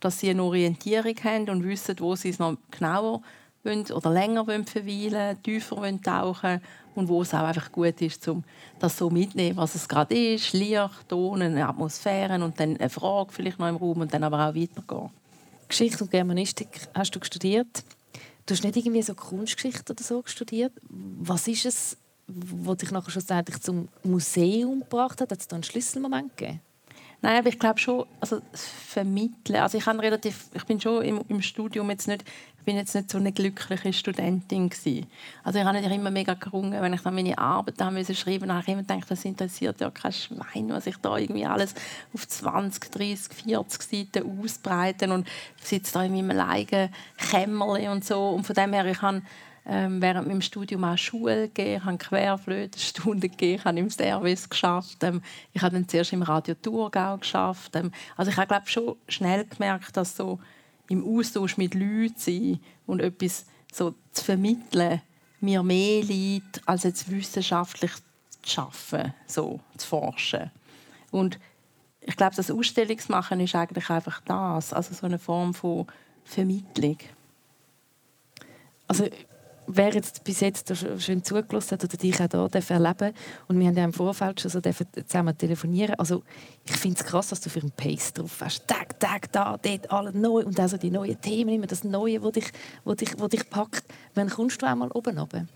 dass 0.00 0.20
sie 0.20 0.30
eine 0.30 0.42
Orientierung 0.42 1.14
haben 1.22 1.50
und 1.50 1.64
wissen, 1.64 1.96
wo 1.98 2.16
sie 2.16 2.30
es 2.30 2.38
noch 2.38 2.56
genauer 2.70 3.22
wollen 3.62 3.90
oder 3.90 4.10
länger 4.10 4.46
wollen 4.46 4.64
verweilen 4.64 5.42
tiefer 5.42 5.76
wollen 5.76 6.02
tauchen 6.02 6.60
und 6.96 7.08
wo 7.08 7.22
es 7.22 7.34
auch 7.34 7.44
einfach 7.44 7.70
gut 7.70 8.00
ist, 8.00 8.26
um 8.28 8.44
das 8.78 8.96
so 8.96 9.10
mitzunehmen, 9.10 9.56
was 9.56 9.74
es 9.74 9.88
gerade 9.88 10.14
ist, 10.14 10.52
Licht, 10.52 11.08
Ton, 11.08 11.42
eine 11.42 11.68
Atmosphäre 11.68 12.42
und 12.42 12.58
dann 12.58 12.76
eine 12.76 12.90
Frage 12.90 13.32
vielleicht 13.32 13.58
noch 13.58 13.68
im 13.68 13.76
Raum 13.76 14.00
und 14.00 14.12
dann 14.12 14.24
aber 14.24 14.48
auch 14.48 14.54
weitergehen. 14.54 15.10
Geschichte 15.68 16.04
und 16.04 16.10
Germanistik 16.10 16.88
hast 16.94 17.14
du 17.14 17.24
studiert. 17.24 17.84
Du 18.46 18.54
hast 18.54 18.62
nicht 18.62 18.76
irgendwie 18.76 19.02
so 19.02 19.14
Kunstgeschichte 19.14 19.92
oder 19.92 20.02
so 20.02 20.22
studiert. 20.24 20.72
Was 20.88 21.48
ist 21.48 21.66
es, 21.66 21.96
was 22.28 22.76
dich 22.76 22.92
nachher 22.92 23.10
schlussendlich 23.10 23.60
zum 23.60 23.88
Museum 24.04 24.80
gebracht 24.80 25.20
hat? 25.20 25.32
Hat 25.32 25.40
es 25.40 25.48
da 25.48 25.56
einen 25.56 25.64
Schlüsselmoment 25.64 26.36
gegeben? 26.36 26.60
Nein, 27.22 27.38
aber 27.38 27.48
ich 27.48 27.58
glaube 27.58 27.78
schon, 27.78 28.06
also 28.20 28.40
vermitteln. 28.52 29.56
Also 29.56 29.78
ich, 29.78 29.86
relativ, 29.86 30.48
ich 30.54 30.64
bin 30.64 30.80
schon 30.80 31.02
im, 31.02 31.20
im 31.28 31.42
Studium 31.42 31.90
jetzt 31.90 32.08
nicht, 32.08 32.24
ich 32.58 32.64
bin 32.64 32.76
jetzt 32.76 32.94
nicht 32.94 33.10
so 33.10 33.18
eine 33.18 33.32
glückliche 33.32 33.92
Studentin 33.92 34.68
gewesen. 34.68 35.06
Also 35.42 35.58
ich 35.58 35.64
habe 35.64 35.80
nicht 35.80 35.90
immer 35.90 36.10
mega 36.10 36.34
gerungen, 36.34 36.80
wenn 36.82 36.92
ich 36.92 37.00
dann 37.00 37.14
meine 37.14 37.38
Arbeit 37.38 37.80
haben 37.80 37.96
musste 37.96 38.14
schreiben, 38.14 38.52
habe 38.52 38.62
ich 38.62 38.68
immer 38.68 38.82
gedacht, 38.82 39.10
das 39.10 39.24
interessiert 39.24 39.80
ja 39.80 39.90
kein 39.90 40.12
Schwein, 40.12 40.68
was 40.68 40.86
ich 40.86 40.96
da 40.98 41.16
irgendwie 41.16 41.46
alles 41.46 41.74
auf 42.12 42.28
20, 42.28 42.90
30, 42.90 43.34
40 43.34 43.82
Seiten 43.82 44.40
ausbreite 44.40 45.12
und 45.12 45.26
sitze 45.62 45.94
da 45.94 46.02
in 46.02 46.12
meinem 46.12 46.38
eigenen 46.40 46.90
Kämmerchen 47.16 47.88
und 47.90 48.04
so. 48.04 48.30
Und 48.30 48.46
von 48.46 48.54
dem 48.54 48.72
her, 48.72 48.84
ich 48.86 49.00
habe 49.00 49.22
ähm, 49.68 50.00
während 50.00 50.28
meinem 50.28 50.42
Studium 50.42 50.84
auch 50.84 50.96
Schule 50.96 51.48
gegeben, 51.48 51.84
habe 51.84 51.98
Querflötenstunden 51.98 53.20
gegeben, 53.30 53.64
habe 53.64 53.78
im 53.78 53.90
Service 53.90 54.48
geschafft. 54.48 55.02
Ähm, 55.02 55.22
ich 55.52 55.62
habe 55.62 55.74
dann 55.74 55.88
zuerst 55.88 56.12
im 56.12 56.22
Radio 56.22 56.54
Thurgau 56.54 57.18
geschafft. 57.18 57.74
Ähm, 57.74 57.90
also 58.16 58.30
ich 58.30 58.36
habe 58.36 58.46
glaube 58.46 58.68
schon 58.68 58.96
schnell 59.08 59.44
gemerkt, 59.44 59.96
dass 59.96 60.16
so 60.16 60.38
im 60.88 61.04
Austausch 61.04 61.56
mit 61.56 61.74
Leuten 61.74 62.14
sein 62.16 62.60
und 62.86 63.00
etwas 63.00 63.46
so 63.72 63.94
zu 64.12 64.24
vermitteln 64.24 65.02
mir 65.40 65.62
mehr 65.62 66.02
liegt, 66.02 66.66
als 66.66 66.84
jetzt 66.84 67.10
wissenschaftlich 67.10 67.92
zu 68.42 68.60
arbeiten, 68.60 69.14
so 69.26 69.60
zu 69.76 69.86
forschen. 69.86 70.50
Und 71.10 71.38
ich 72.00 72.16
glaube, 72.16 72.36
das 72.36 72.50
Ausstellungsmachen 72.50 73.40
ist 73.40 73.54
eigentlich 73.54 73.90
einfach 73.90 74.20
das, 74.24 74.72
also 74.72 74.94
so 74.94 75.06
eine 75.06 75.18
Form 75.18 75.54
von 75.54 75.86
Vermittlung. 76.24 76.98
Also 78.86 79.08
wer 79.66 79.92
jetzt 79.92 80.24
bis 80.24 80.40
jetzt 80.40 80.72
schön 80.98 81.22
zugelassen 81.22 81.72
hat 81.72 81.84
oder 81.84 81.96
dich 81.96 82.20
auch 82.20 82.50
hier 82.50 82.70
erleben 82.70 83.12
und 83.48 83.58
wir 83.58 83.66
haben 83.66 83.76
ja 83.76 83.84
im 83.84 83.92
Vorfeld 83.92 84.40
schon 84.40 84.50
so 84.50 84.60
zusammen 84.60 85.36
telefonieren 85.36 85.94
also 85.98 86.22
ich 86.68 86.76
finde 86.76 87.00
es 87.00 87.06
krass, 87.06 87.28
dass 87.28 87.40
du 87.40 87.50
für 87.50 87.60
einen 87.60 87.70
Pace 87.70 88.12
drauf 88.12 88.40
hast. 88.40 88.66
Tag, 88.66 88.98
Tag, 88.98 89.30
da, 89.32 89.56
dort, 89.56 89.90
alles 89.90 90.14
neu 90.14 90.44
und 90.44 90.58
also 90.58 90.76
die 90.76 90.90
neuen 90.90 91.20
Themen, 91.20 91.54
immer 91.54 91.66
das 91.66 91.84
Neue, 91.84 92.22
wo 92.22 92.30
dich, 92.30 92.50
dich, 92.84 93.14
dich 93.14 93.50
packt. 93.50 93.84
Wann 94.14 94.28
kommst 94.28 94.62
du 94.62 94.66
einmal 94.66 94.90
oben 94.92 95.18
runter? 95.18 95.46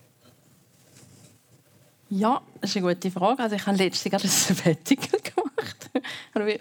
Ja, 2.09 2.43
das 2.61 2.71
ist 2.71 2.77
eine 2.77 2.95
gute 2.95 3.11
Frage. 3.11 3.43
Also 3.43 3.57
ich 3.57 3.67
habe 3.67 3.77
letztes 3.77 4.11
Jahr 4.11 4.21
ein 4.21 4.29
Sabbatical 4.29 5.21
gemacht. 5.35 5.50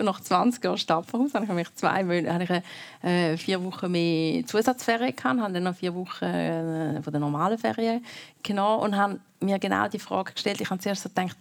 Nach 0.03 0.19
20 0.19 0.63
Jahren 0.63 0.77
Stapferhaus 0.77 1.33
habe 1.33 1.61
ich 1.61 1.75
zwei 1.75 2.03
habe 2.03 2.43
ich, 2.43 3.07
äh, 3.07 3.37
vier 3.37 3.63
Wochen 3.63 3.91
mehr 3.91 4.45
Zusatzferien 4.45 5.15
gehabt, 5.15 5.39
habe 5.39 5.53
dann 5.53 5.63
noch 5.63 5.75
vier 5.75 5.93
Wochen 5.95 6.25
äh, 6.25 7.01
von 7.01 7.11
der 7.11 7.19
normalen 7.19 7.57
Ferien 7.57 8.03
genommen 8.43 8.83
und 8.83 8.97
habe 8.97 9.19
mir 9.39 9.59
genau 9.59 9.87
die 9.87 9.99
Frage 9.99 10.33
gestellt. 10.33 10.61
Ich 10.61 10.69
habe 10.69 10.79
zuerst 10.79 11.03
gedacht, 11.03 11.37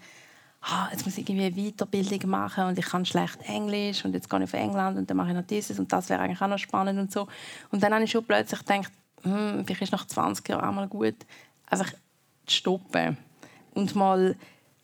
ah, 0.62 0.88
jetzt 0.90 1.04
muss 1.04 1.16
ich 1.18 1.28
irgendwie 1.28 1.46
eine 1.46 1.70
Weiterbildung 1.70 2.30
machen 2.30 2.64
und 2.64 2.78
ich 2.78 2.86
kann 2.86 3.04
schlecht 3.04 3.38
Englisch 3.46 4.04
und 4.04 4.14
jetzt 4.14 4.28
gehe 4.28 4.38
ich 4.38 4.44
auf 4.44 4.54
England 4.54 4.98
und 4.98 5.08
dann 5.08 5.16
mache 5.16 5.28
ich 5.28 5.34
noch 5.34 5.46
dieses 5.46 5.78
und 5.78 5.92
das 5.92 6.08
wäre 6.08 6.20
eigentlich 6.20 6.40
auch 6.40 6.48
noch 6.48 6.58
spannend 6.58 6.98
und 6.98 7.12
so. 7.12 7.26
Und 7.70 7.82
dann 7.82 7.94
habe 7.94 8.04
ich 8.04 8.10
schon 8.10 8.24
plötzlich 8.24 8.60
gedacht, 8.60 8.92
hm, 9.22 9.64
vielleicht 9.64 9.82
ist 9.82 9.92
nach 9.92 10.06
20 10.06 10.48
Jahren 10.48 10.64
auch 10.64 10.72
mal 10.72 10.88
gut, 10.88 11.16
einfach 11.66 11.90
zu 12.46 12.56
stoppen 12.56 13.16
und 13.74 13.94
mal 13.94 14.36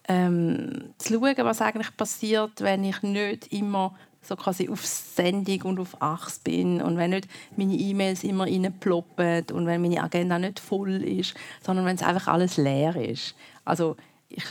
ähm, 0.09 0.95
zu 0.99 1.15
schauen, 1.15 1.35
was 1.39 1.63
eigentlich 1.63 1.97
passiert, 1.97 2.61
wenn 2.61 2.85
ich 2.85 3.03
nicht 3.03 3.53
immer 3.53 3.95
so 4.23 4.37
quasi 4.37 4.69
auf 4.69 4.85
Sendung 4.85 5.63
und 5.63 5.81
auf 5.81 6.01
Achs 6.01 6.39
bin 6.39 6.81
und 6.81 6.97
wenn 6.97 7.11
nicht 7.11 7.29
meine 7.57 7.75
E-Mails 7.75 8.25
immer 8.25 8.45
reinploppen 8.45 9.45
und 9.53 9.67
wenn 9.67 9.83
meine 9.83 10.03
Agenda 10.03 10.39
nicht 10.39 10.61
voll 10.61 11.03
ist, 11.03 11.35
sondern 11.63 11.85
wenn 11.85 11.97
es 11.97 12.03
einfach 12.03 12.29
alles 12.29 12.57
leer 12.57 12.97
ist. 12.97 13.35
Also 13.65 13.97
ich 14.29 14.45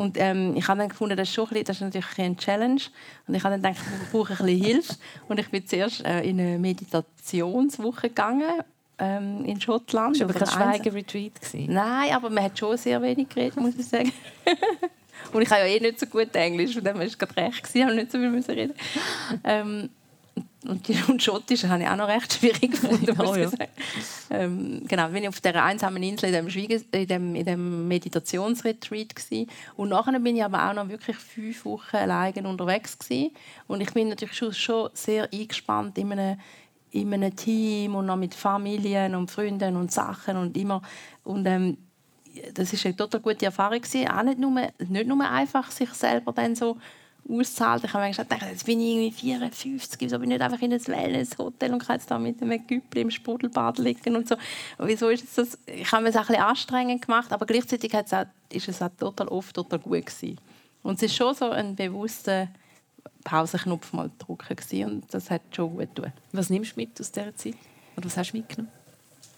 und 0.00 0.16
ähm, 0.18 0.54
ich 0.56 0.66
habe 0.66 0.78
dann 0.78 0.88
gefunden, 0.88 1.14
das 1.14 1.28
ist, 1.28 1.34
schon 1.34 1.44
ein 1.44 1.48
bisschen, 1.50 1.64
das 1.66 1.76
ist 1.76 1.82
natürlich 1.82 2.18
eine 2.18 2.36
Challenge. 2.36 2.80
Und 3.26 3.34
ich 3.34 3.44
habe 3.44 3.60
dann 3.60 3.74
gedacht, 3.74 3.86
ich 4.02 4.10
brauche 4.10 4.32
ein 4.32 4.46
bisschen 4.46 4.64
Hilfe. 4.64 4.94
Und 5.28 5.38
ich 5.40 5.50
bin 5.50 5.66
zuerst 5.66 6.02
äh, 6.06 6.22
in 6.22 6.40
eine 6.40 6.58
Meditationswoche 6.58 8.08
gegangen 8.08 8.62
ähm, 9.00 9.44
in 9.44 9.60
Schottland. 9.60 10.20
Das 10.20 10.28
war 10.28 10.36
aber 10.36 10.46
kein 10.46 10.82
Schweigeretreat. 10.82 11.32
Nein, 11.54 12.12
aber 12.12 12.30
man 12.30 12.44
hat 12.44 12.58
schon 12.58 12.76
sehr 12.76 13.00
wenig 13.02 13.28
geredet, 13.28 13.56
muss 13.56 13.74
ich 13.76 13.86
sagen. 13.86 14.12
und 15.32 15.42
ich 15.42 15.50
habe 15.50 15.62
ja 15.62 15.66
eh 15.66 15.80
nicht 15.80 15.98
so 15.98 16.06
gut 16.06 16.34
Englisch, 16.34 16.74
von 16.74 16.84
dem 16.84 16.98
war 16.98 17.04
es 17.04 17.18
gerade 17.18 17.36
recht, 17.36 17.68
ich 17.72 17.82
habe 17.82 17.94
nicht 17.94 18.12
so 18.12 18.18
viel 18.18 18.30
müssen 18.30 18.50
reden. 18.52 18.74
Ähm, 19.42 19.90
und, 20.66 21.08
und 21.08 21.22
Schottisch 21.22 21.64
habe 21.64 21.82
ich 21.82 21.88
auch 21.88 21.96
noch 21.96 22.08
recht 22.08 22.34
schwierig 22.34 22.60
gefunden, 22.72 23.16
muss 23.16 23.36
ich 23.36 23.48
sagen. 23.48 23.70
Ähm, 24.28 24.82
genau, 24.86 25.08
bin 25.08 25.22
ich 25.22 25.28
auf 25.28 25.40
dieser 25.40 25.64
einsamen 25.64 26.02
Insel 26.02 26.26
in 26.26 26.34
dem, 26.34 26.50
Schwiege, 26.50 26.82
in 26.92 27.06
dem, 27.06 27.34
in 27.34 27.46
dem 27.46 27.88
Meditationsretreat 27.88 29.16
gewesen. 29.16 29.48
und 29.76 29.88
nachher 29.88 30.18
bin 30.20 30.36
ich 30.36 30.44
aber 30.44 30.68
auch 30.68 30.74
noch 30.74 30.88
wirklich 30.90 31.16
fünf 31.16 31.64
Wochen 31.64 31.96
alleine 31.96 32.46
unterwegs 32.46 32.98
gewesen. 32.98 33.30
und 33.68 33.80
ich 33.80 33.92
bin 33.94 34.10
natürlich 34.10 34.36
schon, 34.36 34.52
schon 34.52 34.90
sehr 34.92 35.32
eingespannt 35.32 35.96
in 35.96 36.12
einem 36.12 36.38
in 36.92 37.14
einem 37.14 37.34
Team 37.34 37.94
und 37.94 38.06
noch 38.06 38.16
mit 38.16 38.34
Familien 38.34 39.14
und 39.14 39.30
Freunden 39.30 39.76
und 39.76 39.92
Sachen 39.92 40.36
und 40.36 40.56
immer 40.56 40.82
und 41.24 41.46
ähm, 41.46 41.76
das 42.54 42.72
ist 42.72 42.86
eine 42.86 42.96
total 42.96 43.20
gute 43.20 43.46
Erfahrung 43.46 43.80
gewesen. 43.80 44.08
auch 44.08 44.22
nicht 44.22 44.38
nur, 44.38 44.52
nicht 44.78 45.06
nur 45.06 45.28
einfach 45.28 45.70
sich 45.70 45.90
selber 45.90 46.32
dann 46.32 46.54
so 46.54 46.76
auszahlt. 47.28 47.84
Ich 47.84 47.92
habe 47.92 48.04
manchmal 48.04 48.26
gedacht, 48.26 48.50
jetzt 48.50 48.66
bin 48.66 48.80
ich 48.80 48.88
irgendwie 48.88 49.12
54, 49.12 50.00
wieso 50.00 50.18
bin 50.18 50.30
ich 50.30 50.38
nicht 50.38 50.42
einfach 50.42 50.62
in 50.62 50.72
ein 50.72 50.86
Wellness-Hotel 50.86 51.72
und 51.72 51.84
kann 51.84 51.96
jetzt 51.96 52.10
da 52.10 52.18
mit 52.18 52.40
einem 52.42 52.66
Güppel 52.66 53.02
im 53.02 53.10
Sprudelbad 53.10 53.78
liegen 53.78 54.16
und 54.16 54.28
so. 54.28 54.36
Und 54.78 54.88
wieso 54.88 55.08
ist 55.08 55.26
das? 55.36 55.58
Ich 55.66 55.90
habe 55.92 56.02
mir 56.02 56.10
das 56.10 56.22
ein 56.22 56.26
bisschen 56.26 56.42
anstrengend 56.42 57.06
gemacht, 57.06 57.32
aber 57.32 57.46
gleichzeitig 57.46 57.94
hat 57.94 58.06
es 58.06 58.14
auch, 58.14 58.26
ist 58.50 58.68
es 58.68 58.82
auch 58.82 58.90
total 58.98 59.28
oft 59.28 59.54
total 59.54 59.78
gut 59.78 60.06
gewesen. 60.06 60.38
Und 60.82 60.96
es 60.96 61.02
ist 61.02 61.16
schon 61.16 61.34
so 61.34 61.50
ein 61.50 61.76
bewusster 61.76 62.48
Pausenknopf 63.24 63.92
mal 63.92 64.10
drücken 64.18 64.84
und 64.84 65.14
das 65.14 65.30
hat 65.30 65.42
schon 65.52 65.70
gut 65.76 65.94
getan. 65.94 66.12
Was 66.32 66.50
nimmst 66.50 66.76
du 66.76 66.80
mit 66.80 67.00
aus 67.00 67.12
dieser 67.12 67.34
Zeit? 67.34 67.54
Oder 67.96 68.06
was 68.06 68.16
hast 68.16 68.32
du 68.32 68.38
mitgenommen? 68.38 68.72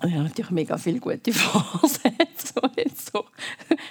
ja, 0.04 0.22
natürlich 0.22 0.50
mega 0.50 0.76
viele 0.78 0.98
gute 0.98 1.32
Vorsätze, 1.32 2.54
die 2.76 2.80
jetzt 2.80 3.12
so, 3.12 3.24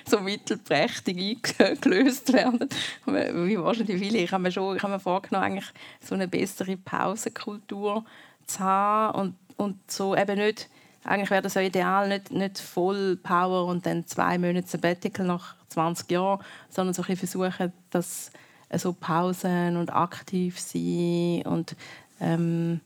so 0.06 0.20
mittelprächtig 0.20 1.40
eingelöst 1.58 2.34
werden. 2.34 2.68
Wie 3.06 3.58
wahrscheinlich 3.58 3.98
viele. 3.98 4.20
Ich 4.20 4.32
habe 4.32 4.44
mir, 4.44 4.52
schon, 4.52 4.76
ich 4.76 4.84
habe 4.84 4.94
mir 4.94 5.00
vorgenommen, 5.00 5.46
eigentlich 5.46 5.72
so 6.02 6.16
eine 6.16 6.28
bessere 6.28 6.76
Pausenkultur 6.76 8.04
zu 8.46 8.60
haben 8.60 9.20
und, 9.20 9.36
und 9.58 9.92
so 9.92 10.16
eben 10.16 10.38
nicht 10.38 10.70
eigentlich 11.04 11.32
wäre 11.32 11.42
das 11.42 11.56
ja 11.56 11.62
ideal, 11.62 12.08
nicht, 12.08 12.32
nicht 12.32 12.60
voll 12.60 13.18
Power 13.18 13.66
und 13.66 13.86
dann 13.86 14.06
zwei 14.06 14.38
Monate 14.38 14.68
Sabbatical 14.68 15.26
nach 15.26 15.56
20 15.70 16.12
Jahren, 16.12 16.44
sondern 16.70 16.94
so 16.94 17.04
ein 17.04 17.18
versuchen, 17.18 17.74
dass 17.90 18.32
so 18.78 18.94
Pausen 18.94 19.78
und 19.78 19.94
aktiv 19.94 20.60
sein 20.60 21.44
und 21.46 21.76
ähm, 22.20 22.82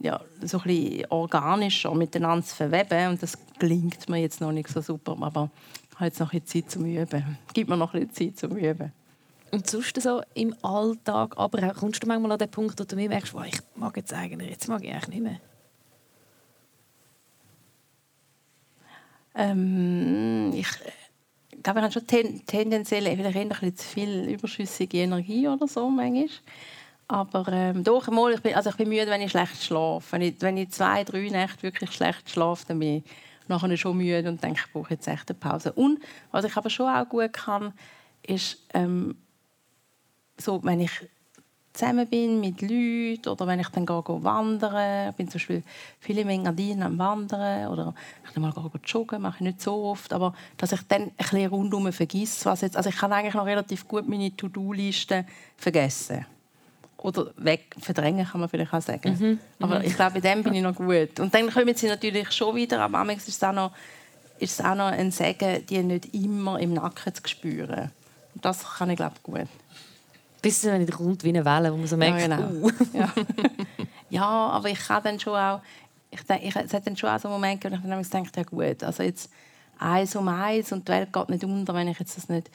ja, 0.00 0.20
so 0.42 0.58
ein 0.58 0.64
bisschen 0.64 1.06
organischer 1.10 1.94
miteinander 1.94 2.44
zu 2.44 2.54
verweben. 2.54 3.08
Und 3.08 3.22
das 3.22 3.36
gelingt 3.58 4.08
mir 4.08 4.18
jetzt 4.18 4.40
noch 4.40 4.52
nicht 4.52 4.68
so 4.68 4.80
super, 4.80 5.16
aber 5.20 5.50
ich 5.90 5.94
habe 5.96 6.06
jetzt 6.06 6.20
noch 6.20 6.32
ein 6.32 6.46
Zeit 6.46 6.70
zum 6.70 6.84
Üben. 6.84 7.38
Gibt 7.52 7.68
mir 7.68 7.76
noch 7.76 7.94
ein 7.94 8.06
bisschen 8.06 8.34
Zeit 8.34 8.38
zum 8.38 8.56
Üben. 8.56 8.92
Und 9.50 9.68
sonst 9.68 10.00
so 10.00 10.22
im 10.34 10.54
Alltag, 10.62 11.34
aber 11.36 11.72
kommst 11.72 12.02
du 12.02 12.06
manchmal 12.06 12.32
an 12.32 12.38
den 12.38 12.50
Punkt, 12.50 12.78
wo 12.78 12.84
du 12.84 12.96
mir 12.96 13.08
merkst, 13.08 13.34
ich 13.46 13.60
mag 13.76 13.96
jetzt 13.96 14.12
eigentlich, 14.12 14.50
jetzt 14.50 14.68
mag 14.68 14.84
ich 14.84 14.92
eigentlich 14.92 15.08
nicht 15.08 15.22
mehr? 15.22 15.40
Ähm, 19.34 20.52
ich 20.52 20.66
glaube, 21.62 21.80
ich 21.80 21.84
habe 21.84 21.92
schon 21.92 22.06
ten 22.06 22.46
tendenziell 22.46 23.06
ein 23.06 23.76
zu 23.76 23.86
viel 23.86 24.28
überschüssige 24.28 24.98
Energie 24.98 25.48
oder 25.48 25.66
so 25.66 25.88
manchmal. 25.88 26.28
Aber 27.10 27.46
ähm, 27.50 27.84
doch, 27.84 28.06
mal, 28.08 28.34
ich, 28.34 28.42
bin, 28.42 28.54
also 28.54 28.68
ich 28.68 28.76
bin 28.76 28.90
müde, 28.90 29.06
wenn 29.06 29.22
ich 29.22 29.30
schlecht 29.30 29.62
schlafe. 29.62 30.12
Wenn 30.12 30.22
ich, 30.22 30.34
wenn 30.40 30.58
ich 30.58 30.70
zwei, 30.70 31.04
drei 31.04 31.20
Nächte 31.20 31.62
wirklich 31.62 31.90
schlecht 31.92 32.28
schlafe, 32.28 32.66
dann 32.68 32.78
bin 32.78 32.98
ich 32.98 33.04
nachher 33.48 33.76
schon 33.78 33.96
müde 33.96 34.28
und 34.28 34.42
denke, 34.42 34.60
ich 34.66 34.72
brauche 34.72 34.90
jetzt 34.90 35.08
echt 35.08 35.30
eine 35.30 35.38
Pause. 35.38 35.72
Und 35.72 36.00
was 36.30 36.44
ich 36.44 36.54
aber 36.56 36.68
schon 36.68 36.86
auch 36.88 37.08
gut 37.08 37.32
kann, 37.32 37.72
ist, 38.26 38.58
ähm, 38.74 39.16
so, 40.36 40.62
wenn 40.64 40.80
ich 40.80 40.92
zusammen 41.78 42.06
bin 42.06 42.40
mit 42.40 42.60
Leuten 42.60 43.28
oder 43.28 43.46
wenn 43.46 43.60
ich 43.60 43.68
dann 43.68 43.86
gehe, 43.86 44.02
gehe 44.02 44.24
wandern, 44.24 45.10
ich 45.10 45.16
bin 45.16 45.28
zum 45.28 45.38
Beispiel 45.38 45.62
viele 46.00 46.22
in 46.22 46.28
Engadin 46.28 46.82
am 46.82 46.98
Wandern 46.98 47.68
oder 47.68 47.94
ich 48.28 48.36
mal 48.36 48.52
gehe 48.52 48.70
joggen, 48.84 49.22
mache 49.22 49.36
ich 49.36 49.40
nicht 49.42 49.60
so 49.60 49.84
oft, 49.84 50.12
aber 50.12 50.34
dass 50.56 50.72
ich 50.72 50.82
dann 50.88 51.02
ein 51.02 51.12
bisschen 51.16 51.48
rundum 51.48 51.92
vergesse, 51.92 52.46
was 52.46 52.62
jetzt, 52.62 52.76
also 52.76 52.90
ich 52.90 52.96
kann 52.96 53.12
eigentlich 53.12 53.34
noch 53.34 53.46
relativ 53.46 53.86
gut 53.86 54.08
meine 54.08 54.36
To-Do-Liste 54.36 55.24
vergessen 55.56 56.26
oder 56.98 57.30
weg 57.36 57.76
verdrängen 57.80 58.26
kann 58.26 58.40
man 58.40 58.48
vielleicht 58.48 58.74
auch 58.74 58.82
sagen. 58.82 59.16
Mhm. 59.18 59.38
Aber 59.60 59.78
mhm. 59.78 59.84
ich 59.84 59.94
glaube, 59.94 60.16
in 60.16 60.22
dem 60.22 60.42
bin 60.42 60.54
ich 60.54 60.62
noch 60.62 60.74
gut. 60.74 61.20
Und 61.20 61.32
dann 61.32 61.48
kommen 61.48 61.74
sie 61.74 61.86
natürlich 61.86 62.32
schon 62.32 62.56
wieder, 62.56 62.80
aber 62.80 63.04
manchmal 63.04 63.16
ist 63.16 63.28
es 63.28 63.42
auch 63.44 63.52
noch, 63.52 63.72
ist 64.40 64.58
es 64.58 64.66
auch 64.66 64.74
noch 64.74 64.88
ein 64.88 65.12
Segen, 65.12 65.64
die 65.66 65.82
nicht 65.82 66.12
immer 66.12 66.58
im 66.58 66.74
Nacken 66.74 67.14
zu 67.14 67.22
spüren. 67.26 67.92
Und 68.34 68.44
das 68.44 68.64
kann 68.64 68.90
ich 68.90 68.96
glaube 68.96 69.14
gut. 69.22 69.46
Bis 70.40 70.64
es 70.64 70.78
nicht 70.78 70.92
kommt 70.92 71.24
wie 71.24 71.30
eine 71.30 71.44
Welle, 71.44 71.72
wo 71.72 71.76
man 71.76 71.86
so 71.86 71.96
merkt, 71.96 72.20
ja, 72.20 72.36
genau. 72.36 72.66
uh. 72.66 72.70
ja. 72.92 73.12
ja, 74.10 74.28
aber 74.28 74.70
ich 74.70 74.78
kann 74.78 75.02
dann 75.02 75.18
schon 75.18 75.34
auch, 75.34 75.60
ich 76.10 76.20
ich, 76.20 76.56
es 76.56 76.72
hat 76.72 76.86
dann 76.86 76.96
schon 76.96 77.10
auch 77.10 77.18
so 77.18 77.28
Momente, 77.28 77.70
wo 77.70 77.74
ich 77.74 78.08
dann 78.10 78.24
denke, 78.24 78.30
ja 78.36 78.42
gut, 78.44 78.84
also 78.84 79.02
jetzt 79.02 79.30
eins 79.78 80.14
um 80.16 80.28
eins 80.28 80.72
und 80.72 80.86
die 80.86 80.92
Welt 80.92 81.12
geht 81.12 81.28
nicht 81.28 81.44
unter, 81.44 81.74
wenn 81.74 81.88
ich 81.88 81.98
jetzt 81.98 82.16
das 82.16 82.28
nicht 82.28 82.50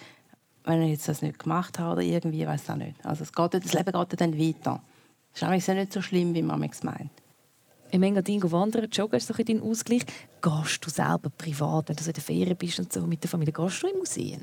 wenn 0.65 0.82
ich 0.84 0.91
jetzt 0.91 1.08
das 1.08 1.22
nicht 1.22 1.39
gemacht 1.39 1.80
habe 1.80 1.93
oder 1.93 2.02
irgendwie, 2.02 2.46
weiß 2.46 2.69
auch 2.69 2.76
nicht. 2.76 3.06
Also 3.06 3.24
es 3.24 3.34
geht, 3.34 3.54
das 3.54 3.74
Leben 3.74 3.91
geht 3.91 4.22
dann 4.22 4.39
weiter. 4.39 4.82
Das 5.34 5.52
ist 5.52 5.67
ja 5.67 5.74
nicht 5.74 5.93
so 5.93 6.02
schlimm, 6.02 6.34
wie 6.34 6.41
man 6.41 6.63
es 6.63 6.84
meint. 6.84 7.12
Im 7.91 8.04
Engadin 8.04 8.52
wandern, 8.52 8.89
joggen 8.89 9.17
ist 9.17 9.28
so 9.28 9.34
dein 9.34 9.62
Ausgleich. 9.62 10.04
Gehst 10.41 10.86
du 10.86 10.89
selber 10.89 11.30
privat, 11.30 11.89
wenn 11.89 11.96
du 11.96 12.04
so 12.04 12.10
in 12.10 12.13
der 12.13 12.24
Ferien 12.24 12.58
bist 12.58 12.80
und 12.80 12.91
so 12.91 13.06
mit 13.06 13.22
der 13.24 13.30
Familie, 13.30 13.54
gehst 13.54 13.84
du 13.84 13.88
in 13.88 13.98
Museen? 13.98 14.41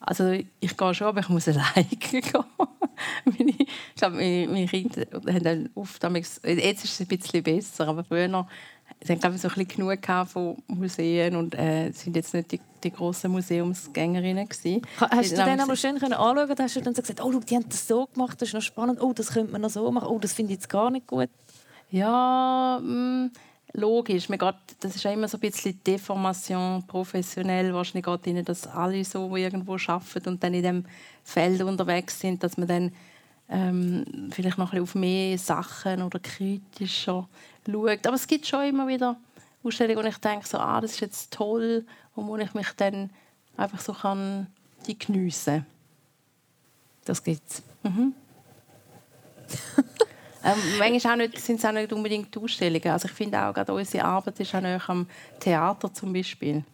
Also 0.00 0.30
ich 0.32 0.76
gehe 0.76 0.94
schon, 0.94 1.06
aber 1.06 1.20
ich 1.20 1.28
muss 1.28 1.46
alleine 1.48 1.84
gehen. 1.84 2.22
meine, 3.24 3.50
ich 3.50 3.94
glaube, 3.94 4.16
meine 4.16 4.66
Kinder 4.66 5.06
haben 5.12 5.44
dann 5.44 5.70
oft, 5.74 6.02
jetzt 6.02 6.44
ist 6.44 6.84
es 6.84 7.00
ein 7.00 7.06
bisschen 7.06 7.42
besser, 7.42 7.88
aber 7.88 8.04
früher 8.04 8.28
sie 9.02 9.12
haben 9.12 9.20
glaube 9.20 9.36
ich, 9.36 9.42
so 9.42 9.48
ein 9.48 9.54
bisschen 9.54 9.86
genug 9.86 10.28
von 10.28 10.56
Museen 10.66 11.36
und 11.36 11.54
äh, 11.54 11.90
sind 11.92 12.16
jetzt 12.16 12.34
nicht 12.34 12.52
die, 12.52 12.60
die 12.82 12.90
grossen 12.90 13.30
Museumsgängerinnen 13.32 14.48
gewesen. 14.48 14.82
Hast 14.98 15.32
du 15.32 15.36
dann 15.36 15.60
aber 15.60 15.76
schön 15.76 15.98
können 15.98 16.14
anschauen 16.14 16.56
hast 16.58 16.76
du 16.76 16.80
dann 16.80 16.94
so 16.94 17.02
gesagt, 17.02 17.22
oh, 17.22 17.32
die 17.40 17.56
haben 17.56 17.68
das 17.68 17.86
so 17.86 18.06
gemacht, 18.06 18.40
das 18.40 18.48
ist 18.48 18.54
noch 18.54 18.62
spannend, 18.62 19.00
oh, 19.00 19.12
das 19.12 19.32
könnte 19.32 19.52
man 19.52 19.60
noch 19.60 19.70
so 19.70 19.90
machen, 19.90 20.08
oh, 20.08 20.18
das 20.18 20.32
finde 20.32 20.52
ich 20.52 20.58
jetzt 20.58 20.68
gar 20.68 20.90
nicht 20.90 21.06
gut? 21.06 21.30
Ja, 21.90 22.78
mh, 22.82 23.26
mm, 23.26 23.30
logisch. 23.72 24.28
Man 24.28 24.38
geht, 24.38 24.54
das 24.80 24.96
ist 24.96 25.04
immer 25.04 25.28
so 25.28 25.36
ein 25.36 25.40
bisschen 25.40 25.80
Deformation 25.84 26.84
professionell. 26.86 27.72
Wahrscheinlich 27.72 28.04
geht 28.04 28.26
ihnen, 28.26 28.44
dass 28.44 28.66
alle 28.66 29.04
so 29.04 29.34
irgendwo 29.36 29.76
arbeiten 29.86 30.28
und 30.28 30.42
dann 30.42 30.54
in 30.54 30.62
dem 30.62 30.84
Feld 31.24 31.62
unterwegs 31.62 32.20
sind, 32.20 32.42
dass 32.42 32.56
man 32.56 32.68
dann 32.68 32.92
ähm, 33.48 34.30
vielleicht 34.30 34.58
noch 34.58 34.72
ein 34.72 34.82
bisschen 34.82 34.82
auf 34.82 34.94
mehr 34.94 35.38
Sachen 35.38 36.02
oder 36.02 36.18
kritischer 36.18 37.28
schaut. 37.66 38.06
Aber 38.06 38.16
es 38.16 38.26
gibt 38.26 38.46
schon 38.46 38.64
immer 38.64 38.86
wieder 38.88 39.16
Ausstellungen, 39.62 40.04
wo 40.04 40.08
ich 40.08 40.18
denke, 40.18 40.46
so, 40.46 40.58
ah, 40.58 40.80
das 40.80 40.92
ist 40.92 41.00
jetzt 41.00 41.32
toll 41.32 41.84
und 42.14 42.26
wo 42.26 42.36
ich 42.36 42.54
mich 42.54 42.68
dann 42.76 43.10
einfach 43.56 43.80
so 43.80 43.92
kann 43.92 44.46
die 44.86 44.98
geniessen 44.98 45.66
Das 47.04 47.22
gibt's. 47.22 47.62
Mhm. 47.82 48.14
ähm, 50.44 50.58
manchmal 50.78 51.30
sind 51.36 51.58
es 51.58 51.64
auch 51.64 51.72
nicht 51.72 51.92
unbedingt 51.92 52.36
Ausstellungen. 52.36 52.88
Also 52.88 53.08
ich 53.08 53.14
finde 53.14 53.42
auch, 53.42 53.52
gerade 53.52 53.72
unsere 53.72 54.04
Arbeit 54.04 54.40
ist 54.40 54.54
auch 54.54 54.60
näher 54.60 54.82
am 54.88 55.06
Theater 55.38 55.92
zum 55.92 56.12
Beispiel. 56.12 56.64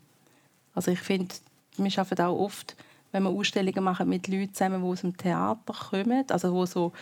Also 0.74 0.90
ich 0.92 1.00
finde, 1.00 1.34
wir 1.76 1.98
arbeiten 1.98 2.22
auch 2.22 2.38
oft 2.38 2.76
wenn 3.16 3.22
wir 3.22 3.30
Ausstellungen 3.30 3.82
machen 3.82 4.08
mit 4.08 4.28
Leuten 4.28 4.52
zusammen, 4.52 4.82
die 4.82 4.88
aus 4.88 5.00
dem 5.00 5.16
Theater 5.16 5.72
kommen, 5.72 6.24
also 6.28 6.52
wo 6.52 6.66
so 6.66 6.92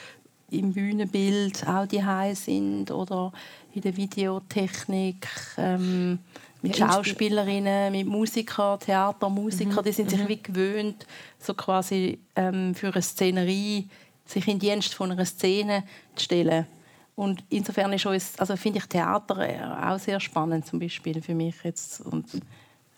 im 0.51 0.73
Bühnenbild 0.73 1.67
auch 1.67 1.87
die 1.87 2.03
sind 2.35 2.91
oder 2.93 3.33
in 3.75 3.83
der 3.83 3.97
Videotechnik 3.97 5.27
ähm, 5.57 6.21
mit 6.63 6.77
Schauspielerinnen, 6.77 7.91
mit 7.91 8.07
Musikern, 8.07 8.79
Theatermusikern, 8.79 9.77
mhm. 9.77 9.83
die 9.83 9.93
sind 9.93 10.11
sich 10.11 10.21
mhm. 10.21 10.29
wie 10.29 10.43
gewöhnt, 10.43 11.07
so 11.39 11.53
quasi 11.55 12.21
ähm, 12.37 12.75
für 12.75 12.93
eine 12.93 13.03
Szenerie 13.03 13.89
sich 14.25 14.49
in 14.49 14.59
Dienst 14.59 14.95
von 14.95 15.13
einer 15.13 15.25
Szene 15.25 15.85
zu 16.15 16.25
stellen. 16.25 16.67
Und 17.17 17.45
insofern 17.49 17.93
ist 17.93 18.07
uns, 18.07 18.39
also 18.39 18.57
finde 18.57 18.79
ich 18.79 18.87
Theater 18.87 19.93
auch 19.93 19.99
sehr 19.99 20.19
spannend 20.19 20.67
zum 20.67 20.81
Beispiel 20.81 21.23
für 21.23 21.35
mich 21.35 21.55
jetzt 21.63 22.01
und 22.01 22.27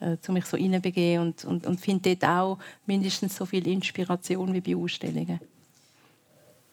äh, 0.00 0.16
zu 0.18 0.32
mich 0.32 0.46
so 0.46 0.56
reinbegeben 0.56 1.26
und, 1.26 1.44
und, 1.44 1.66
und 1.66 1.80
finde 1.80 2.16
dort 2.16 2.30
auch 2.30 2.58
mindestens 2.86 3.36
so 3.36 3.44
viel 3.44 3.66
Inspiration 3.66 4.52
wie 4.54 4.60
bei 4.60 4.76
Ausstellungen. 4.76 5.40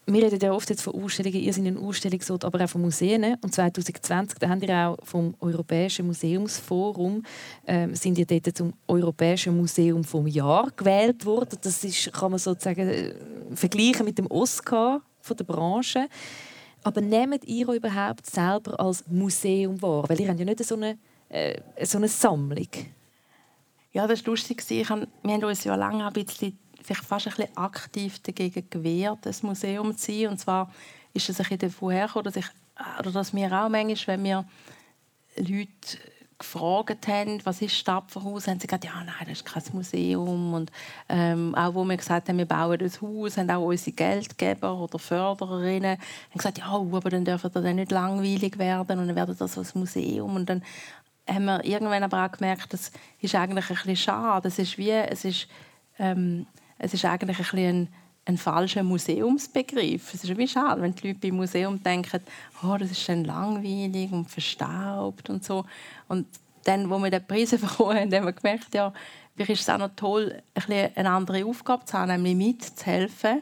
Wir 0.06 0.24
reden 0.24 0.39
ja 0.42 0.52
oft 0.52 0.70
jetzt 0.70 0.82
von 0.82 1.02
Ausstellungen, 1.02 1.39
ihr 1.39 1.54
seid 1.54 1.66
ein 1.66 1.78
Ausstellungsort, 1.78 2.44
aber 2.44 2.66
auch 2.66 2.70
von 2.70 2.82
Museen. 2.82 3.38
Und 3.42 3.54
2020 3.54 4.38
da 4.38 4.50
habt 4.50 4.63
ihr 4.63 4.76
auch 4.76 4.98
vom 5.04 5.34
Europäischen 5.39 6.08
Museumsforum 6.08 7.24
ähm, 7.66 7.96
sind 7.96 8.18
ihr 8.18 8.26
dort 8.26 8.58
zum 8.58 8.74
Europäischen 8.86 9.56
Museum 9.56 10.04
vom 10.04 10.28
Jahr 10.28 10.70
gewählt 10.76 11.26
worden. 11.26 11.58
Das 11.62 11.86
ist, 11.86 12.12
kann 12.12 12.32
man 12.32 12.39
sozusagen 12.39 12.89
äh, 12.89 13.13
vergleichen 13.54 14.06
mit 14.06 14.18
dem 14.18 14.28
Oscar 14.28 15.02
von 15.22 15.38
der 15.38 15.46
Branche. 15.46 16.08
Aber 16.84 17.00
nehmt 17.00 17.46
ihr 17.46 17.70
überhaupt 17.70 18.26
selber 18.26 18.78
als 18.78 19.06
Museum 19.08 19.82
wahr? 19.82 20.04
Weil 20.10 20.20
ihr 20.20 20.28
habt 20.28 20.39
ja 20.39 20.46
nicht 20.46 20.66
so 20.66 20.76
eine, 20.76 20.98
äh, 21.30 21.62
so 21.86 21.98
eine 21.98 22.10
Sammlung. 22.10 22.68
Ja, 23.94 24.06
das 24.06 24.26
war 24.26 24.32
lustig. 24.32 24.63
wir 24.70 24.89
haben 24.89 25.08
uns 25.44 25.63
ja 25.63 25.76
lange 25.76 26.06
ein 26.06 26.12
bisschen, 26.12 26.58
vielleicht 26.84 27.06
fast 27.06 27.28
ein 27.28 27.34
bisschen 27.34 27.58
aktiv 27.58 28.19
dagegen 28.19 28.69
gewehrt, 28.69 29.19
das 29.24 29.43
Museum 29.43 29.96
zu 29.98 30.12
sein. 30.12 30.27
Und 30.27 30.40
zwar 30.40 30.71
ist 31.13 31.29
es 31.29 31.40
ein 31.40 31.44
bisschen 31.44 31.60
davon 31.60 31.92
hergekommen, 31.92 32.31
dass, 32.31 32.46
oder 33.00 33.12
dass 33.12 33.34
wir 33.34 33.52
auch 33.52 33.69
manchmal, 33.69 34.17
wenn 34.17 34.23
wir 34.23 34.46
Leute 35.38 35.98
gefragt 36.44 37.08
haben, 37.08 37.40
was 37.46 37.62
ist 37.62 37.75
Stadtverhaus, 37.75 38.48
haben 38.48 38.60
sie 38.60 38.67
gesagt, 38.67 38.86
ja, 38.86 39.04
nein, 39.04 39.15
das 39.21 39.40
ist 39.40 39.46
kein 39.46 39.63
Museum. 39.71 40.54
Und 40.54 40.71
ähm, 41.10 41.56
auch 41.56 41.73
wo 41.73 41.84
wir 41.86 41.98
gesagt 41.98 42.29
haben, 42.29 42.38
wir 42.38 42.46
bauen 42.46 42.77
das 42.77 43.02
Haus, 43.02 43.38
haben 43.38 43.50
auch 43.50 43.65
unsere 43.65 43.96
Geldgeber 43.96 44.77
oder 44.77 45.00
Fördererinnen 45.00 45.98
haben 45.98 46.38
gesagt, 46.38 46.60
ja, 46.60 46.71
aber 46.71 47.10
dann 47.10 47.25
dürfen 47.25 47.52
dann 47.54 47.75
nicht 47.75 47.92
langweilig 47.92 48.58
werden 48.58 49.00
und 49.00 49.08
dann 49.08 49.15
wird 49.15 49.40
das 49.40 49.58
ein 49.58 49.79
Museum. 49.79 50.36
Und 50.36 50.50
dann 50.50 50.63
haben 51.27 51.46
wir 51.46 51.63
irgendwann 51.63 52.04
aber 52.04 52.25
auch 52.25 52.31
gemerkt, 52.31 52.73
das 52.73 52.92
ist 53.19 53.36
eigentlich 53.36 53.69
ein 53.69 53.75
bisschen 53.75 53.96
schade. 53.96 54.48
Es 54.48 54.60
ist 54.60 54.77
wie, 54.77 54.92
es 54.92 55.23
ist, 55.25 55.48
ähm, 55.98 56.46
es 56.78 56.94
ist 56.94 57.06
eigentlich 57.06 57.38
ein 57.38 57.44
bisschen 57.44 57.88
ein 58.26 58.38
falscher 58.38 58.84
Museumsbegriff. 58.84 60.13
Es 60.13 60.24
ist 60.24 60.38
wie 60.38 60.48
schade, 60.48 60.82
wenn 60.82 60.96
die 60.96 61.08
Leute 61.08 61.19
beim 61.19 61.36
Museum 61.36 61.82
denken, 61.84 62.21
oh, 62.63 62.78
das 62.78 62.92
ist 62.92 63.08
dann 63.10 63.26
langweilig 63.26 64.12
und 64.12 64.30
verstaubt 64.30 65.30
und 65.30 65.44
so. 65.44 65.65
Und 66.08 66.28
dann, 66.63 66.90
wo 66.90 66.98
wir 67.00 67.12
den 67.12 67.26
Preis 67.26 67.52
bekommen 67.52 67.98
haben, 67.98 68.13
haben 68.13 68.26
wir 68.26 68.32
gemerkt, 68.32 68.74
ja, 68.74 68.94
vielleicht 69.36 69.52
ist 69.52 69.62
es 69.62 69.69
auch 69.69 69.78
noch 69.78 69.92
toll, 69.96 70.42
ein 70.54 70.90
eine 70.96 71.10
andere 71.10 71.46
Aufgabe 71.46 71.86
zu 71.86 71.98
haben, 71.98 72.12
nämlich 72.12 72.36
mitzuhelfen, 72.36 73.42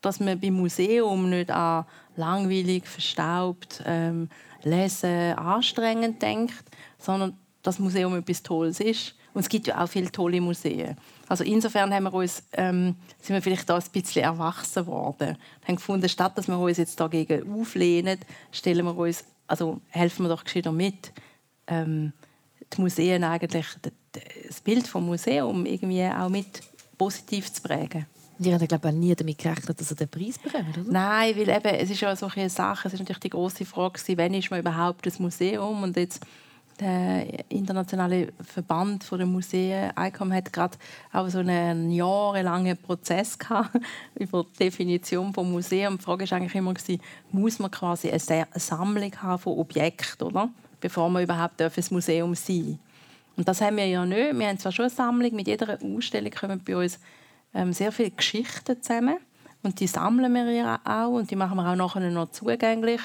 dass 0.00 0.18
man 0.18 0.40
beim 0.40 0.54
Museum 0.54 1.28
nicht 1.28 1.50
an 1.50 1.84
langweilig, 2.16 2.86
verstaubt, 2.86 3.82
ähm, 3.86 4.28
lesen, 4.62 5.34
anstrengend 5.34 6.22
denkt, 6.22 6.64
sondern 6.98 7.36
dass 7.62 7.76
das 7.76 7.84
Museum 7.84 8.16
etwas 8.16 8.42
Tolles 8.42 8.80
ist. 8.80 9.14
Und 9.34 9.40
es 9.40 9.48
gibt 9.48 9.66
ja 9.66 9.82
auch 9.82 9.88
viele 9.88 10.10
tolle 10.10 10.40
Museen. 10.40 10.96
Also 11.32 11.44
insofern 11.44 11.94
haben 11.94 12.04
wir 12.04 12.12
uns, 12.12 12.42
ähm, 12.52 12.94
sind 13.22 13.32
wir 13.34 13.40
vielleicht 13.40 13.66
da 13.66 13.78
ein 13.78 13.82
bisschen 13.90 14.22
erwachsen 14.22 14.86
worden. 14.86 15.38
Wir 15.60 15.68
haben 15.68 15.76
gefunden, 15.76 16.06
statt 16.10 16.36
dass 16.36 16.46
wir 16.46 16.58
uns 16.58 16.76
jetzt 16.76 17.00
dagegen 17.00 17.50
auflehnen, 17.58 18.18
stellen 18.50 18.84
wir 18.84 18.94
uns, 18.94 19.24
also 19.46 19.80
helfen 19.88 20.26
wir 20.26 20.28
doch 20.28 20.44
gescheiter 20.44 20.72
mit, 20.72 21.10
ähm, 21.68 22.12
die 22.70 22.82
Museen 22.82 23.24
eigentlich, 23.24 23.64
das 24.12 24.60
Bild 24.60 24.86
vom 24.86 25.06
Museum 25.06 25.64
irgendwie 25.64 26.04
auch 26.04 26.28
mit 26.28 26.60
positiv 26.98 27.50
zu 27.50 27.62
prägen. 27.62 28.04
Die 28.36 28.52
haben 28.52 28.68
glaube 28.68 28.90
ich 28.90 28.94
nie 28.94 29.14
damit 29.14 29.38
gerechnet, 29.38 29.80
dass 29.80 29.88
sie 29.88 29.94
den 29.94 30.10
Preis 30.10 30.38
bekommen, 30.38 30.68
oder? 30.68 30.92
Nein, 30.92 31.34
weil 31.34 31.48
eben, 31.48 31.80
es 31.80 31.88
ist 31.88 32.02
ja 32.02 32.14
so 32.14 32.26
eine 32.26 32.50
Sache, 32.50 32.88
es 32.88 32.92
ist 32.92 33.00
natürlich 33.00 33.20
die 33.20 33.30
große 33.30 33.64
Frage, 33.64 33.98
wann 34.18 34.34
ist 34.34 34.50
man 34.50 34.60
überhaupt 34.60 35.06
das 35.06 35.18
Museum 35.18 35.82
und 35.82 35.96
jetzt 35.96 36.26
der 36.82 37.50
internationale 37.50 38.28
Verband 38.42 39.10
der 39.10 39.26
Museen 39.26 39.92
ICOM 39.98 40.32
hat 40.32 40.52
gerade 40.52 40.76
auch 41.12 41.28
so 41.28 41.38
einen 41.38 41.90
jahrelangen 41.90 42.76
Prozess 42.76 43.38
gehabt 43.38 43.70
über 44.14 44.44
die 44.44 44.64
Definition 44.64 45.32
von 45.32 45.50
Museum. 45.50 45.98
Die 45.98 46.04
Frage 46.04 46.30
war 46.30 46.38
eigentlich 46.38 46.54
immer 46.54 46.74
muss 47.30 47.58
man 47.58 47.70
quasi 47.70 48.10
eine 48.10 48.46
Sammlung 48.56 49.12
haben 49.22 49.38
von 49.38 49.58
Objekten, 49.58 50.26
oder? 50.26 50.50
bevor 50.82 51.08
man 51.08 51.22
überhaupt 51.22 51.62
ein 51.62 51.70
Museum 51.90 52.34
sein 52.34 52.66
darf. 52.66 53.38
Und 53.38 53.48
das 53.48 53.62
haben 53.62 53.76
wir 53.78 53.86
ja 53.86 54.04
nicht. 54.04 54.38
Wir 54.38 54.48
haben 54.48 54.58
zwar 54.58 54.72
schon 54.72 54.84
eine 54.84 54.94
Sammlung, 54.94 55.34
mit 55.34 55.46
jeder 55.46 55.78
Ausstellung 55.82 56.30
kommen 56.32 56.60
bei 56.62 56.76
uns 56.76 56.98
ähm, 57.54 57.72
sehr 57.72 57.92
viele 57.92 58.10
Geschichten 58.10 58.82
zusammen. 58.82 59.16
Und 59.62 59.78
die 59.78 59.86
sammeln 59.86 60.34
wir 60.34 60.50
ja 60.50 60.80
auch 60.84 61.12
und 61.12 61.30
die 61.30 61.36
machen 61.36 61.56
wir 61.56 61.70
auch 61.70 61.76
nachher 61.76 62.10
noch 62.10 62.32
zugänglich. 62.32 63.00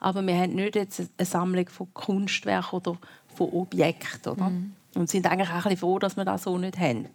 Aber 0.00 0.26
wir 0.26 0.34
haben 0.34 0.54
nicht 0.54 0.74
jetzt 0.74 1.00
eine 1.00 1.26
Sammlung 1.26 1.68
von 1.68 1.94
Kunstwerken 1.94 2.78
oder 2.78 2.98
von 3.34 3.50
Objekten. 3.50 4.32
Oder? 4.32 4.50
Mhm. 4.50 4.72
Und 4.94 5.08
sind 5.08 5.26
eigentlich 5.26 5.48
auch 5.48 5.54
ein 5.54 5.62
bisschen 5.62 5.78
froh, 5.78 5.98
dass 5.98 6.16
wir 6.16 6.24
das 6.24 6.42
so 6.42 6.58
nicht 6.58 6.78
haben. 6.78 7.06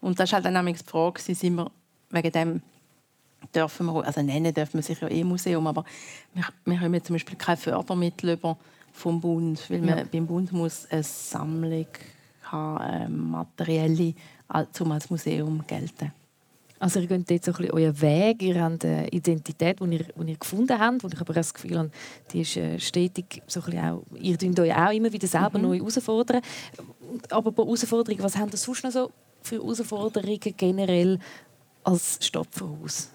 Und 0.00 0.18
das 0.18 0.32
war 0.32 0.36
halt 0.36 0.46
dann 0.46 0.54
nämlich 0.54 0.82
die 0.82 0.90
Frage, 0.90 1.20
sind 1.20 1.56
wir 1.56 1.70
wegen 2.10 2.32
dem 2.32 2.62
dürfen 3.54 3.86
wir, 3.86 4.04
also 4.04 4.22
nennen 4.22 4.54
dürfen 4.54 4.74
wir 4.74 4.82
sich 4.82 5.00
ja 5.00 5.08
eh 5.08 5.24
Museum, 5.24 5.66
aber 5.66 5.84
wir, 6.34 6.44
wir 6.64 6.80
haben 6.80 7.04
zum 7.04 7.14
Beispiel 7.14 7.36
keine 7.36 7.56
Fördermittel 7.56 8.30
über 8.30 8.56
vom 8.92 9.20
Bund, 9.20 9.68
weil 9.70 9.80
man 9.80 10.08
beim 10.10 10.26
Bund 10.26 10.52
muss 10.52 10.86
eine 10.90 11.02
Sammlung 11.02 11.86
haben, 12.44 12.84
äh, 12.84 13.08
materielle, 13.08 14.14
um 14.80 14.92
als 14.92 15.10
Museum 15.10 15.64
gelten. 15.66 16.12
Also 16.82 16.98
ihr 16.98 17.06
geht 17.06 17.30
jetzt 17.30 17.44
so 17.44 17.52
ein 17.52 17.58
bisschen 17.58 17.74
euren 17.74 18.00
Weg, 18.00 18.42
ihr 18.42 18.60
habt 18.60 18.84
eine 18.84 19.06
Identität, 19.10 19.78
die 19.78 19.84
ihr, 19.84 20.04
die 20.04 20.30
ihr 20.32 20.36
gefunden 20.36 20.76
habt, 20.76 21.04
und 21.04 21.14
ich 21.14 21.20
aber 21.20 21.32
das 21.32 21.54
Gefühl 21.54 21.78
habe, 21.78 21.92
die 22.32 22.40
ist 22.40 22.56
äh, 22.56 22.80
stetig 22.80 23.40
so 23.46 23.60
ein 23.60 23.66
bisschen 23.66 23.84
auch, 23.84 24.02
ihr 24.16 24.36
tut 24.36 24.58
euch 24.58 24.74
auch 24.74 24.90
immer 24.90 25.12
wieder 25.12 25.28
selber 25.28 25.58
mhm. 25.58 25.64
neu 25.64 25.76
herausfordern. 25.76 26.42
Aber 27.30 27.52
bei 27.52 27.62
Herausforderungen, 27.62 28.24
was 28.24 28.36
haben 28.36 28.50
das 28.50 28.64
sonst 28.64 28.82
noch 28.82 28.90
so 28.90 29.12
für 29.42 29.62
Herausforderungen 29.62 30.54
generell 30.56 31.20
als 31.84 32.18
Stopferhaus? 32.20 33.12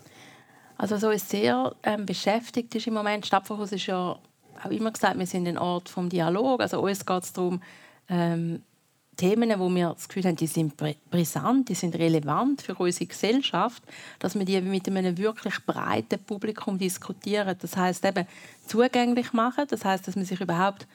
Also 0.78 0.96
so 0.96 1.10
ist 1.10 1.30
sehr 1.30 1.76
ähm, 1.84 2.06
beschäftigt 2.06 2.74
ist 2.74 2.88
im 2.88 2.94
Moment. 2.94 3.26
Stapferhaus 3.26 3.74
ist 3.74 3.88
ja 3.88 4.18
auch 4.64 4.72
immer 4.72 4.92
gesagt, 4.92 5.20
wir 5.20 5.28
sind 5.28 5.46
ein 5.46 5.58
Ort 5.58 5.90
vom 5.90 6.08
Dialog. 6.08 6.62
Also 6.62 6.80
uns 6.80 7.06
geht 7.06 7.24
es 7.24 7.34
darum, 7.34 7.62
ähm, 8.08 8.62
Themen, 9.18 9.60
wo 9.60 9.68
wir 9.70 9.90
das 9.90 10.08
Gefühl 10.08 10.26
haben, 10.26 10.36
die 10.36 10.48
sind 10.48 10.76
brisant, 11.10 11.68
die 11.70 11.76
sind 11.76 11.96
relevant 11.96 12.62
für 12.62 12.76
unsere 12.76 13.08
Gesellschaft, 13.08 13.84
dass 14.20 14.38
wir 14.38 14.46
die 14.46 14.62
mit 14.62 14.88
einem 14.88 15.18
wirklich 15.18 15.56
breiten 15.66 16.20
Publikum 16.24 16.78
diskutieren. 16.78 17.58
Das 17.60 17.76
heißt 17.76 18.06
eben 18.06 18.28
zugänglich 18.68 19.34
machen. 19.34 19.66
Das 19.68 19.84
heißt, 19.84 20.08
dass 20.08 20.16
man 20.16 20.26
sich 20.26 20.40
überhaupt 20.40 20.88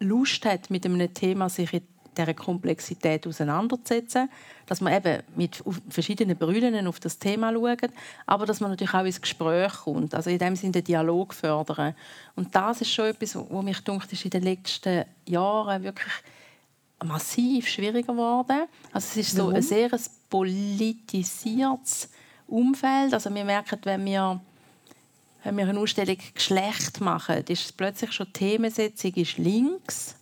Lust 0.00 0.44
hat, 0.44 0.70
mit 0.70 0.84
einem 0.84 1.12
Thema 1.14 1.48
sich 1.48 1.72
in 1.72 1.82
dieser 2.16 2.34
Komplexität 2.34 3.26
auseinanderzusetzen, 3.26 4.30
dass 4.66 4.80
man 4.80 4.92
eben 4.92 5.22
mit 5.34 5.64
verschiedenen 5.88 6.36
Brüllen 6.36 6.86
auf 6.86 7.00
das 7.00 7.18
Thema 7.18 7.52
schaut, 7.52 7.90
aber 8.26 8.46
dass 8.46 8.60
man 8.60 8.70
natürlich 8.70 8.94
auch 8.94 9.04
ins 9.04 9.20
Gespräch 9.20 9.72
kommt, 9.72 10.14
also 10.14 10.30
in 10.30 10.38
dem 10.38 10.54
Sinne 10.54 10.72
den 10.72 10.84
Dialog 10.84 11.34
fördern. 11.34 11.94
Und 12.36 12.54
das 12.54 12.82
ist 12.82 12.92
schon 12.92 13.06
etwas, 13.06 13.34
was 13.34 13.64
mich 13.64 13.80
denkt, 13.80 14.12
ist 14.12 14.24
in 14.24 14.30
den 14.30 14.42
letzten 14.42 15.06
Jahren 15.26 15.82
wirklich 15.82 16.12
massiv 17.04 17.68
schwieriger 17.68 18.12
geworden. 18.12 18.66
Also 18.92 19.08
es 19.10 19.16
ist 19.16 19.36
so 19.36 19.48
ein 19.48 19.62
sehr 19.62 19.90
politisiertes 20.30 22.08
Umfeld. 22.46 23.14
Also 23.14 23.34
wir 23.34 23.44
merken, 23.44 23.78
wenn 23.84 24.04
wir 24.04 24.40
wenn 25.42 25.58
wir 25.58 25.68
eine 25.68 25.78
Ausstellung 25.78 26.16
Geschlecht 26.34 27.02
machen, 27.02 27.44
ist 27.48 27.76
plötzlich 27.76 28.12
schon 28.12 28.26
die 28.28 28.32
Themensetzung 28.32 29.12
ist 29.14 29.36
links 29.36 30.16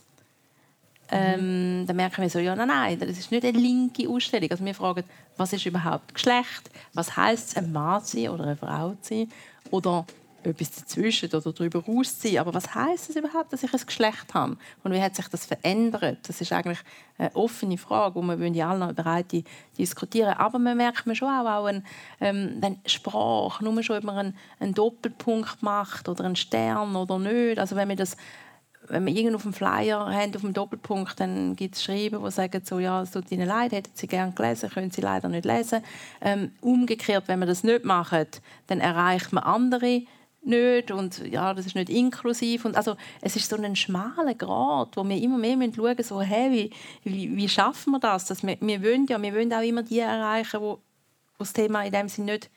ähm, 1.14 1.84
dann 1.86 1.96
merken 1.96 2.22
wir 2.22 2.30
so, 2.30 2.38
ja, 2.38 2.56
nein, 2.56 2.68
nein, 2.68 2.98
das 2.98 3.10
ist 3.10 3.30
nicht 3.30 3.44
eine 3.44 3.58
linke 3.58 4.08
Ausstellung. 4.08 4.50
Also 4.50 4.64
wir 4.64 4.74
fragen, 4.74 5.04
was 5.36 5.52
ist 5.52 5.66
überhaupt 5.66 6.14
Geschlecht? 6.14 6.70
Was 6.94 7.14
heißt 7.14 7.48
es, 7.50 7.56
ein 7.56 7.70
Mann 7.70 8.02
zu 8.02 8.16
sein 8.16 8.30
oder 8.30 8.44
eine 8.44 8.56
Frau 8.56 8.96
zu 9.02 9.14
sein? 9.14 9.32
Oder 9.70 10.06
etwas 10.46 10.70
dazwischen 10.72 11.28
oder 11.28 11.52
darüber 11.52 11.84
rausziehen. 11.84 12.38
Aber 12.38 12.54
was 12.54 12.74
heißt 12.74 13.10
es 13.10 13.16
überhaupt, 13.16 13.52
dass 13.52 13.62
ich 13.62 13.72
ein 13.72 13.86
Geschlecht 13.86 14.34
habe? 14.34 14.56
Und 14.82 14.92
wie 14.92 15.00
hat 15.00 15.16
sich 15.16 15.28
das 15.28 15.46
verändert? 15.46 16.18
Das 16.28 16.40
ist 16.40 16.52
eigentlich 16.52 16.78
eine 17.18 17.34
offene 17.34 17.78
Frage, 17.78 18.14
wo 18.14 18.22
wir 18.22 18.48
ja 18.48 18.70
alle 18.70 18.92
bereit 18.94 19.32
diskutieren. 19.78 20.34
Aber 20.34 20.58
man 20.58 20.76
merkt 20.76 21.06
man 21.06 21.16
schon 21.16 21.28
auch, 21.28 21.46
auch 21.46 21.66
eine 21.66 21.82
ähm, 22.20 22.60
Sprache, 22.86 23.64
nur 23.64 23.82
schon, 23.82 23.98
ob 23.98 24.04
man 24.04 24.18
einen, 24.18 24.36
einen 24.60 24.74
Doppelpunkt 24.74 25.62
macht 25.62 26.08
oder 26.08 26.24
einen 26.24 26.36
Stern 26.36 26.96
oder 26.96 27.18
nicht. 27.18 27.58
Also 27.58 27.76
wenn 27.76 27.88
wir 27.88 27.96
das 27.96 28.16
wenn 28.88 29.06
wir 29.06 29.14
irgendwo 29.14 29.36
auf 29.36 29.42
dem 29.42 29.52
Flyer 29.52 30.12
haben, 30.12 30.34
auf 30.34 30.40
dem 30.40 30.52
Doppelpunkt, 30.52 31.18
dann 31.20 31.56
gibt 31.56 31.76
es 31.76 31.84
Schreiben, 31.84 32.22
die 32.22 32.30
sagen, 32.30 32.62
so, 32.64 32.78
ja, 32.78 33.02
es 33.02 33.10
tut 33.10 33.30
ihnen 33.30 33.46
leid, 33.46 33.72
hätten 33.72 33.90
sie 33.94 34.06
gerne 34.06 34.32
gelesen, 34.32 34.70
können 34.70 34.90
sie 34.90 35.00
leider 35.00 35.28
nicht 35.28 35.44
lesen. 35.44 35.82
Ähm, 36.20 36.52
umgekehrt, 36.60 37.24
wenn 37.28 37.38
wir 37.38 37.46
das 37.46 37.64
nicht 37.64 37.84
machen, 37.84 38.26
dann 38.66 38.80
erreicht 38.80 39.32
man 39.32 39.44
andere 39.44 40.02
nicht 40.44 40.90
und 40.90 41.18
ja, 41.26 41.54
das 41.54 41.66
ist 41.66 41.74
nicht 41.74 41.90
inklusiv. 41.90 42.64
Und 42.64 42.76
also, 42.76 42.96
es 43.20 43.36
ist 43.36 43.48
so 43.48 43.56
ein 43.56 43.76
schmaler 43.76 44.34
Grad, 44.34 44.96
wo 44.96 45.08
wir 45.08 45.16
immer 45.16 45.38
mehr 45.38 45.56
schauen 45.74 45.96
müssen, 45.96 46.08
so, 46.08 46.20
hey, 46.20 46.50
wie, 46.50 46.70
wie, 47.10 47.36
wie 47.36 47.48
schaffen 47.48 47.92
wir 47.92 48.00
das? 48.00 48.26
Dass 48.26 48.42
wir, 48.42 48.56
wir, 48.60 48.82
wollen 48.82 49.06
ja, 49.06 49.20
wir 49.20 49.34
wollen 49.34 49.52
auch 49.52 49.62
immer 49.62 49.82
die 49.82 50.00
erreichen, 50.00 50.60
wo, 50.60 50.78
wo 51.38 51.38
das 51.38 51.52
Thema 51.52 51.84
in 51.84 51.92
dem 51.92 52.08
Sinne 52.08 52.32
nicht 52.32 52.50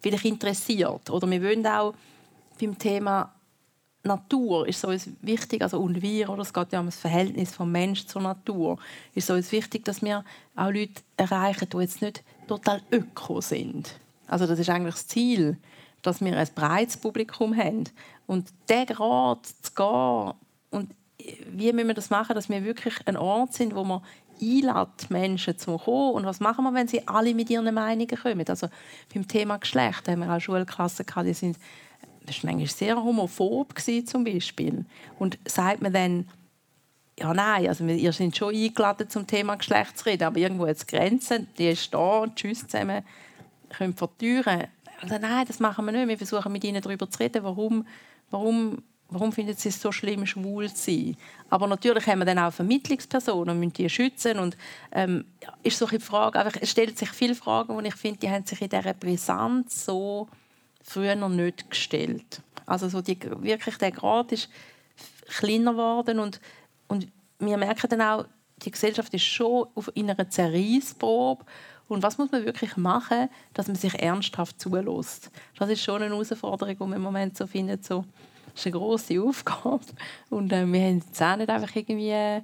vielleicht 0.00 0.24
interessiert. 0.24 1.10
Oder 1.10 1.30
wir 1.30 1.42
wollen 1.42 1.66
auch 1.66 1.94
beim 2.60 2.78
Thema 2.78 3.34
Natur 4.04 4.68
ist 4.68 4.82
so 4.82 4.88
wichtig, 5.22 5.62
also 5.62 5.80
und 5.80 6.02
wir, 6.02 6.28
oder 6.28 6.42
es 6.42 6.52
geht 6.52 6.72
ja 6.72 6.80
um 6.80 6.86
das 6.86 6.96
Verhältnis 6.96 7.54
vom 7.54 7.72
Mensch 7.72 8.04
zur 8.04 8.20
Natur, 8.20 8.78
ist 9.14 9.26
so 9.26 9.34
wichtig, 9.34 9.84
dass 9.86 10.02
wir 10.02 10.24
auch 10.54 10.70
Leute 10.70 11.02
erreichen, 11.16 11.68
die 11.72 11.78
jetzt 11.78 12.02
nicht 12.02 12.22
total 12.46 12.82
öko 12.92 13.40
sind. 13.40 13.98
Also 14.26 14.46
das 14.46 14.58
ist 14.58 14.68
eigentlich 14.68 14.94
das 14.94 15.06
Ziel, 15.06 15.56
dass 16.06 16.20
wir 16.20 16.36
ein 16.36 16.48
breites 16.54 16.96
Publikum 16.96 17.56
haben. 17.56 17.84
Und 18.26 18.48
der 18.68 18.86
Grad 18.86 19.46
zu 19.46 19.72
gehen 19.74 20.34
und 20.70 20.94
wie 21.50 21.72
müssen 21.72 21.88
wir 21.88 21.94
das 21.94 22.10
machen, 22.10 22.34
dass 22.34 22.48
wir 22.48 22.64
wirklich 22.64 22.94
ein 23.06 23.16
Ort 23.16 23.54
sind, 23.54 23.74
wo 23.74 23.84
man 23.84 24.02
einlädt, 24.42 25.10
Menschen 25.10 25.58
zu 25.58 25.78
kommen. 25.78 26.14
Und 26.14 26.26
was 26.26 26.40
machen 26.40 26.64
wir, 26.64 26.74
wenn 26.74 26.88
sie 26.88 27.06
alle 27.06 27.34
mit 27.34 27.50
ihren 27.50 27.72
Meinungen 27.72 28.08
kommen? 28.08 28.44
Also 28.48 28.68
beim 29.12 29.26
Thema 29.26 29.56
Geschlecht 29.58 30.08
haben 30.08 30.20
wir 30.20 30.30
auch 30.34 30.40
Schulklassen 30.40 31.06
gehabt, 31.06 31.26
die 31.26 31.34
sind 31.34 31.58
das 32.26 32.42
war 32.42 32.52
manchmal 32.52 32.68
sehr 32.68 32.96
homophob 32.96 33.74
zum 34.06 34.24
Beispiel. 34.24 34.84
Und 35.18 35.38
sagt 35.46 35.82
man 35.82 35.92
dann, 35.92 36.28
ja 37.18 37.32
nein, 37.34 37.68
also 37.68 37.84
ihr 37.84 38.12
seid 38.12 38.36
schon 38.36 38.54
eingeladen 38.54 39.08
zum 39.08 39.26
Thema 39.26 39.56
Geschlecht 39.56 39.98
zu 39.98 40.06
reden, 40.06 40.24
aber 40.24 40.38
irgendwo 40.38 40.66
jetzt 40.66 40.88
Grenzen, 40.88 41.48
die 41.58 41.68
ist 41.68 41.92
da, 41.92 42.26
tschüss 42.34 42.66
zusammen, 42.66 43.04
die 43.78 43.92
Türen. 44.18 44.64
Also 45.00 45.18
nein, 45.18 45.44
das 45.46 45.60
machen 45.60 45.84
wir 45.84 45.92
nicht, 45.92 46.08
wir 46.08 46.18
versuchen 46.18 46.52
mit 46.52 46.64
ihnen 46.64 46.80
darüber 46.80 47.08
zu 47.08 47.18
reden, 47.18 47.44
warum, 47.44 47.86
warum, 48.30 48.82
warum 49.08 49.32
finden 49.32 49.54
sie 49.54 49.68
es 49.68 49.80
so 49.80 49.92
schlimm, 49.92 50.26
schwul 50.26 50.72
zu 50.72 50.90
sein. 50.90 51.16
Aber 51.50 51.66
natürlich 51.66 52.06
haben 52.06 52.20
wir 52.20 52.24
dann 52.24 52.38
auch 52.38 52.52
Vermittlungspersonen 52.52 53.54
und 53.54 53.60
müssen 53.60 53.72
die 53.74 53.88
schützen 53.88 54.38
und 54.38 54.56
ähm, 54.92 55.24
ist 55.62 55.78
so 55.78 55.86
eine 55.86 56.00
Frage, 56.00 56.38
einfach, 56.38 56.60
es 56.60 56.70
stellen 56.70 56.96
sich 56.96 57.10
viele 57.10 57.34
Fragen 57.34 57.74
und 57.76 57.84
ich 57.84 57.94
finde, 57.94 58.20
die 58.20 58.30
haben 58.30 58.46
sich 58.46 58.60
in 58.62 58.68
dieser 58.68 58.94
Brisanz 58.94 59.84
so 59.84 60.28
früher 60.82 61.16
noch 61.16 61.28
nicht 61.28 61.70
gestellt. 61.70 62.40
Also 62.66 62.88
so 62.88 63.00
die, 63.00 63.18
wirklich 63.20 63.76
der 63.76 63.90
Grad 63.90 64.32
ist 64.32 64.48
kleiner 65.26 65.72
geworden 65.72 66.18
und, 66.18 66.40
und 66.88 67.08
wir 67.38 67.56
merken 67.56 67.88
dann 67.90 68.02
auch, 68.02 68.26
die 68.62 68.70
Gesellschaft 68.70 69.12
ist 69.12 69.24
schon 69.24 69.68
in 69.94 70.10
einer 70.10 70.28
Zerreissprobe. 70.28 71.44
Und 71.88 72.02
was 72.02 72.18
muss 72.18 72.32
man 72.32 72.44
wirklich 72.44 72.76
machen, 72.76 73.28
dass 73.52 73.66
man 73.66 73.76
sich 73.76 74.00
ernsthaft 74.00 74.60
zulässt? 74.60 75.30
Das 75.58 75.68
ist 75.68 75.82
schon 75.82 76.02
eine 76.02 76.14
Herausforderung, 76.14 76.76
die 76.76 76.84
man 76.84 76.94
im 76.94 77.02
Moment 77.02 77.36
so 77.36 77.46
findet. 77.46 77.84
So, 77.84 78.04
das 78.46 78.60
ist 78.60 78.66
eine 78.66 78.78
grosse 78.78 79.20
Aufgabe. 79.22 79.80
Und 80.30 80.52
äh, 80.52 80.66
wir 80.66 80.80
haben 80.80 81.02
jetzt 81.06 81.22
auch 81.22 81.36
nicht 81.36 81.50
einfach 81.50 81.76
irgendwie 81.76 82.10
äh, 82.10 82.42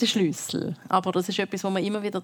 den 0.00 0.08
Schlüssel. 0.08 0.76
Aber 0.88 1.12
das 1.12 1.28
ist 1.28 1.38
etwas, 1.38 1.64
wo 1.64 1.70
man 1.70 1.84
immer 1.84 2.02
wieder 2.02 2.22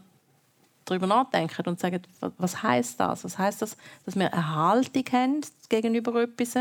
darüber 0.84 1.06
nachdenken 1.06 1.66
und 1.66 1.78
sagen, 1.78 2.02
was 2.38 2.62
heißt 2.62 2.98
das? 3.00 3.24
Was 3.24 3.38
heißt 3.38 3.62
das, 3.62 3.76
dass 4.04 4.16
wir 4.16 4.32
eine 4.32 4.54
Haltung 4.54 5.04
haben 5.12 5.40
gegenüber 5.68 6.22
etwas, 6.22 6.56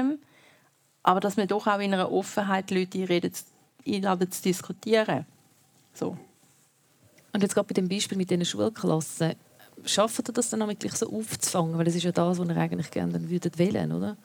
aber 1.03 1.19
dass 1.19 1.38
wir 1.38 1.47
doch 1.47 1.67
auch 1.67 1.80
in 1.80 1.93
einer 1.93 2.11
Offenheit 2.11 2.69
Leute 2.71 3.07
einladen 3.88 4.32
zu 4.32 4.41
diskutieren. 4.41 5.25
So. 5.93 6.17
Und 7.38 7.43
jetzt 7.43 7.53
gerade 7.53 7.67
bei 7.67 7.73
dem 7.73 7.88
Beispiel 7.88 8.17
mit 8.17 8.31
diesen 8.31 8.45
Schulklassen, 8.45 9.35
schafft 9.85 10.27
ihr 10.27 10.33
das 10.33 10.49
dann 10.49 10.67
wirklich 10.67 10.93
so 10.93 11.07
aufzufangen? 11.07 11.77
Weil 11.77 11.85
das 11.85 11.93
ist 11.93 12.01
ja 12.01 12.11
das, 12.11 12.39
was 12.39 12.49
ihr 12.49 12.57
eigentlich 12.57 12.89
gerne 12.89 13.29
würdet 13.29 13.59
wählen, 13.59 13.91
oder? 13.91 14.17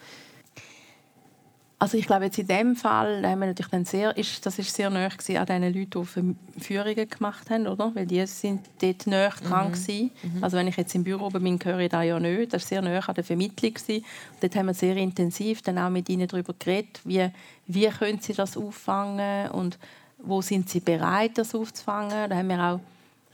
Also 1.78 1.98
ich 1.98 2.06
glaube 2.06 2.24
jetzt 2.24 2.38
in 2.38 2.46
dem 2.46 2.74
Fall 2.74 3.22
haben 3.26 3.40
wir 3.40 3.48
natürlich 3.48 3.70
dann 3.70 3.84
sehr, 3.84 4.16
ist, 4.16 4.46
das 4.46 4.58
ist 4.58 4.74
sehr 4.74 4.88
nah 4.88 5.08
an 5.08 5.46
den 5.46 5.74
Leuten, 5.74 6.08
die 6.56 6.60
Führungen 6.62 7.06
gemacht 7.06 7.50
haben, 7.50 7.66
oder? 7.66 7.94
Weil 7.94 8.06
die 8.06 8.26
sind 8.26 8.62
dort 8.80 9.06
näher 9.06 9.34
dran 9.46 9.72
mhm. 9.72 10.10
mhm. 10.22 10.42
Also 10.42 10.56
wenn 10.56 10.68
ich 10.68 10.78
jetzt 10.78 10.94
im 10.94 11.04
Büro 11.04 11.28
bin, 11.28 11.58
höre 11.62 11.80
ich 11.80 11.90
das 11.90 12.06
ja 12.06 12.18
nicht. 12.18 12.54
Das 12.54 12.62
war 12.62 12.68
sehr 12.68 12.80
nah 12.80 12.98
an 12.98 13.14
der 13.14 13.24
Vermittlung. 13.24 13.74
Und 13.88 14.04
dort 14.40 14.56
haben 14.56 14.66
wir 14.66 14.74
sehr 14.74 14.96
intensiv 14.96 15.60
dann 15.60 15.76
auch 15.76 15.90
mit 15.90 16.08
ihnen 16.08 16.28
darüber 16.28 16.54
geredet, 16.58 17.02
wie, 17.04 17.28
wie 17.66 17.88
können 17.88 18.22
sie 18.22 18.32
das 18.32 18.56
auffangen 18.56 19.50
und 19.50 19.78
wo 20.16 20.40
sind 20.40 20.70
sie 20.70 20.80
bereit, 20.80 21.36
das 21.36 21.54
aufzufangen. 21.54 22.30
Da 22.30 22.36
haben 22.36 22.48
wir 22.48 22.58
auch 22.58 22.80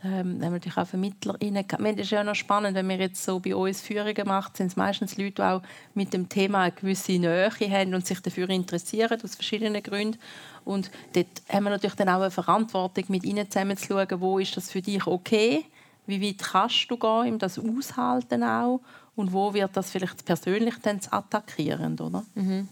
ähm, 0.05 0.41
haben 0.43 0.53
natürlich 0.53 0.77
auch 0.77 0.87
VermittlerInnen 0.87 1.67
gehabt. 1.67 1.85
Es 1.85 2.07
ist 2.07 2.11
ja 2.11 2.23
noch 2.23 2.35
spannend, 2.35 2.77
wenn 2.77 2.89
wir 2.89 2.97
jetzt 2.97 3.25
so 3.25 3.41
bei 3.41 3.55
uns 3.55 3.81
Führungen 3.81 4.27
machen, 4.27 4.53
sind 4.55 4.69
es 4.69 4.77
meistens 4.77 5.17
Leute, 5.17 5.35
die 5.37 5.43
auch 5.43 5.63
mit 5.95 6.13
dem 6.13 6.29
Thema 6.29 6.63
eine 6.63 6.73
gewisse 6.73 7.13
Nähe 7.13 7.51
haben 7.51 7.95
und 7.95 8.07
sich 8.07 8.21
dafür 8.21 8.49
interessieren, 8.49 9.21
aus 9.23 9.35
verschiedenen 9.35 9.83
Gründen. 9.83 10.19
Und 10.65 10.91
dort 11.15 11.27
haben 11.49 11.65
wir 11.65 11.71
natürlich 11.71 11.97
dann 11.97 12.11
auch 12.11 12.21
eine 12.21 12.31
Verantwortung, 12.31 13.05
mit 13.09 13.25
ihnen 13.25 13.51
zusammen 13.51 13.77
zu 13.77 13.87
schauen, 13.87 14.21
wo 14.21 14.39
ist 14.39 14.57
das 14.57 14.71
für 14.71 14.83
dich 14.83 15.07
okay, 15.07 15.65
wie 16.07 16.23
weit 16.23 16.39
kannst 16.39 16.91
du 16.91 16.97
gehen, 16.97 17.39
das 17.39 17.59
aushalten 17.59 18.43
auch 18.43 18.81
und 19.17 19.33
wo 19.33 19.53
wird 19.53 19.77
das 19.77 19.91
vielleicht 19.91 20.25
persönlich 20.25 20.77
dann 20.81 21.01
attackierend, 21.11 22.01
oder? 22.01 22.25
Mhm. 22.35 22.69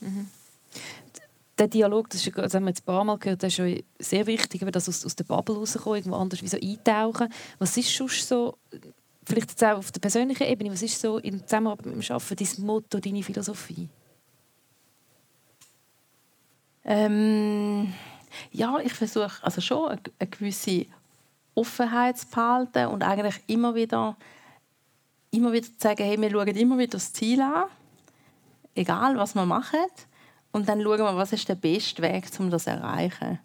Mhm 0.00 0.26
der 1.58 1.68
Dialog, 1.68 2.08
das, 2.10 2.26
ist, 2.26 2.36
das 2.36 2.54
haben 2.54 2.64
wir 2.64 2.70
jetzt 2.70 2.82
ein 2.82 2.86
paar 2.86 3.04
Mal 3.04 3.18
gehört, 3.18 3.42
das 3.42 3.48
ist 3.48 3.56
schon 3.56 3.82
sehr 3.98 4.26
wichtig, 4.26 4.64
dass 4.70 4.88
aus, 4.88 5.04
aus 5.04 5.16
der 5.16 5.24
Bubble 5.24 5.56
rauskommen, 5.56 5.98
irgendwo 5.98 6.16
anders 6.16 6.42
wie 6.42 6.48
so 6.48 6.56
eintauchen. 6.56 7.32
Was 7.58 7.76
ist 7.76 7.94
sonst 7.94 8.28
so, 8.28 8.56
vielleicht 9.24 9.50
jetzt 9.50 9.64
auch 9.64 9.78
auf 9.78 9.92
der 9.92 10.00
persönlichen 10.00 10.46
Ebene, 10.46 10.70
was 10.70 10.82
ist 10.82 11.00
so 11.00 11.18
in 11.18 11.42
Zusammenarbeit 11.42 11.86
mit 11.86 12.08
dem 12.08 12.14
Arbeiten 12.14 12.36
dein 12.36 12.66
Motto, 12.66 13.00
deine 13.00 13.22
Philosophie? 13.22 13.88
Ähm, 16.84 17.92
ja, 18.52 18.78
ich 18.78 18.94
versuche 18.94 19.42
also 19.42 19.60
schon 19.60 19.90
eine, 19.90 20.00
eine 20.18 20.30
gewisse 20.30 20.86
Offenheit 21.54 22.18
zu 22.18 22.28
behalten 22.28 22.86
und 22.86 23.02
eigentlich 23.02 23.42
immer 23.48 23.74
wieder, 23.74 24.16
immer 25.30 25.52
wieder 25.52 25.66
zu 25.66 25.74
sagen, 25.78 26.04
hey, 26.04 26.20
wir 26.20 26.30
schauen 26.30 26.48
immer 26.48 26.78
wieder 26.78 26.92
das 26.92 27.12
Ziel 27.12 27.40
an, 27.42 27.64
egal 28.74 29.16
was 29.16 29.34
wir 29.34 29.44
machen 29.44 29.80
und 30.58 30.68
dann 30.68 30.82
schauen 30.82 30.98
wir, 30.98 31.16
was 31.16 31.32
ist 31.32 31.48
der 31.48 31.54
beste 31.54 32.02
Weg, 32.02 32.28
um 32.38 32.50
das 32.50 32.64
zu 32.64 32.70
erreichen. 32.70 33.38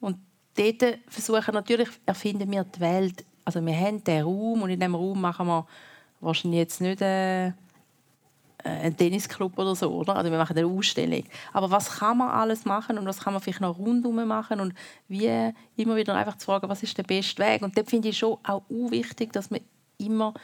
Und 0.00 0.18
dort 0.56 0.98
versuchen 1.08 1.52
natürlich, 1.52 1.88
erfinden 2.06 2.50
wir 2.50 2.64
die 2.64 2.80
Welt. 2.80 3.24
Also 3.44 3.64
wir 3.64 3.76
haben 3.76 4.02
den 4.04 4.22
Raum 4.22 4.62
und 4.62 4.70
in 4.70 4.78
diesem 4.78 4.94
Raum 4.94 5.20
machen 5.20 5.46
wir 5.46 5.66
wahrscheinlich 6.20 6.60
jetzt 6.60 6.80
nicht 6.80 7.02
äh, 7.02 7.52
einen 8.64 8.96
Tennisclub 8.96 9.58
oder 9.58 9.74
so, 9.74 9.92
oder? 9.92 10.16
Also 10.16 10.30
wir 10.30 10.38
machen 10.38 10.56
eine 10.56 10.66
Ausstellung. 10.66 11.24
Aber 11.52 11.70
was 11.70 11.98
kann 11.98 12.18
man 12.18 12.30
alles 12.30 12.64
machen 12.64 12.98
und 12.98 13.06
was 13.06 13.18
kann 13.18 13.32
man 13.32 13.42
vielleicht 13.42 13.60
noch 13.60 13.78
rundherum 13.78 14.26
machen 14.26 14.60
und 14.60 14.74
wie 15.08 15.52
immer 15.76 15.96
wieder 15.96 16.14
einfach 16.14 16.38
zu 16.38 16.46
fragen, 16.46 16.68
was 16.68 16.82
ist 16.82 16.96
der 16.96 17.02
beste 17.02 17.42
Weg? 17.42 17.62
Und 17.62 17.76
dort 17.76 17.90
finde 17.90 18.08
ich 18.08 18.18
schon 18.18 18.38
auch 18.44 18.62
wichtig, 18.68 19.32
dass 19.32 19.50
man 19.50 19.60
immer 19.98 20.34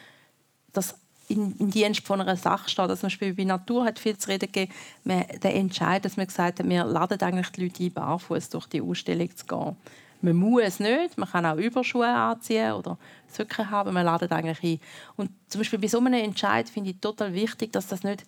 das 0.73 0.97
in, 1.31 1.57
in 1.59 1.71
Dienst 1.71 2.07
von 2.07 2.21
einer 2.21 2.37
Sache 2.37 2.69
steht. 2.69 2.81
Also 2.81 2.97
zum 2.97 3.07
Beispiel 3.07 3.35
bei 3.35 3.45
Natur 3.45 3.85
hat 3.85 3.99
viel 3.99 4.17
zu 4.19 4.29
reden 4.29 4.51
gegeben, 4.51 4.73
der 5.05 5.55
Entscheid, 5.55 6.05
dass 6.05 6.17
man 6.17 6.27
gesagt 6.27 6.59
hat, 6.59 6.69
wir 6.69 6.85
laden 6.85 7.21
eigentlich 7.21 7.51
die 7.51 7.65
Leute 7.65 7.85
ein, 7.85 7.93
barfuß 7.93 8.51
durch 8.51 8.67
die 8.67 8.83
Ausstellung 8.83 9.35
zu 9.35 9.47
gehen. 9.47 9.77
Man 10.23 10.37
muss 10.37 10.81
nicht, 10.81 11.17
man 11.17 11.31
kann 11.31 11.47
auch 11.47 11.57
Überschuhe 11.57 12.07
anziehen 12.07 12.73
oder 12.73 12.99
Socken 13.29 13.71
haben, 13.71 13.95
man 13.95 14.05
ladet 14.05 14.31
eigentlich 14.33 14.63
ein. 14.63 14.81
Und 15.17 15.31
zum 15.49 15.61
Beispiel 15.61 15.79
bei 15.79 15.87
so 15.87 15.99
einem 15.99 16.13
Entscheid 16.13 16.69
finde 16.69 16.91
ich 16.91 16.99
total 17.01 17.33
wichtig, 17.33 17.73
dass 17.73 17.87
das 17.87 18.03
nicht 18.03 18.25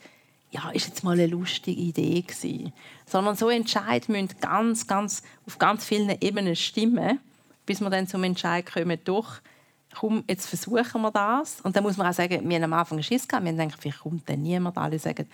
ja, 0.53 0.71
ist 0.71 0.87
jetzt 0.87 1.03
mal 1.03 1.13
eine 1.13 1.27
lustige 1.27 1.81
Idee 1.81 2.21
gewesen. 2.21 2.73
Sondern 3.07 3.37
so 3.37 3.49
Entscheid 3.49 4.09
müssen 4.09 4.29
ganz, 4.41 4.87
ganz, 4.87 5.23
auf 5.47 5.59
ganz 5.59 5.85
vielen 5.85 6.15
Ebenen 6.21 6.57
stimmen, 6.57 7.21
bis 7.65 7.81
wir 7.81 7.91
dann 7.91 8.07
zum 8.07 8.23
Entscheid 8.23 8.71
kommen, 8.71 8.99
doch 9.05 9.41
komm, 9.95 10.25
jetzt 10.29 10.47
versuchen 10.47 11.03
wir 11.03 11.11
das. 11.11 11.61
Und 11.61 11.77
dann 11.77 11.83
muss 11.83 11.97
man 11.97 12.07
auch 12.07 12.13
sagen, 12.13 12.49
wir 12.49 12.57
haben 12.57 12.65
am 12.65 12.73
Anfang 12.73 13.03
Schiss 13.03 13.27
gehabt. 13.27 13.45
Wir 13.45 13.53
haben 13.53 13.59
gedacht, 13.59 13.81
vielleicht 13.81 14.01
kommt 14.01 14.29
dann 14.29 14.43
niemand. 14.43 14.77
Alle 14.79 14.99
sagen, 14.99 15.27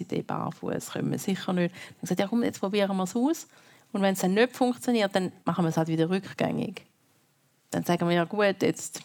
Idee 0.00 0.22
barfuß 0.22 0.90
können 0.90 1.10
wir 1.10 1.18
sicher 1.18 1.52
nicht. 1.52 1.74
Dann 1.74 2.00
gesagt, 2.02 2.20
ja 2.20 2.26
komm, 2.26 2.42
jetzt 2.42 2.60
probieren 2.60 2.96
wir 2.96 3.04
es 3.04 3.16
aus. 3.16 3.46
Und 3.92 4.02
wenn 4.02 4.14
es 4.14 4.20
dann 4.20 4.34
nicht 4.34 4.56
funktioniert, 4.56 5.14
dann 5.14 5.32
machen 5.44 5.64
wir 5.64 5.68
es 5.68 5.76
halt 5.76 5.88
wieder 5.88 6.08
rückgängig. 6.08 6.82
Dann 7.70 7.84
sagen 7.84 8.08
wir, 8.08 8.14
ja 8.14 8.24
gut, 8.24 8.62
jetzt 8.62 9.02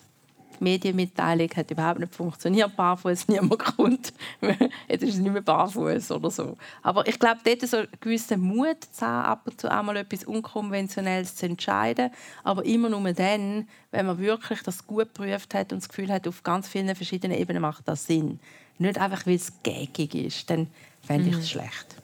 die 0.59 0.63
Medienmitteilung 0.63 1.49
hat 1.55 1.71
überhaupt 1.71 1.99
nicht 1.99 2.15
funktioniert, 2.15 2.75
barfuß, 2.75 3.27
niemand 3.27 3.59
kommt. 3.59 4.13
Jetzt 4.87 5.03
ist 5.03 5.15
es 5.15 5.19
nicht 5.19 5.31
mehr 5.31 5.41
barfuß 5.41 6.11
oder 6.11 6.31
so. 6.31 6.57
Aber 6.83 7.07
ich 7.07 7.19
glaube, 7.19 7.39
dort 7.43 7.61
so 7.61 7.77
einen 7.77 7.87
gewissen 7.99 8.41
Mut 8.41 8.83
zu 8.91 9.05
haben, 9.05 9.25
ab 9.25 9.41
und 9.45 9.59
zu 9.59 9.71
einmal 9.71 9.97
etwas 9.97 10.23
Unkonventionelles 10.23 11.35
zu 11.35 11.45
entscheiden. 11.45 12.11
Aber 12.43 12.65
immer 12.65 12.89
nur 12.89 13.13
dann, 13.13 13.67
wenn 13.91 14.05
man 14.05 14.17
wirklich 14.17 14.61
das 14.63 14.85
gut 14.85 15.13
geprüft 15.13 15.53
hat 15.53 15.71
und 15.71 15.81
das 15.81 15.89
Gefühl 15.89 16.11
hat, 16.11 16.27
auf 16.27 16.43
ganz 16.43 16.67
vielen 16.67 16.95
verschiedenen 16.95 17.37
Ebenen 17.37 17.61
macht 17.61 17.87
das 17.87 18.05
Sinn. 18.05 18.39
Nicht 18.77 18.99
einfach, 18.99 19.25
weil 19.25 19.35
es 19.35 19.51
gägig 19.63 20.13
ist. 20.15 20.49
Dann 20.49 20.67
fände 21.01 21.29
ich 21.29 21.35
es 21.35 21.41
mhm. 21.41 21.45
schlecht. 21.45 21.95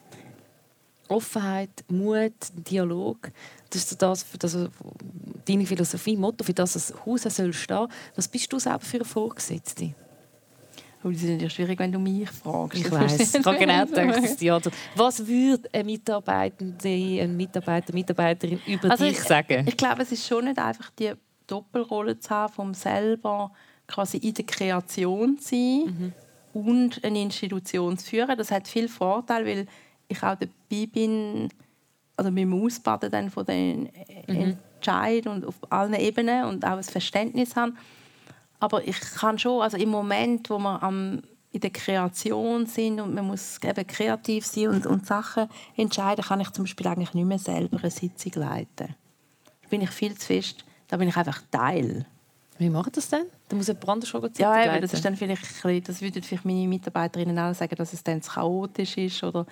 Offenheit, 1.09 1.83
Mut, 1.89 2.33
Dialog, 2.55 3.31
das 3.73 3.91
ist 3.91 4.01
das, 4.01 4.23
für 4.23 4.37
das 4.37 4.57
deine 5.45 5.65
Philosophie, 5.65 6.15
Motto, 6.15 6.43
für 6.43 6.53
das 6.53 6.73
das 6.73 6.93
Haus 7.05 7.23
soll 7.23 7.53
stehen. 7.53 7.87
Was 8.15 8.27
bist 8.27 8.51
du 8.51 8.59
selber 8.59 8.79
für 8.79 8.97
eine 8.97 9.05
Vorgesetzte? 9.05 9.93
Oh, 11.03 11.09
das 11.09 11.21
ist 11.21 11.41
ja 11.41 11.49
schwierig, 11.49 11.79
wenn 11.79 11.91
du 11.91 11.99
mich 11.99 12.29
fragst. 12.29 12.79
Ich 12.79 12.89
weiß. 12.89 13.35
Ich 13.35 13.45
habe 13.45 13.57
genau 13.57 13.85
gedacht, 13.85 14.41
ja. 14.41 14.59
Was 14.95 15.27
würde 15.27 15.67
eine 15.73 15.83
Mitarbeitende, 15.83 17.21
ein 17.21 17.35
Mitarbeiter, 17.35 17.93
Mitarbeiterin 17.93 18.61
über 18.65 18.89
also 18.89 19.03
dich 19.03 19.19
sagen? 19.19 19.63
Ich, 19.63 19.73
ich 19.73 19.77
glaube, 19.77 20.03
es 20.03 20.13
ist 20.13 20.25
schon 20.25 20.45
nicht 20.45 20.57
einfach 20.57 20.89
die 20.91 21.11
Doppelrolle 21.45 22.17
zu 22.19 22.29
haben, 22.29 22.53
vom 22.53 22.73
selber 22.73 23.51
quasi 23.85 24.17
in 24.17 24.33
der 24.33 24.45
Kreation 24.45 25.37
zu 25.37 25.49
sein 25.49 25.83
mhm. 25.83 26.13
und 26.53 27.03
eine 27.03 27.21
Institution 27.21 27.97
zu 27.97 28.05
führen. 28.05 28.37
Das 28.37 28.49
hat 28.49 28.69
viel 28.69 28.87
Vorteil, 28.87 29.45
weil 29.45 29.67
ich 30.07 30.23
auch 30.23 30.35
dabei 30.35 30.85
bin, 30.85 31.49
also 32.15 32.31
mit 32.31 32.43
dem 32.43 32.53
Ausbaden 32.53 33.11
dann 33.11 33.29
von 33.29 33.45
den 33.45 33.89
mhm. 34.27 34.57
Entscheid 34.77 35.27
und 35.27 35.45
auf 35.45 35.55
allen 35.69 35.93
Ebenen 35.93 36.45
und 36.45 36.65
auch 36.65 36.77
ein 36.77 36.83
Verständnis 36.83 37.55
haben. 37.55 37.77
Aber 38.59 38.87
ich 38.87 38.99
kann 38.99 39.37
schon, 39.37 39.61
also 39.61 39.77
im 39.77 39.89
Moment, 39.89 40.49
wo 40.49 40.57
wir 40.57 40.81
am, 40.83 41.21
in 41.51 41.59
der 41.59 41.69
Kreation 41.69 42.65
sind 42.65 42.99
und 42.99 43.13
man 43.13 43.27
muss 43.27 43.57
eben 43.63 43.87
kreativ 43.87 44.45
sein 44.45 44.69
und, 44.69 44.85
und 44.85 45.05
Sachen 45.05 45.47
entscheiden, 45.75 46.23
kann 46.23 46.39
ich 46.39 46.49
zum 46.51 46.63
Beispiel 46.63 46.87
eigentlich 46.87 47.13
nicht 47.13 47.25
mehr 47.25 47.39
selber 47.39 47.77
eine 47.77 47.91
Sitzung 47.91 48.31
leiten. 48.35 48.95
Da 49.63 49.69
bin 49.69 49.81
ich 49.81 49.89
viel 49.89 50.17
zu 50.17 50.27
fest, 50.27 50.63
da 50.87 50.97
bin 50.97 51.09
ich 51.09 51.17
einfach 51.17 51.41
Teil. 51.51 52.05
Wie 52.57 52.69
macht 52.69 52.95
das 52.95 53.09
denn? 53.09 53.25
Da 53.49 53.55
muss 53.55 53.67
jemand 53.67 53.89
anders 53.89 54.09
schon 54.09 54.29
Ja, 54.37 54.63
eben, 54.65 54.81
das 54.81 54.93
ist 54.93 55.03
dann 55.03 55.15
vielleicht, 55.15 55.43
das 55.87 56.01
würden 56.01 56.23
vielleicht 56.23 56.45
meine 56.45 56.67
Mitarbeiterinnen 56.67 57.37
auch 57.37 57.53
sagen, 57.53 57.75
dass 57.75 57.93
es 57.93 58.03
dann 58.03 58.21
zu 58.21 58.31
chaotisch 58.31 58.97
ist 58.97 59.23
oder 59.23 59.45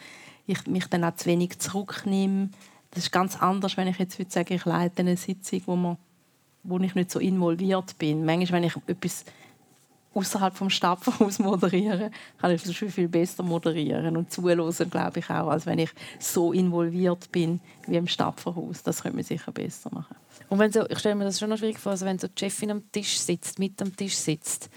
ich 0.47 0.65
mich 0.67 0.87
dann 0.87 1.03
auch 1.03 1.15
zu 1.15 1.25
wenig 1.25 1.59
zurücknehme. 1.59 2.49
Das 2.91 3.05
ist 3.05 3.11
ganz 3.11 3.41
anders, 3.41 3.77
wenn 3.77 3.87
ich 3.87 3.97
jetzt 3.97 4.19
würde 4.19 4.31
sagen, 4.31 4.53
ich 4.53 4.65
leite 4.65 5.01
eine 5.01 5.17
Sitzung, 5.17 5.61
wo, 5.65 5.75
man, 5.75 5.97
wo 6.63 6.77
ich 6.79 6.95
nicht 6.95 7.11
so 7.11 7.19
involviert 7.19 7.97
bin. 7.97 8.25
Manchmal, 8.25 8.61
wenn 8.61 8.67
ich 8.67 8.75
etwas 8.87 9.25
außerhalb 10.13 10.55
vom 10.55 10.69
Stadthaus 10.69 11.39
moderiere, 11.39 12.11
kann 12.39 12.51
ich 12.51 12.61
viel, 12.61 12.91
viel 12.91 13.07
besser 13.07 13.43
moderieren 13.43 14.17
und 14.17 14.31
zuhören, 14.31 14.89
glaube 14.89 15.19
ich 15.19 15.29
auch, 15.29 15.47
als 15.47 15.65
wenn 15.65 15.79
ich 15.79 15.91
so 16.19 16.51
involviert 16.51 17.31
bin 17.31 17.61
wie 17.87 17.95
im 17.95 18.07
Stadthaus. 18.07 18.83
Das 18.83 19.01
könnte 19.01 19.15
man 19.15 19.23
sicher 19.23 19.51
besser 19.51 19.89
machen. 19.93 20.15
Und 20.49 20.59
wenn 20.59 20.71
so, 20.71 20.85
ich 20.89 20.99
stelle 20.99 21.15
mir 21.15 21.23
das 21.23 21.39
schon 21.39 21.49
noch 21.49 21.57
schwierig 21.57 21.79
vor, 21.79 21.93
also 21.93 22.05
wenn 22.05 22.19
so 22.19 22.27
die 22.27 22.39
Chefin 22.39 22.71
am 22.71 22.91
Tisch 22.91 23.19
sitzt, 23.19 23.57
mit 23.59 23.81
am 23.81 23.95
Tisch 23.95 24.15
sitzt, 24.15 24.69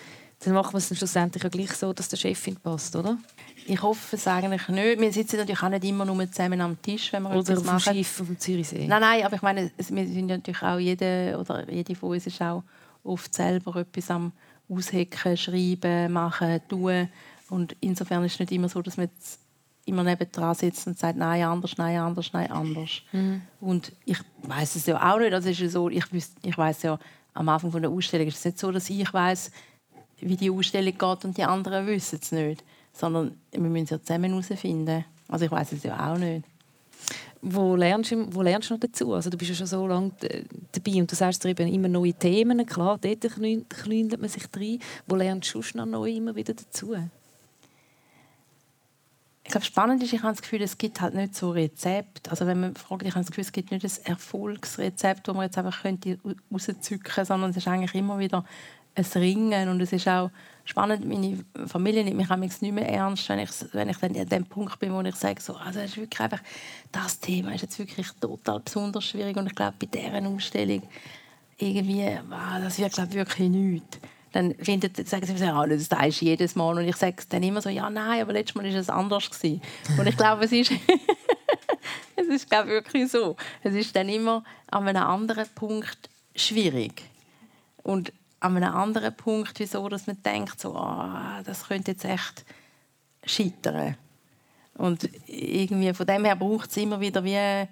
dann 0.44 0.54
macht 0.54 0.72
man 0.72 0.78
es 0.78 0.88
dann 0.88 0.98
schlussendlich 0.98 1.42
ja 1.42 1.48
gleich 1.48 1.72
so, 1.72 1.92
dass 1.92 2.08
der 2.08 2.16
Chefin 2.16 2.56
passt, 2.56 2.94
oder? 2.94 3.18
Ich 3.66 3.82
hoffe 3.82 4.16
es 4.16 4.26
eigentlich 4.26 4.68
nicht. 4.68 5.00
Wir 5.00 5.12
sitzen 5.12 5.36
natürlich 5.36 5.62
auch 5.62 5.68
nicht 5.68 5.84
immer 5.84 6.04
nur 6.04 6.30
zusammen 6.30 6.60
am 6.60 6.80
Tisch, 6.80 7.12
wenn 7.12 7.22
wir 7.22 7.30
Oder 7.30 7.40
etwas 7.40 7.58
auf 7.58 7.64
dem 7.64 7.66
machen. 7.66 7.94
Schiff 7.94 8.20
auf 8.20 8.26
dem 8.26 8.38
Zürichsee. 8.38 8.86
Nein, 8.86 9.00
nein, 9.00 9.24
aber 9.24 9.36
ich 9.36 9.42
meine, 9.42 9.70
wir 9.76 10.06
sind 10.06 10.26
natürlich 10.26 10.62
auch 10.62 10.78
jede 10.78 11.36
oder 11.38 11.70
jede 11.70 11.94
von 11.94 12.10
uns 12.10 12.26
ist 12.26 12.40
auch 12.42 12.62
oft 13.02 13.34
selber 13.34 13.76
etwas 13.76 14.10
am 14.10 14.32
aushecken, 14.68 15.36
schreiben, 15.36 16.12
machen, 16.12 16.60
tun 16.68 17.08
und 17.50 17.76
insofern 17.80 18.24
ist 18.24 18.34
es 18.34 18.40
nicht 18.40 18.52
immer 18.52 18.68
so, 18.68 18.80
dass 18.80 18.96
man 18.96 19.10
immer 19.84 20.02
nebendran 20.02 20.54
sitzt 20.54 20.86
und 20.86 20.98
sagt, 20.98 21.18
nein, 21.18 21.44
anders, 21.44 21.76
nein, 21.76 21.98
anders, 21.98 22.32
nein, 22.32 22.50
anders. 22.50 23.02
Und 23.60 23.92
ich 24.06 24.18
weiß 24.42 24.76
es 24.76 24.86
ja 24.86 25.12
auch 25.12 25.18
nicht. 25.18 25.34
Also 25.34 25.50
ist 25.50 25.72
so, 25.72 25.90
ich, 25.90 26.04
ich 26.42 26.56
weiß 26.56 26.82
ja 26.84 26.98
am 27.34 27.48
Anfang 27.48 27.70
von 27.70 27.82
der 27.82 27.90
Ausstellung 27.90 28.26
ist 28.26 28.38
es 28.38 28.44
nicht 28.44 28.58
so, 28.58 28.70
dass 28.70 28.88
ich 28.88 29.12
weiß, 29.12 29.50
wie 30.20 30.36
die 30.36 30.50
Ausstellung 30.50 30.92
geht 30.96 31.24
und 31.24 31.36
die 31.36 31.44
anderen 31.44 31.86
wissen 31.86 32.18
es 32.22 32.32
nicht, 32.32 32.64
sondern 32.94 33.36
wir 33.52 33.60
müssen 33.60 33.84
es 33.84 33.90
ja 33.90 34.00
zusammen 34.00 34.30
herausfinden. 34.30 35.04
Also 35.28 35.44
ich 35.44 35.50
weiß 35.50 35.72
es 35.72 35.82
ja 35.82 36.12
auch 36.12 36.16
nicht. 36.16 36.46
Wo 37.42 37.76
lernst, 37.76 38.10
du, 38.12 38.34
wo 38.34 38.40
lernst 38.40 38.70
du 38.70 38.74
noch 38.74 38.80
dazu? 38.80 39.12
Also 39.12 39.28
du 39.28 39.36
bist 39.36 39.50
ja 39.50 39.56
schon 39.56 39.66
so 39.66 39.86
lange 39.86 40.10
d- 40.22 40.44
dabei 40.72 41.00
und 41.00 41.12
du 41.12 41.14
sagst 41.14 41.44
dir 41.44 41.50
eben 41.50 41.70
immer 41.70 41.88
neue 41.88 42.14
Themen. 42.14 42.64
Klar, 42.64 42.96
dort 42.98 43.22
klün- 43.24 43.68
klündelt 43.68 44.22
man 44.22 44.30
sich 44.30 44.44
rein. 44.56 44.78
Wo 45.06 45.14
lernst 45.16 45.52
du 45.52 45.60
noch 45.74 45.84
neu 45.84 46.10
immer 46.10 46.34
wieder 46.34 46.54
dazu? 46.54 46.94
Ich 49.46 49.50
glaube, 49.50 49.66
spannend 49.66 50.02
ist, 50.02 50.14
ich 50.14 50.22
habe 50.22 50.32
das 50.32 50.40
Gefühl, 50.40 50.62
es 50.62 50.78
gibt 50.78 51.02
halt 51.02 51.14
nicht 51.14 51.34
so 51.34 51.50
Rezept. 51.50 52.30
Also 52.30 52.46
wenn 52.46 52.60
man 52.60 52.74
fragt, 52.76 53.02
ich 53.02 53.10
habe 53.10 53.20
das 53.20 53.26
Gefühl, 53.30 53.44
es 53.44 53.52
gibt 53.52 53.72
nicht 53.72 53.84
ein 53.84 54.06
Erfolgsrezept, 54.06 55.28
das 55.28 55.34
man 55.34 55.44
jetzt 55.44 55.58
einfach 55.58 55.82
könnte 55.82 56.18
rauszücken 56.50 57.02
könnte, 57.02 57.26
sondern 57.26 57.50
es 57.50 57.58
ist 57.58 57.68
eigentlich 57.68 57.94
immer 57.94 58.18
wieder 58.18 58.46
ein 58.94 59.04
Ringen. 59.14 59.68
Und 59.68 59.80
es 59.80 59.92
ist 59.92 60.08
auch 60.08 60.30
spannend, 60.64 61.06
meine 61.06 61.44
Familie 61.66 62.04
nimmt 62.04 62.16
mich 62.16 62.28
manchmal 62.28 62.48
nicht 62.48 62.72
mehr 62.72 62.88
ernst, 62.88 63.28
wenn 63.28 63.38
ich, 63.40 63.50
wenn 63.72 63.88
ich 63.88 63.98
dann 63.98 64.16
an 64.16 64.26
dem 64.26 64.46
Punkt 64.46 64.78
bin, 64.78 64.92
wo 64.92 65.00
ich 65.00 65.14
sage, 65.14 65.40
so, 65.40 65.56
also 65.56 65.80
es 65.80 65.90
ist 65.90 65.96
wirklich 65.96 66.20
einfach, 66.20 66.40
das 66.90 67.20
Thema 67.20 67.54
ist 67.54 67.62
jetzt 67.62 67.78
wirklich 67.78 68.08
total 68.20 68.60
besonders 68.60 69.04
schwierig. 69.04 69.36
Und 69.36 69.46
ich 69.46 69.54
glaube, 69.54 69.74
bei 69.78 69.86
dieser 69.86 70.26
Ausstellung 70.26 70.82
irgendwie, 71.58 72.18
wow, 72.28 72.60
das 72.62 72.78
wird 72.78 72.92
glaube 72.92 73.10
ich, 73.10 73.16
wirklich 73.16 73.48
nichts. 73.48 73.98
Dann 74.32 74.52
findet, 74.56 74.96
sagen 75.08 75.24
sie 75.26 75.32
mir, 75.34 75.46
ja, 75.46 75.66
das 75.66 75.84
sagst 75.86 76.20
du 76.20 76.24
jedes 76.24 76.56
Mal. 76.56 76.76
Und 76.76 76.88
ich 76.88 76.96
sage 76.96 77.22
dann 77.28 77.42
immer 77.44 77.60
so, 77.60 77.68
ja, 77.68 77.88
nein, 77.88 78.20
aber 78.20 78.32
letztes 78.32 78.56
Mal 78.56 78.64
war 78.64 78.80
es 78.80 78.90
anders. 78.90 79.30
Gewesen. 79.30 79.62
Und 79.96 80.08
ich 80.08 80.16
glaube, 80.16 80.44
es 80.44 80.50
ist, 80.50 80.72
es 82.16 82.26
ist 82.26 82.50
glaube 82.50 82.68
ich, 82.68 82.74
wirklich 82.74 83.08
so. 83.12 83.36
Es 83.62 83.74
ist 83.74 83.94
dann 83.94 84.08
immer 84.08 84.42
an 84.72 84.88
einem 84.88 85.04
anderen 85.04 85.46
Punkt 85.54 86.10
schwierig. 86.34 87.02
Und 87.84 88.12
an 88.44 88.56
einem 88.56 88.74
anderen 88.74 89.16
Punkt, 89.16 89.58
wieso 89.58 89.88
dass 89.88 90.06
man 90.06 90.22
denkt, 90.22 90.60
so, 90.60 90.74
ah, 90.76 91.42
das 91.44 91.68
könnte 91.68 91.92
jetzt 91.92 92.04
echt 92.04 92.44
scheitern. 93.24 93.96
Und 94.74 95.08
irgendwie 95.26 95.94
von 95.94 96.06
dem 96.06 96.24
her 96.24 96.36
braucht 96.36 96.70
es 96.70 96.76
immer 96.76 97.00
wieder 97.00 97.24
wie 97.24 97.66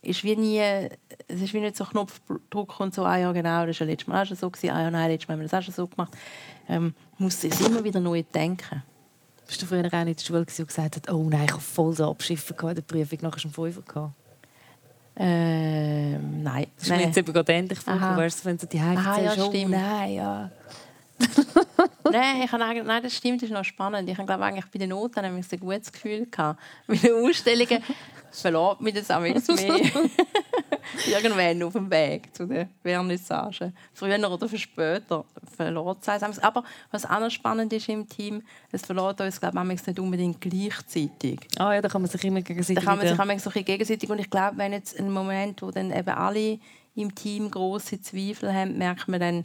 ist 0.00 0.24
wie 0.24 0.36
nie, 0.36 0.60
es 0.60 1.40
ist 1.42 1.52
wie 1.52 1.60
nicht 1.60 1.76
so 1.76 1.84
Knopfdruck 1.84 2.80
und 2.80 2.94
so, 2.94 3.04
ah 3.04 3.16
ja 3.16 3.32
genau, 3.32 3.66
das 3.66 3.80
war 3.80 3.86
ja 3.86 3.92
letztes 3.92 4.08
Mal 4.08 4.22
auch 4.22 4.26
schon 4.26 4.36
so, 4.36 4.50
ah 4.50 4.82
ja 4.82 4.90
nein, 4.90 5.10
letztes 5.10 5.28
Mal 5.28 5.34
haben 5.34 5.40
wir 5.40 5.48
das 5.48 5.54
auch 5.54 5.62
schon 5.62 5.74
so 5.74 5.86
gemacht. 5.86 6.12
Ähm, 6.68 6.94
muss 7.18 7.42
es 7.44 7.60
immer 7.60 7.82
wieder 7.82 8.00
neu 8.00 8.22
denken. 8.22 8.82
Bist 9.46 9.62
du 9.62 9.66
früher 9.66 9.80
auch 9.86 9.92
in 9.92 10.14
der 10.14 10.22
Schule 10.22 10.40
und 10.40 10.46
gesagt 10.46 10.96
hast, 10.96 11.10
oh 11.10 11.28
nein, 11.28 11.44
ich 11.44 11.52
habe 11.52 11.60
voll 11.60 11.94
so 11.94 12.10
Abschiffen 12.10 12.56
in 12.68 12.74
der 12.76 12.82
Prüfung, 12.82 13.18
nachher 13.22 13.40
schon 13.40 13.50
Fünfer 13.50 13.82
gehabt? 13.82 14.12
Ähm, 15.20 16.42
nein. 16.42 16.66
Das 16.76 16.84
ist 16.84 16.90
mir 16.90 17.02
jetzt 17.02 17.18
eben 17.18 17.32
gerade 17.32 17.52
Aha. 17.86 18.14
vorgekommen, 18.14 18.32
wenn 18.44 18.58
du 18.58 18.66
die 18.66 18.80
Hause 18.80 18.98
Aha, 18.98 19.20
ja, 19.20 19.22
erzählst, 19.24 19.46
oh 19.46 19.50
stimmt. 19.50 19.70
nein, 19.72 20.12
ja. 20.14 20.50
nein, 22.10 22.42
ich 22.44 22.52
habe 22.52 22.64
eigentlich, 22.64 22.84
nein, 22.84 23.02
das 23.02 23.14
stimmt, 23.14 23.42
das 23.42 23.48
ist 23.48 23.54
noch 23.54 23.64
spannend. 23.64 24.08
Ich 24.08 24.16
glaube 24.16 24.44
eigentlich 24.44 24.66
bei 24.66 24.78
den 24.78 24.90
Noten 24.90 25.16
habe 25.16 25.38
ich 25.38 25.52
ein 25.52 25.60
gutes 25.60 25.90
Gefühl 25.90 26.26
gehabt. 26.26 26.60
Bei 26.86 26.94
den 26.94 27.14
Ausstellungen 27.14 27.82
verlässt 28.30 28.80
mich 28.80 28.94
das 28.94 29.10
amigs 29.10 29.48
mehr. 29.48 29.80
Irgendwann 31.06 31.62
auf 31.62 31.72
dem 31.72 31.90
Weg 31.90 32.34
zu 32.34 32.46
der 32.46 32.68
Vernissage. 32.82 33.72
Früher 33.92 34.30
oder 34.30 34.48
für 34.48 34.58
später 34.58 35.24
verlässt 35.56 36.08
es 36.08 36.22
uns. 36.22 36.38
Aber 36.38 36.64
was 36.90 37.04
auch 37.04 37.20
noch 37.20 37.30
spannend 37.30 37.72
ist 37.72 37.88
im 37.88 38.08
Team, 38.08 38.42
es 38.72 38.86
verlässt 38.86 39.20
uns 39.20 39.40
glaube 39.40 39.58
ich 39.72 39.86
nicht 39.86 39.98
unbedingt 39.98 40.40
gleichzeitig. 40.40 41.40
Ah 41.58 41.74
ja, 41.74 41.80
da 41.80 41.88
kann 41.88 42.02
man 42.02 42.10
sich 42.10 42.24
immer 42.24 42.42
gegenseitig 42.42 42.82
Da 42.82 42.90
kann 42.90 42.98
man 42.98 43.06
sich 43.06 43.16
manchmal 43.16 43.38
so 43.38 43.50
gegenseitig 43.50 44.10
und 44.10 44.18
ich 44.18 44.30
glaube, 44.30 44.58
wenn 44.58 44.72
jetzt 44.72 44.98
ein 44.98 45.10
Moment, 45.10 45.62
wo 45.62 45.70
dann 45.70 45.92
eben 45.92 46.08
alle 46.10 46.58
im 46.94 47.14
Team 47.14 47.50
große 47.50 48.00
Zweifel 48.00 48.52
haben, 48.52 48.76
merkt 48.78 49.08
man 49.08 49.20
dann, 49.20 49.44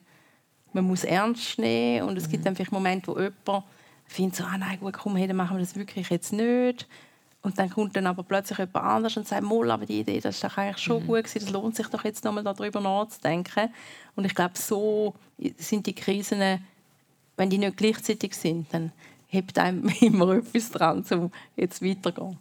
man 0.73 0.85
muss 0.85 1.03
ernst 1.03 1.59
nehmen 1.59 2.07
und 2.07 2.17
es 2.17 2.29
gibt 2.29 2.45
dann 2.45 2.55
vielleicht 2.55 2.71
Momente, 2.71 3.07
wo 3.07 3.19
jemand 3.19 3.65
findet 4.05 4.35
so, 4.35 4.43
ah 4.43 4.57
nein, 4.57 4.79
gut, 4.79 4.93
komm, 4.93 5.15
hey, 5.15 5.27
dann 5.27 5.37
machen 5.37 5.57
wir 5.57 5.61
das 5.61 5.75
wirklich 5.75 6.09
jetzt 6.09 6.33
nicht. 6.33 6.87
Und 7.43 7.59
dann 7.59 7.69
kommt 7.69 7.95
dann 7.95 8.07
aber 8.07 8.23
plötzlich 8.23 8.57
jemand 8.57 8.77
anders 8.77 9.17
und 9.17 9.27
sagt, 9.27 9.43
Moll, 9.43 9.69
aber 9.69 9.85
die 9.85 9.99
Idee, 9.99 10.21
das 10.21 10.35
ist 10.35 10.43
doch 10.45 10.57
eigentlich 10.57 10.77
schon 10.77 11.05
gut 11.05 11.25
gewesen, 11.25 11.39
das 11.41 11.49
lohnt 11.49 11.75
sich 11.75 11.87
doch 11.87 12.03
jetzt 12.05 12.23
nochmal 12.23 12.43
darüber 12.43 12.79
nachzudenken. 12.79 13.69
Und 14.15 14.23
ich 14.25 14.33
glaube, 14.33 14.57
so 14.57 15.13
sind 15.57 15.85
die 15.85 15.93
Krisen, 15.93 16.63
wenn 17.35 17.49
die 17.49 17.57
nicht 17.57 17.75
gleichzeitig 17.75 18.33
sind, 18.33 18.73
dann 18.73 18.93
hebt 19.27 19.59
einem 19.59 19.89
immer 20.01 20.35
etwas 20.35 20.71
dran, 20.71 21.03
um 21.11 21.31
jetzt 21.57 21.83
weiterzugehen. 21.83 22.37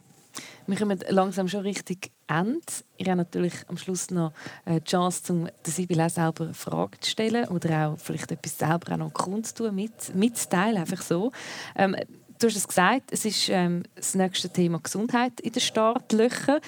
Wir 0.66 0.78
kommen 0.78 1.00
langsam 1.08 1.48
schon 1.48 1.62
richtig 1.62 2.12
Ende. 2.28 2.60
Ich 2.96 3.06
habe 3.08 3.18
natürlich 3.18 3.52
am 3.68 3.76
Schluss 3.76 4.10
noch 4.10 4.32
äh, 4.64 4.80
die 4.80 4.84
Chance, 4.84 5.32
um 5.32 5.44
der 5.44 5.72
Sibyl 5.72 6.00
auch 6.00 6.08
selber 6.08 6.54
Fragen 6.54 7.00
zu 7.00 7.10
stellen 7.10 7.48
oder 7.48 7.88
auch 7.88 7.98
vielleicht 7.98 8.30
etwas 8.30 8.56
selber 8.56 8.92
auch 8.92 8.98
noch 8.98 9.12
kundzutun, 9.12 9.74
mit, 9.74 10.14
mitzuteilen, 10.14 10.78
einfach 10.78 11.02
so. 11.02 11.32
Ähm, 11.76 11.96
du 12.42 12.48
hast 12.48 12.56
es 12.56 12.66
gesagt, 12.66 13.12
es 13.12 13.24
ist 13.24 13.48
ähm, 13.48 13.84
das 13.94 14.14
nächste 14.14 14.48
Thema 14.48 14.80
Gesundheit 14.80 15.40
in 15.40 15.52
den 15.52 15.60
Startlöchern. 15.60 16.60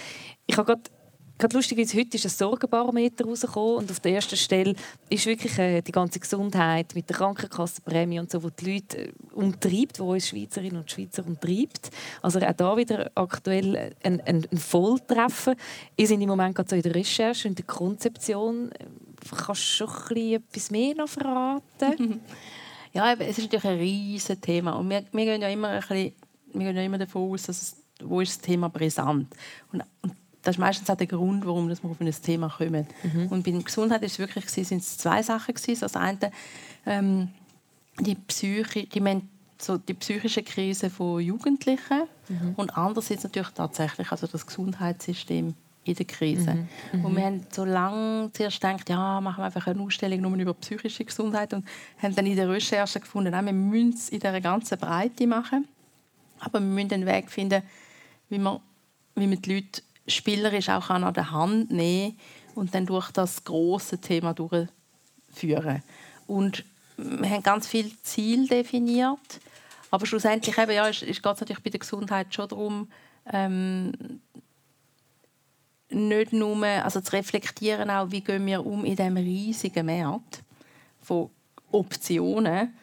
Ich 0.47 0.57
habe 0.57 0.67
gerade 0.67 0.83
Gerade 1.37 1.57
lustigerweise, 1.57 1.99
heute 1.99 2.17
ist 2.17 2.27
ein 2.27 2.31
Sorgenbarometer 2.31 3.25
rausgekommen 3.25 3.79
und 3.79 3.91
auf 3.91 3.99
der 3.99 4.13
ersten 4.13 4.37
Stelle 4.37 4.77
ist 5.11 5.27
wirklich 5.27 5.59
äh, 5.59 5.83
die 5.83 5.91
ganze 5.91 6.21
Gesundheit 6.21 6.95
mit 6.95 7.09
der 7.09 7.17
Krankenkassenprämie 7.17 8.21
und 8.21 8.31
so, 8.31 8.41
wo 8.41 8.51
die 8.51 8.75
Leute 8.75 9.09
äh, 9.09 9.13
umtreibt, 9.33 9.99
wo 9.99 10.13
uns 10.13 10.29
Schweizerinnen 10.29 10.77
und 10.77 10.91
Schweizer 10.93 11.27
umtreibt. 11.27 11.91
Also 12.23 12.39
auch 12.39 12.53
da 12.53 12.77
wieder 12.77 13.11
aktuell 13.17 13.95
ein, 14.05 14.21
ein, 14.21 14.47
ein 14.49 14.59
Volltreffer. 14.59 15.57
Ihr 15.97 16.07
seid 16.07 16.21
im 16.21 16.29
Moment 16.29 16.55
gerade 16.55 16.71
so 16.71 16.77
in 16.77 16.83
der 16.83 16.95
Recherche 16.95 17.49
und 17.49 17.59
der 17.59 17.67
Konzeption. 17.67 18.71
Äh, 18.71 18.85
Kannst 19.29 19.49
du 19.49 19.55
schon 19.55 19.89
ein 19.89 19.95
bisschen 19.95 20.35
etwas 20.35 20.71
mehr 20.71 20.95
noch 20.95 21.09
verraten? 21.09 22.21
Ja, 22.95 23.13
es 23.15 23.39
ist 23.39 23.45
natürlich 23.45 23.65
ein 23.65 23.79
riesiges 23.79 24.41
Thema. 24.41 24.73
Und 24.73 24.89
wir, 24.89 25.05
wir, 25.13 25.25
gehen 25.25 25.43
ja 25.43 25.49
immer 25.49 25.69
ein 25.69 25.81
bisschen, 25.81 26.13
wir 26.53 26.67
gehen 26.67 26.77
ja 26.77 26.83
immer 26.83 26.99
davon 26.99 27.31
aus, 27.33 27.43
dass 27.43 27.61
es, 27.61 27.77
wo 28.03 28.21
ist 28.21 28.37
das 28.37 28.41
Thema 28.41 28.69
brisant. 28.69 29.35
Und, 29.73 29.83
und 30.03 30.15
das 30.43 30.55
ist 30.57 30.61
meistens 30.61 30.89
auch 30.89 30.97
der 30.97 31.07
Grund, 31.07 31.45
warum 31.45 31.69
wir 31.69 31.73
auf 31.83 32.01
ein 32.01 32.13
Thema 32.23 32.49
kommen. 32.49 32.87
Und 33.31 33.43
bei 33.45 33.51
der 33.51 33.63
Gesundheit 33.63 34.03
ist 34.03 34.13
es 34.13 34.19
wirklich, 34.19 34.47
sind 34.47 34.81
es 34.81 34.97
zwei 34.97 35.23
Sachen. 35.23 35.55
Gewesen. 35.55 35.81
Das 35.81 35.97
eine, 35.97 36.31
ähm, 36.87 37.29
die, 37.99 38.15
Psyche, 38.15 38.87
die, 38.87 39.01
men- 39.01 39.29
so 39.61 39.79
die 39.79 39.95
psychische 39.95 40.43
Krise 40.43 40.91
von 40.91 41.21
Jugendlichen 41.21 42.03
und 42.57 42.77
andererseits 42.77 43.25
natürlich 43.25 43.51
tatsächlich 43.51 44.11
also 44.11 44.27
das 44.27 44.47
Gesundheitssystem 44.47 45.55
in 45.85 45.95
der 45.95 46.07
Krise. 46.07 46.67
Und 46.93 47.17
wir 47.17 47.25
haben 47.25 47.47
so 47.51 47.65
lange 47.65 48.31
zuerst 48.33 48.61
gedacht, 48.61 48.89
ja, 48.89 49.21
machen 49.21 49.41
wir 49.41 49.45
einfach 49.47 49.67
eine 49.67 49.81
Ausstellung 49.81 50.21
nur 50.21 50.37
über 50.37 50.55
psychische 50.55 51.05
Gesundheit 51.05 51.53
und 51.53 51.65
haben 52.03 52.15
dann 52.15 52.27
in 52.27 52.37
der 52.37 52.49
Recherche 52.49 53.01
gefunden, 53.01 53.31
nein, 53.31 53.47
wir 53.47 53.53
müssen 53.53 53.95
es 53.95 54.09
in 54.09 54.21
dieser 54.21 54.41
ganzen 54.41 54.79
Breite 54.79 55.27
machen. 55.27 55.69
Aber 56.41 56.61
wir 56.61 56.67
müssen 56.67 56.93
einen 56.93 57.07
Weg 57.07 57.31
finden, 57.31 57.63
wie 58.29 58.39
man, 58.39 58.61
wie 59.15 59.27
man 59.27 59.41
die 59.41 59.55
Leute 59.55 59.83
spielerisch 60.07 60.69
auch 60.69 60.91
an 60.91 61.13
der 61.15 61.31
Hand 61.31 61.71
nehmen 61.71 62.19
und 62.55 62.75
dann 62.75 62.87
durch 62.87 63.11
das 63.11 63.45
große 63.45 63.99
Thema 64.01 64.35
durchführen. 64.35 65.83
Und 66.27 66.65
wir 66.97 67.31
haben 67.31 67.43
ganz 67.43 67.67
viele 67.67 67.91
Ziele 68.03 68.47
definiert, 68.47 69.41
aber 69.91 70.07
schlussendlich 70.07 70.57
eben, 70.59 70.73
ja, 70.73 70.87
ist, 70.87 71.03
ist 71.03 71.23
geht 71.23 71.33
es 71.35 71.41
natürlich 71.41 71.63
bei 71.63 71.71
der 71.71 71.81
Gesundheit 71.81 72.35
schon 72.35 72.49
darum, 72.49 72.89
ähm, 73.33 73.93
nicht 75.91 76.33
nur 76.33 76.65
also 76.65 77.01
zu 77.01 77.13
reflektieren, 77.13 77.91
auch, 77.91 78.11
wie 78.11 78.21
gehen 78.21 78.47
wir 78.47 78.65
um 78.65 78.85
in 78.85 78.97
diesem 78.97 79.17
riesigen 79.17 79.87
Markt 79.87 80.43
von 81.01 81.31
Optionen 81.71 82.75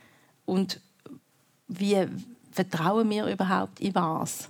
und 0.46 0.80
wie 1.68 2.08
vertrauen 2.52 3.10
wir 3.10 3.26
überhaupt 3.28 3.80
in 3.80 3.96
was? 3.96 4.50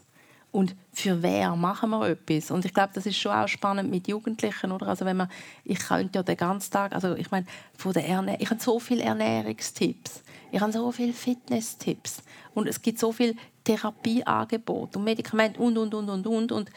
Und 0.52 0.76
für 0.92 1.22
wer 1.24 1.56
machen 1.56 1.92
wir 1.92 2.10
etwas? 2.10 2.52
Und 2.52 2.66
ich 2.66 2.74
glaube, 2.74 2.92
das 2.94 3.06
ist 3.06 3.18
schon 3.18 3.32
auch 3.32 3.48
spannend 3.48 3.90
mit 3.90 4.10
Jugendlichen, 4.10 4.74
oder? 4.74 4.90
Also 4.90 5.06
wenn 5.06 5.16
man, 5.16 5.30
ich 5.64 5.80
könnte 5.80 6.20
ja 6.20 6.24
den 6.24 6.36
ganzen 6.36 6.72
Tag, 6.72 6.94
also 6.94 7.16
ich 7.16 7.32
meine, 7.32 7.46
von 7.78 7.94
der 7.94 8.06
Erne 8.06 8.36
ich 8.40 8.50
habe 8.50 8.62
so 8.62 8.78
viele 8.80 9.04
Ernährungstipps, 9.04 10.24
ich 10.52 10.60
habe 10.60 10.74
so 10.74 10.92
viele 10.92 11.14
Fitnesstipps 11.14 12.22
und 12.54 12.68
es 12.68 12.82
gibt 12.82 13.00
so 13.00 13.14
viele 13.14 13.36
Therapieangebote 13.64 15.00
und 15.00 15.06
Medikamente 15.06 15.60
und 15.62 15.78
und 15.78 15.94
und 15.94 16.10
und 16.10 16.28
und 16.28 16.52
und 16.52 16.72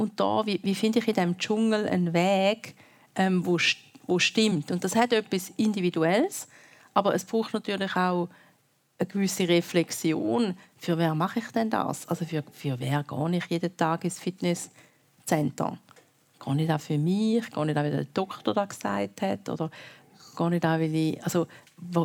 und 0.00 0.18
da, 0.18 0.46
wie, 0.46 0.58
wie 0.62 0.74
finde 0.74 0.98
ich 0.98 1.08
in 1.08 1.14
diesem 1.14 1.36
Dschungel 1.36 1.86
einen 1.86 2.14
Weg, 2.14 2.74
ähm, 3.16 3.44
wo, 3.44 3.58
wo 4.06 4.18
stimmt? 4.18 4.70
Und 4.70 4.82
das 4.82 4.96
hat 4.96 5.12
etwas 5.12 5.52
Individuelles, 5.58 6.48
aber 6.94 7.14
es 7.14 7.22
braucht 7.22 7.52
natürlich 7.52 7.94
auch 7.94 8.30
eine 8.98 9.06
gewisse 9.06 9.46
Reflexion, 9.46 10.56
für 10.78 10.96
wer 10.96 11.14
mache 11.14 11.40
ich 11.40 11.48
denn 11.48 11.68
das? 11.68 12.08
Also 12.08 12.24
für, 12.24 12.42
für 12.50 12.80
wer 12.80 13.02
gehe 13.02 13.36
ich 13.36 13.44
jeden 13.46 13.76
Tag 13.76 14.04
ins 14.04 14.18
Fitnesscenter? 14.18 15.78
Gehe 16.42 16.62
ich 16.62 16.66
da 16.66 16.78
für 16.78 16.96
mich? 16.96 17.50
Gehe 17.50 17.66
ich 17.66 17.74
da, 17.74 17.82
weil 17.84 17.90
der 17.90 18.04
Doktor 18.04 18.54
das 18.54 18.70
gesagt 18.70 19.20
hat? 19.20 19.50
Oder 19.50 19.70
gehe 20.34 20.54
ich 20.54 20.60
da, 20.60 20.80
weil 20.80 20.94
ich... 20.94 21.22
Also 21.22 21.46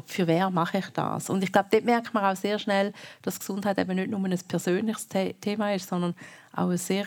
für 0.06 0.28
wer 0.28 0.50
mache 0.50 0.80
ich 0.80 0.89
das? 0.89 1.30
Und 1.30 1.43
ich 1.43 1.52
glaube, 1.52 1.70
dort 1.72 1.86
merkt 1.86 2.14
man 2.14 2.26
auch 2.26 2.36
sehr 2.36 2.60
schnell, 2.60 2.91
dass 3.22 3.39
Gesundheit 3.39 3.78
eben 3.78 3.96
nicht 3.96 4.10
nur 4.10 4.20
ein 4.20 4.38
persönliches 4.48 5.08
Thema 5.08 5.74
ist, 5.74 5.88
sondern 5.88 6.14
auch 6.54 6.70
ein 6.70 6.78
sehr 6.78 7.06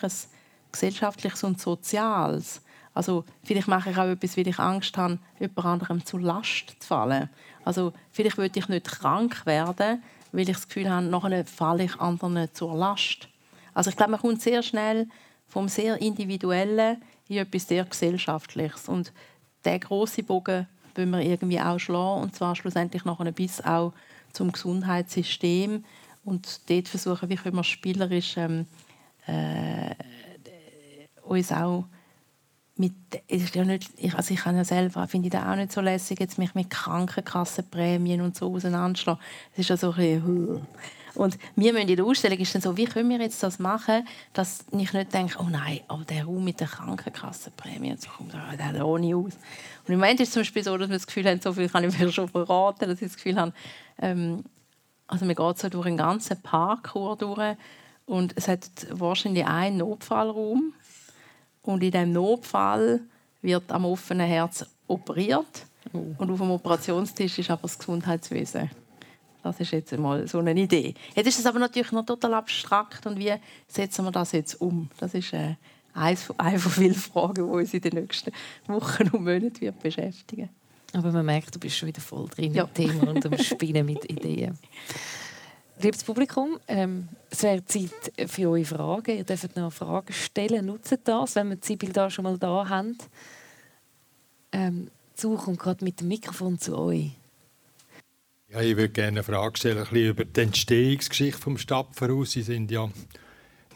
gesellschaftliches 0.72 1.44
und 1.44 1.60
soziales. 1.60 2.62
Also 2.94 3.24
vielleicht 3.44 3.68
mache 3.68 3.90
ich 3.90 3.96
auch 3.96 4.06
etwas, 4.08 4.36
weil 4.36 4.48
ich 4.48 4.58
Angst 4.58 4.96
habe, 4.96 5.18
jemand 5.38 5.64
anderem 5.64 6.04
zur 6.04 6.20
Last 6.20 6.76
zu 6.80 6.88
fallen. 6.88 7.30
Also 7.64 7.92
vielleicht 8.10 8.38
würde 8.38 8.58
ich 8.58 8.68
nicht 8.68 8.86
krank 8.86 9.46
werden, 9.46 10.02
weil 10.32 10.48
ich 10.48 10.56
das 10.56 10.66
Gefühl 10.66 10.90
habe, 10.90 11.06
nachher 11.06 11.44
falle 11.44 11.84
ich 11.84 12.00
anderen 12.00 12.48
zur 12.52 12.74
Last. 12.76 13.28
Also 13.74 13.90
ich 13.90 13.96
glaube, 13.96 14.12
man 14.12 14.20
kommt 14.20 14.42
sehr 14.42 14.62
schnell 14.62 15.06
vom 15.46 15.68
sehr 15.68 16.00
Individuellen 16.00 17.00
in 17.28 17.38
etwas 17.38 17.68
sehr 17.68 17.84
Gesellschaftliches. 17.84 18.88
Und 18.88 19.12
der 19.64 19.78
große 19.78 20.22
Bogen 20.22 20.66
wollen 20.94 21.10
wir 21.10 21.20
irgendwie 21.20 21.60
auch 21.60 21.78
schlagen, 21.78 22.22
und 22.22 22.34
zwar 22.34 22.56
schlussendlich 22.56 23.04
nachher 23.04 23.30
bis 23.32 23.60
auch 23.60 23.92
zum 24.32 24.50
Gesundheitssystem. 24.50 25.84
Und 26.24 26.68
dort 26.68 26.88
versuchen, 26.88 27.28
wie 27.28 27.36
können 27.36 27.56
wir 27.56 27.64
spielerisch 27.64 28.36
ähm, 28.36 28.66
äh, 29.26 29.94
uns 31.29 31.53
auch 31.53 31.85
mit, 32.76 32.93
ist 33.26 33.55
ja 33.55 33.64
nicht, 33.64 33.91
ich, 33.97 34.14
also 34.14 34.33
ich 34.33 34.41
kann 34.41 34.57
ja 34.57 34.64
selber, 34.64 35.07
finde 35.09 35.26
ich 35.26 35.33
das 35.33 35.45
auch 35.45 35.57
nicht 35.57 35.72
so 35.72 35.81
lässig, 35.81 36.20
jetzt 36.20 36.39
mich 36.39 36.55
mit 36.55 36.70
Krankenkassenprämien 36.70 38.20
und 38.20 38.37
so 38.37 38.55
auseinanderschlagen. 38.55 39.20
Das 39.51 39.61
ist 39.61 39.68
ja 39.68 39.76
so 39.76 39.91
ein 39.93 39.97
bisschen, 39.97 40.66
und 41.14 41.37
wir 41.57 41.72
müssen 41.72 41.89
in 41.89 41.97
der 41.97 42.05
Ausstellung 42.05 42.39
ist 42.39 42.55
dann 42.55 42.62
so, 42.62 42.76
wie 42.76 42.85
können 42.85 43.11
wir 43.11 43.18
jetzt 43.18 43.43
das 43.43 43.59
machen, 43.59 44.07
dass 44.33 44.64
ich 44.70 44.93
nicht 44.93 45.12
denke, 45.12 45.39
oh 45.41 45.49
nein, 45.51 45.81
aber 45.89 46.05
der 46.05 46.24
Raum 46.24 46.45
mit 46.45 46.61
der 46.61 46.68
Krankenkassenprämie, 46.68 47.97
so 47.99 48.09
kommt 48.11 48.33
der 48.33 48.72
lohne 48.74 49.16
aus. 49.16 49.35
Und 49.87 49.95
im 49.95 49.99
Moment 49.99 50.20
ist 50.20 50.29
es 50.29 50.35
zum 50.35 50.41
Beispiel 50.43 50.62
so, 50.62 50.76
dass 50.76 50.89
wir 50.89 50.97
das 50.97 51.09
Gefühl 51.09 51.26
haben, 51.26 51.41
so 51.41 51.53
viel 51.53 51.68
kann 51.68 51.83
ich 51.83 51.99
mir 51.99 52.12
schon 52.12 52.29
verraten, 52.29 52.89
dass 52.89 53.03
ich 53.03 53.09
das 53.09 53.16
Gefühl 53.16 53.37
habe, 53.37 53.53
ähm, 54.01 54.45
also 55.09 55.24
man 55.24 55.35
geht 55.35 55.59
so 55.59 55.68
durch 55.68 55.87
einen 55.87 55.97
ganzen 55.97 56.41
Parkour 56.41 57.16
durch 57.16 57.57
und 58.07 58.35
es 58.37 58.47
hat 58.47 58.68
wahrscheinlich 58.91 59.45
einen 59.45 59.79
Notfallraum 59.79 60.74
und 61.68 61.82
in 61.82 61.90
diesem 61.90 62.12
Notfall 62.12 63.00
wird 63.42 63.70
am 63.70 63.84
offenen 63.84 64.26
Herz 64.26 64.64
operiert. 64.86 65.66
Oh. 65.92 66.14
Und 66.16 66.30
auf 66.30 66.38
dem 66.38 66.50
Operationstisch 66.50 67.38
ist 67.38 67.50
aber 67.50 67.62
das 67.62 67.78
Gesundheitswesen. 67.78 68.70
Das 69.42 69.60
ist 69.60 69.70
jetzt 69.70 69.96
mal 69.98 70.26
so 70.26 70.38
eine 70.38 70.54
Idee. 70.54 70.94
Jetzt 71.14 71.26
ist 71.26 71.40
es 71.40 71.46
aber 71.46 71.58
natürlich 71.58 71.92
noch 71.92 72.06
total 72.06 72.34
abstrakt. 72.34 73.06
Und 73.06 73.18
wie 73.18 73.34
setzen 73.66 74.04
wir 74.04 74.10
das 74.10 74.32
jetzt 74.32 74.60
um? 74.60 74.88
Das 74.98 75.12
ist 75.12 75.32
äh, 75.34 75.56
eine 75.94 76.16
von 76.16 76.72
vielen 76.72 76.94
Fragen, 76.94 77.34
die 77.34 77.40
uns 77.42 77.74
in 77.74 77.82
den 77.82 77.94
nächsten 77.94 78.32
Wochen 78.66 79.08
und 79.10 79.24
Monaten 79.24 79.60
wird 79.60 79.78
beschäftigen 79.80 80.48
Aber 80.94 81.12
man 81.12 81.26
merkt, 81.26 81.54
du 81.54 81.58
bist 81.58 81.76
schon 81.76 81.88
wieder 81.88 82.00
voll 82.00 82.28
drin 82.28 82.54
ja. 82.54 82.64
im 82.64 82.74
Thema 82.74 83.10
und 83.10 83.24
am 83.26 83.36
Spinnen 83.38 83.84
mit 83.84 84.10
Ideen. 84.10 84.58
Liebes 85.81 86.03
Publikum, 86.03 86.59
ähm, 86.66 87.09
es 87.31 87.45
wäre 87.45 87.64
Zeit 87.64 88.12
für 88.26 88.51
eure 88.51 88.64
Fragen. 88.64 89.16
Ihr 89.16 89.24
dürft 89.24 89.55
noch 89.57 89.72
Fragen 89.72 90.12
stellen. 90.12 90.66
Nutzt 90.66 90.99
das, 91.05 91.37
wenn 91.37 91.51
wir 91.51 91.57
die 91.57 91.66
Sibyl 91.66 91.93
da 91.93 92.11
schon 92.11 92.24
mal 92.24 92.37
da 92.37 92.68
haben. 92.68 92.99
Ähm, 94.51 94.91
Zu 95.14 95.37
gerade 95.37 95.85
mit 95.85 96.01
dem 96.01 96.09
Mikrofon 96.09 96.59
zu 96.59 96.76
euch. 96.76 97.12
Ja, 98.51 98.61
ich 98.61 98.76
würde 98.76 98.89
gerne 98.89 99.09
eine 99.09 99.22
Frage 99.22 99.57
stellen 99.57 99.87
ein 99.89 99.97
über 99.97 100.24
die 100.24 100.41
Entstehungsgeschichte 100.41 101.51
des 101.51 101.61
Stadtverhaus. 101.61 102.33
Sie 102.33 102.43
sind 102.43 102.70
ja 102.70 102.91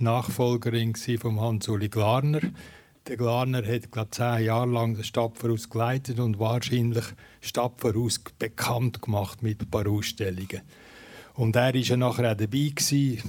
Nachfolgerin 0.00 0.96
von 0.96 1.40
Hans-Uli 1.40 1.88
Glarner. 1.88 2.40
Der 3.06 3.16
Glarner 3.16 3.64
hat 3.66 3.92
glaube 3.92 4.10
zehn 4.10 4.44
Jahre 4.44 4.70
lang 4.70 4.96
das 4.96 5.06
Stadtverhaus 5.06 5.68
geleitet 5.68 6.18
und 6.18 6.38
wahrscheinlich 6.38 7.04
Stadtverhaus 7.40 8.20
bekannt 8.38 9.02
gemacht 9.02 9.42
mit 9.42 9.60
ein 9.60 9.70
paar 9.70 9.86
Ausstellungen. 9.86 10.62
Und 11.34 11.56
er 11.56 11.62
war 11.62 11.74
ja 11.74 11.96
nachher 11.96 12.32
auch 12.32 12.36
dabei 12.36 12.72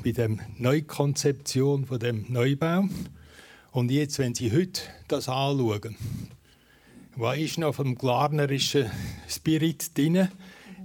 bei 0.04 0.12
der 0.12 0.30
Neukonzeption 0.58 1.86
von 1.86 1.99
dem 1.99 2.26
Neubau. 2.28 2.86
Und 3.72 3.91
jetzt, 3.91 4.20
wenn 4.20 4.36
Sie 4.36 4.51
heute 4.51 4.82
das 5.08 5.30
anschauen, 5.30 5.95
was 7.16 7.38
ist 7.38 7.58
noch 7.58 7.76
vom 7.76 7.95
glarnerischen 7.95 8.89
Spirit 9.28 9.97
drin? 9.97 10.28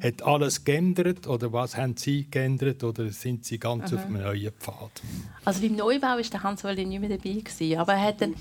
Hat 0.01 0.23
alles 0.23 0.65
geändert 0.65 1.27
oder 1.27 1.53
was 1.53 1.77
haben 1.77 1.97
Sie 1.97 2.29
geändert 2.31 2.85
oder 2.85 3.11
sind 3.11 3.45
Sie 3.45 3.59
ganz 3.59 3.93
Aha. 3.93 3.97
auf 3.97 4.07
einem 4.07 4.23
neuen 4.23 4.53
Pfad? 4.53 5.03
Also 5.45 5.61
beim 5.61 5.75
Neubau 5.75 6.07
war 6.07 6.23
der 6.23 6.43
Hans 6.43 6.63
Wölli 6.63 6.85
nicht 6.85 7.01
mehr 7.01 7.09
dabei 7.09 7.41
gewesen, 7.41 7.79
aber 7.79 7.95
er 7.95 8.03
hat 8.03 8.21
dann 8.21 8.35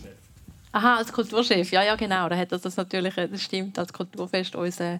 Aha, 0.77 0.97
als 0.97 1.11
Kulturchef, 1.11 1.71
ja, 1.71 1.81
ja, 1.81 1.95
genau. 1.95 2.29
Da 2.29 2.37
hat 2.37 2.51
das 2.51 2.77
natürlich, 2.77 3.15
das 3.15 3.41
stimmt, 3.41 3.79
als 3.79 3.91
Kulturfest 3.91 4.55
unser 4.55 4.95
äh, 4.95 4.99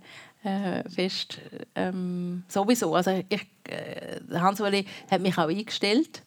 Fest 0.89 1.39
ähm, 1.75 2.43
sowieso. 2.47 2.95
Also 2.95 3.23
ich, 3.29 3.47
äh, 3.69 4.19
Hans-Uli 4.33 4.85
hat 5.09 5.21
mich 5.21 5.37
auch 5.37 5.49
eingestellt. 5.49 6.23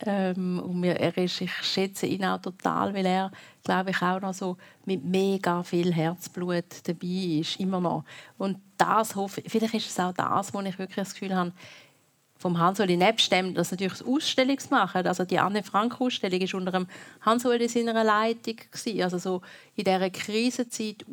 Ähm, 0.00 0.60
und 0.60 0.78
mir, 0.78 0.98
er 0.98 1.16
ist, 1.18 1.40
ich 1.40 1.52
schätze 1.62 2.06
ihn 2.06 2.24
auch 2.24 2.40
total, 2.40 2.94
weil 2.94 3.06
er, 3.06 3.32
glaube 3.64 3.90
ich, 3.90 4.00
auch 4.00 4.20
noch 4.20 4.34
so 4.34 4.56
mit 4.84 5.04
mega 5.04 5.62
viel 5.62 5.92
Herzblut 5.92 6.64
dabei 6.84 7.40
ist, 7.40 7.58
immer 7.58 7.80
noch. 7.80 8.04
Und 8.36 8.58
das 8.76 9.16
hoffe 9.16 9.42
vielleicht 9.44 9.74
ist 9.74 9.90
es 9.90 9.98
auch 9.98 10.12
das, 10.12 10.54
wo 10.54 10.60
ich 10.60 10.78
wirklich 10.78 10.96
das 10.96 11.14
Gefühl 11.14 11.34
habe, 11.34 11.52
vom 12.38 12.58
Hans-Uli 12.58 12.96
nebst 12.96 13.32
dem, 13.32 13.52
dass 13.52 13.72
natürlich 13.72 13.94
das 13.94 14.06
Ausstellungsmachen, 14.06 15.06
also 15.06 15.24
die 15.24 15.40
Anne 15.40 15.64
Frank 15.64 16.00
Ausstellung 16.00 16.40
ist 16.40 16.54
unter 16.54 16.70
dem 16.70 16.86
Hans-Uli 17.22 17.68
seiner 17.68 18.04
Leitung 18.04 18.56
gewesen. 18.70 19.02
also 19.02 19.18
so 19.18 19.42
in 19.74 19.84
dieser 19.84 20.10
Krisenzeit 20.10 21.04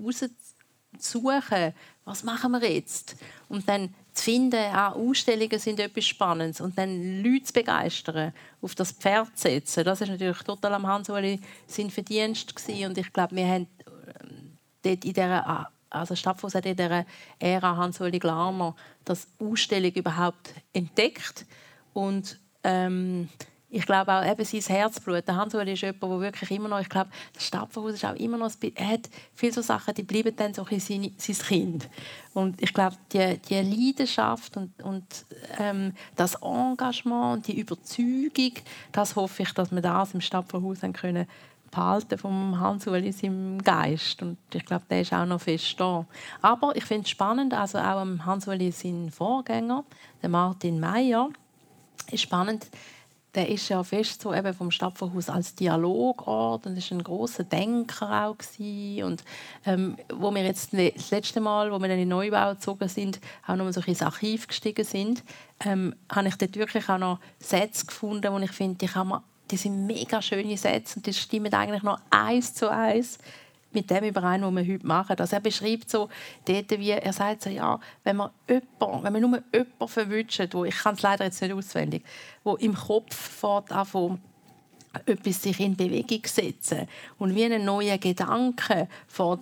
rauszusuchen, 0.95 1.73
was 2.05 2.23
machen 2.23 2.51
wir 2.51 2.71
jetzt? 2.71 3.15
Und 3.49 3.67
dann 3.67 3.93
zu 4.13 4.23
finden, 4.23 4.55
ah, 4.55 4.91
Ausstellungen 4.91 5.59
sind 5.59 5.79
etwas 5.79 6.05
Spannendes 6.05 6.61
und 6.61 6.77
dann 6.77 7.21
Leute 7.21 7.43
zu 7.43 7.53
begeistern, 7.53 8.33
auf 8.61 8.75
das 8.75 8.91
Pferd 8.91 9.37
zu 9.37 9.49
setzen, 9.49 9.83
das 9.83 10.01
ist 10.01 10.09
natürlich 10.09 10.37
total 10.39 10.73
am 10.73 10.87
Hans-Uli 10.87 11.39
sein 11.67 11.89
Verdienst 11.89 12.55
gewesen. 12.55 12.89
und 12.89 12.97
ich 12.97 13.11
glaube, 13.11 13.35
wir 13.35 13.47
haben 13.47 13.67
ähm, 13.87 14.57
dort 14.83 15.03
in 15.05 15.13
dieser 15.13 15.47
ah, 15.47 15.69
also 15.89 16.15
Stadtfuss 16.15 16.55
hat 16.55 16.65
in 16.65 16.75
dieser 16.75 17.05
Ära 17.39 17.75
Hans-Uli 17.77 18.19
Glarner 18.19 18.75
das 19.03 19.27
Ausstellung 19.39 19.91
überhaupt 19.91 20.53
entdeckt 20.73 21.45
und 21.93 22.39
ähm, 22.63 23.29
ich 23.75 23.85
glaube 23.85 24.13
auch 24.13 24.25
eben 24.25 24.45
sein 24.45 24.61
Herzblut. 24.61 25.27
Der 25.27 25.35
Hans-Uli 25.35 25.73
ist 25.73 25.81
jemand, 25.81 26.01
der 26.01 26.19
wirklich 26.21 26.51
immer 26.51 26.69
noch, 26.69 26.79
ich 26.79 26.87
glaube, 26.87 27.09
das 27.33 27.43
Stadtverhaus 27.43 27.95
ist 27.95 28.05
auch 28.05 28.15
immer 28.15 28.37
noch, 28.37 28.49
er 28.73 28.87
hat 28.87 29.09
viele 29.33 29.51
so 29.51 29.61
Sachen, 29.61 29.93
die 29.93 30.03
bleiben 30.03 30.33
dann 30.33 30.53
so 30.53 30.65
ein 30.65 30.79
sein, 30.79 31.11
sein 31.17 31.35
Kind. 31.35 31.89
Und 32.33 32.61
ich 32.61 32.73
glaube, 32.73 32.95
die, 33.11 33.37
die 33.37 33.55
Leidenschaft 33.55 34.55
und, 34.55 34.81
und 34.81 35.03
ähm, 35.59 35.91
das 36.15 36.35
Engagement 36.35 37.33
und 37.35 37.47
die 37.47 37.59
Überzeugung, 37.59 38.53
das 38.93 39.17
hoffe 39.17 39.43
ich, 39.43 39.51
dass 39.51 39.71
wir 39.71 39.81
das 39.81 40.13
im 40.13 40.21
Stadtverhaus 40.21 40.79
können 40.93 41.27
behalten 41.69 42.17
vom 42.17 42.57
Hans-Uli 42.57 43.07
in 43.07 43.11
seinem 43.11 43.61
Geist. 43.61 44.21
Und 44.21 44.37
ich 44.53 44.63
glaube, 44.63 44.85
der 44.89 45.01
ist 45.01 45.11
auch 45.11 45.25
noch 45.25 45.41
fest 45.41 45.75
da. 45.77 46.05
Aber 46.41 46.73
ich 46.77 46.85
finde 46.85 47.03
es 47.03 47.09
spannend, 47.09 47.53
also 47.53 47.77
auch 47.77 48.05
Hans-Uli, 48.25 48.71
sein 48.71 49.11
Vorgänger, 49.11 49.83
der 50.21 50.29
Martin 50.29 50.79
Meyer, 50.79 51.29
ist 52.11 52.21
spannend, 52.21 52.67
der 53.35 53.49
ist 53.49 53.69
ja 53.69 53.83
fest 53.83 54.21
so 54.21 54.33
eben 54.33 54.53
vom 54.53 54.71
Stadtverhaus 54.71 55.29
als 55.29 55.55
Dialogort 55.55 56.65
und 56.65 56.77
ist 56.77 56.91
ein 56.91 57.03
großer 57.03 57.43
Denker 57.43 58.25
auch 58.25 58.37
gewesen. 58.37 59.03
und 59.03 59.23
ähm, 59.65 59.97
wo 60.13 60.33
wir 60.33 60.43
jetzt 60.43 60.73
das 60.73 61.11
letzte 61.11 61.41
Mal, 61.41 61.71
wo 61.71 61.79
wir 61.79 61.89
in 61.89 61.99
den 61.99 62.07
Neubau 62.07 62.53
gezogen 62.53 62.87
sind, 62.87 63.19
auch 63.45 63.55
noch 63.55 63.71
so 63.71 63.81
ins 63.81 64.01
Archiv 64.01 64.47
gestiegen 64.47 64.85
sind, 64.85 65.23
ähm, 65.65 65.95
habe 66.11 66.27
ich 66.27 66.35
dort 66.35 66.55
wirklich 66.55 66.89
auch 66.89 66.97
noch 66.97 67.19
Sätze 67.39 67.85
gefunden, 67.85 68.31
wo 68.31 68.39
ich 68.39 68.51
finde, 68.51 68.75
die 68.75 68.89
die 69.51 69.57
sind 69.57 69.85
mega 69.85 70.21
schöne 70.21 70.57
Sätze 70.57 70.97
und 70.97 71.05
die 71.05 71.13
stimmen 71.13 71.53
eigentlich 71.53 71.83
noch 71.83 71.99
eins 72.09 72.53
zu 72.53 72.71
eins 72.71 73.19
mit 73.75 73.89
dem 73.89 74.03
überein, 74.05 74.41
was 74.41 74.55
wir 74.55 74.73
heute 74.73 74.87
machen. 74.87 75.15
Also 75.17 75.35
er 75.35 75.41
beschreibt 75.41 75.89
so 75.89 76.09
dort, 76.45 76.71
wie 76.71 76.91
er 76.91 77.13
sagt 77.13 77.43
so, 77.43 77.49
ja, 77.49 77.79
wenn 78.03 78.15
man 78.17 78.31
jemanden, 78.49 79.03
wenn 79.03 79.13
man 79.13 79.21
nur 79.21 79.43
jemanden 79.53 79.87
verwünscht, 79.87 80.53
wo 80.53 80.65
ich 80.65 80.75
kann 80.75 80.95
es 80.95 81.01
leider 81.01 81.25
jetzt 81.25 81.41
nicht 81.41 81.53
auswendig, 81.53 82.03
wo 82.43 82.55
im 82.55 82.73
Kopf 82.73 83.15
fährt 83.15 83.71
anfangen, 83.71 84.21
etwas 85.05 85.41
sich 85.41 85.59
in 85.59 85.75
Bewegung 85.75 86.21
setzen 86.25 86.87
und 87.17 87.35
wie 87.35 87.45
ein 87.45 87.65
neuer 87.65 87.97
Gedanke 87.97 88.87
von 89.07 89.39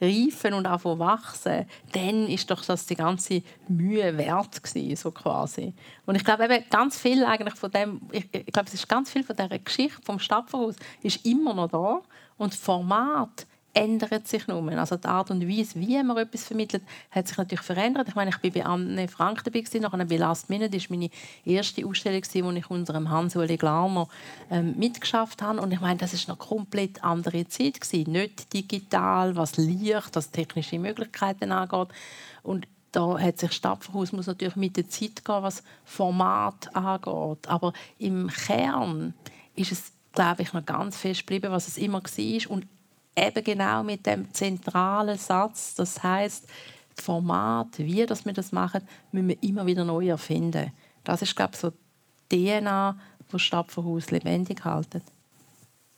reifen 0.00 0.54
und 0.54 0.64
wachsen, 0.64 1.66
dann 1.92 2.26
ist 2.28 2.50
doch 2.50 2.64
das 2.64 2.86
die 2.86 2.96
ganze 2.96 3.42
Mühe 3.68 4.16
wert 4.16 4.62
gewesen, 4.62 4.96
so 4.96 5.10
quasi. 5.10 5.74
Und 6.06 6.14
ich 6.14 6.24
glaube 6.24 6.44
eben 6.44 6.64
ganz 6.70 6.98
viel 6.98 7.24
eigentlich 7.24 7.54
von 7.54 7.70
dem, 7.70 8.00
ich, 8.12 8.30
glaube, 8.30 8.68
es 8.68 8.74
ist 8.74 8.88
ganz 8.88 9.10
viel 9.10 9.24
von 9.24 9.36
dieser 9.36 9.58
Geschichte 9.58 10.00
vom 10.04 10.18
Stadtverhaus 10.18 10.76
ist 11.02 11.24
immer 11.24 11.54
noch 11.54 11.68
da 11.68 12.00
und 12.36 12.52
das 12.52 12.60
Format 12.60 13.46
ändert 13.78 14.26
sich 14.26 14.46
nur. 14.48 14.72
Also 14.72 14.96
die 14.96 15.06
Art 15.06 15.30
und 15.30 15.48
Weise, 15.48 15.78
wie 15.78 16.02
man 16.02 16.16
etwas 16.16 16.44
vermittelt, 16.44 16.82
hat 17.10 17.28
sich 17.28 17.36
natürlich 17.36 17.62
verändert. 17.62 18.08
Ich 18.08 18.14
meine, 18.14 18.30
ich 18.30 18.38
bin 18.38 18.52
bei 18.52 18.64
Anne 18.64 19.06
Frank 19.08 19.44
dabei 19.44 19.60
gewesen, 19.60 19.82
nachher 19.82 20.04
bei 20.04 20.16
Last 20.16 20.50
Minute. 20.50 20.70
Das 20.70 20.90
war 20.90 20.96
meine 20.96 21.10
erste 21.44 21.86
Ausstellung, 21.86 22.22
wo 22.22 22.50
ich 22.50 22.70
unserem 22.70 23.08
Hans-Uli 23.08 23.56
Glarner 23.56 24.08
ähm, 24.50 24.74
mitgeschafft 24.76 25.42
habe. 25.42 25.60
Und 25.60 25.72
ich 25.72 25.80
meine, 25.80 25.98
das 25.98 26.12
war 26.12 26.34
eine 26.34 26.38
komplett 26.38 27.04
andere 27.04 27.46
Zeit 27.46 27.80
gewesen. 27.80 28.12
Nicht 28.12 28.52
digital, 28.52 29.36
was 29.36 29.56
Licht, 29.56 30.14
was 30.14 30.30
technische 30.30 30.78
Möglichkeiten 30.78 31.52
angeht. 31.52 31.88
Und 32.42 32.66
da 32.90 33.18
hat 33.18 33.38
sich 33.38 33.52
Stadtverhaus 33.52 34.12
muss 34.12 34.26
natürlich 34.26 34.56
mit 34.56 34.76
der 34.76 34.88
Zeit 34.88 35.24
gehen, 35.24 35.42
was 35.42 35.62
Format 35.84 36.74
angeht. 36.74 37.46
Aber 37.46 37.72
im 37.98 38.28
Kern 38.28 39.14
ist 39.54 39.72
es, 39.72 39.92
glaube 40.12 40.42
ich, 40.42 40.52
noch 40.52 40.64
ganz 40.64 40.96
fest 40.96 41.20
geblieben, 41.20 41.52
was 41.52 41.68
es 41.68 41.78
immer 41.78 42.02
war. 42.02 42.50
Und 42.50 42.66
eben 43.26 43.44
genau 43.44 43.82
mit 43.82 44.06
dem 44.06 44.32
zentralen 44.32 45.18
Satz, 45.18 45.74
das 45.74 46.02
heißt, 46.02 46.46
das 46.94 47.04
Format, 47.04 47.78
wie 47.78 48.04
das 48.06 48.24
wir 48.24 48.32
das 48.32 48.52
machen, 48.52 48.82
müssen 49.12 49.28
wir 49.28 49.42
immer 49.42 49.66
wieder 49.66 49.84
neu 49.84 50.08
erfinden. 50.08 50.72
Das 51.04 51.22
ist, 51.22 51.36
glaube 51.36 51.52
ich, 51.54 51.60
so 51.60 51.72
die 52.30 52.44
DNA, 52.44 52.98
die 53.32 53.38
Stadtverhaus 53.38 54.10
lebendig 54.10 54.64
halten. 54.64 55.02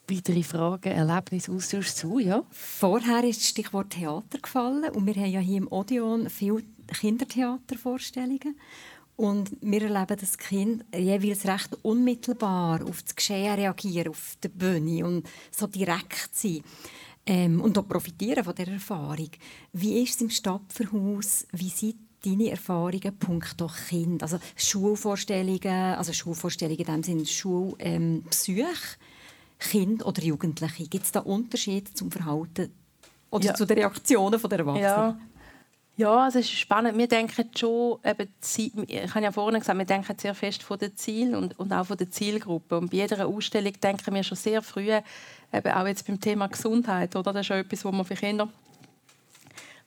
Weitere 0.09 0.43
Fragen, 0.43 0.93
Erlebnis, 0.93 1.49
Austausch 1.49 1.91
zu, 1.91 2.19
ja? 2.19 2.43
Vorher 2.51 3.23
ist 3.25 3.41
das 3.41 3.49
Stichwort 3.49 3.91
Theater 3.91 4.39
gefallen 4.39 4.91
und 4.91 5.07
wir 5.07 5.15
haben 5.15 5.31
ja 5.31 5.41
hier 5.41 5.59
im 5.59 5.71
Odeon 5.71 6.29
viele 6.29 6.65
Kindertheatervorstellungen. 6.89 8.57
Und 9.17 9.55
wir 9.61 9.83
erleben 9.83 10.17
das 10.19 10.39
Kind 10.39 10.85
jeweils 10.95 11.47
recht 11.47 11.77
unmittelbar 11.83 12.83
auf 12.83 13.03
das 13.03 13.15
Geschehen 13.15 13.55
reagieren, 13.55 14.09
auf 14.09 14.37
der 14.43 14.49
Bühne 14.49 15.05
und 15.05 15.29
so 15.51 15.67
direkt 15.67 16.31
sein. 16.35 16.63
Ähm, 17.27 17.61
und 17.61 17.77
auch 17.79 17.87
profitieren 17.87 18.45
von 18.45 18.55
dieser 18.55 18.73
Erfahrung. 18.73 19.31
Wie 19.73 20.03
ist 20.03 20.17
es 20.17 20.21
im 20.23 20.31
Stadtverhaus? 20.31 21.47
Wie 21.53 21.69
sind 21.69 21.97
deine 22.25 22.51
Erfahrungen 22.51 23.19
punkto 23.19 23.69
Kind? 23.89 24.23
Also 24.23 24.39
Schulvorstellungen, 24.57 25.95
also 25.95 26.13
Schulvorstellungen 26.13 26.79
in 26.79 26.87
dem 26.87 27.03
Sinne 27.03 27.27
Schulbesuch, 27.27 27.77
ähm, 27.79 28.25
Kind 29.59 30.05
oder 30.05 30.23
Jugendliche. 30.23 30.89
Gibt 30.89 31.05
es 31.05 31.13
da 31.13 31.21
Unterschiede 31.21 31.93
zum 31.93 32.11
Verhalten 32.11 32.73
oder 33.31 33.45
ja. 33.45 33.55
zu 33.55 33.67
den 33.67 33.79
Reaktionen 33.79 34.41
der 34.41 34.59
Erwachsenen? 34.59 34.83
Ja. 34.83 35.19
Ja, 35.97 36.29
es 36.29 36.35
ist 36.35 36.51
spannend. 36.51 36.97
Wir 36.97 37.09
denken 37.09 37.51
schon, 37.55 37.99
eben, 38.03 38.85
ich 38.89 39.15
habe 39.15 39.23
ja 39.23 39.33
vorhin 39.33 39.61
gesagt, 39.61 39.79
wir 39.79 39.85
denken 39.85 40.15
sehr 40.19 40.35
fest 40.35 40.63
von 40.63 40.79
den 40.79 40.97
Zielen 40.97 41.35
und, 41.35 41.59
und 41.59 41.75
auch 41.75 41.85
von 41.85 41.99
der 41.99 42.11
Zielgruppe. 42.11 42.79
Und 42.79 42.91
bei 42.91 42.99
jeder 42.99 43.27
Ausstellung 43.27 43.75
denken 43.83 44.15
wir 44.15 44.23
schon 44.23 44.39
sehr 44.39 44.63
früh, 44.63 44.99
eben 45.53 45.73
auch 45.73 45.87
jetzt 45.87 46.07
beim 46.07 46.21
Thema 46.21 46.47
Gesundheit, 46.49 47.15
oder? 47.17 47.33
Das 47.33 47.41
ist 47.41 47.47
schon 47.47 47.59
etwas, 47.59 47.85
wo 47.85 47.93
man 47.93 48.05
für 48.05 48.15
Kinder, 48.15 48.49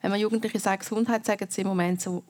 wenn 0.01 0.11
man 0.11 0.20
Jugendliche 0.20 0.59
sagt 0.59 0.82
Gesundheit, 0.82 1.26
sagen 1.26 1.47
sie 1.49 1.61
im 1.61 1.68
Moment 1.68 2.01
so, 2.01 2.24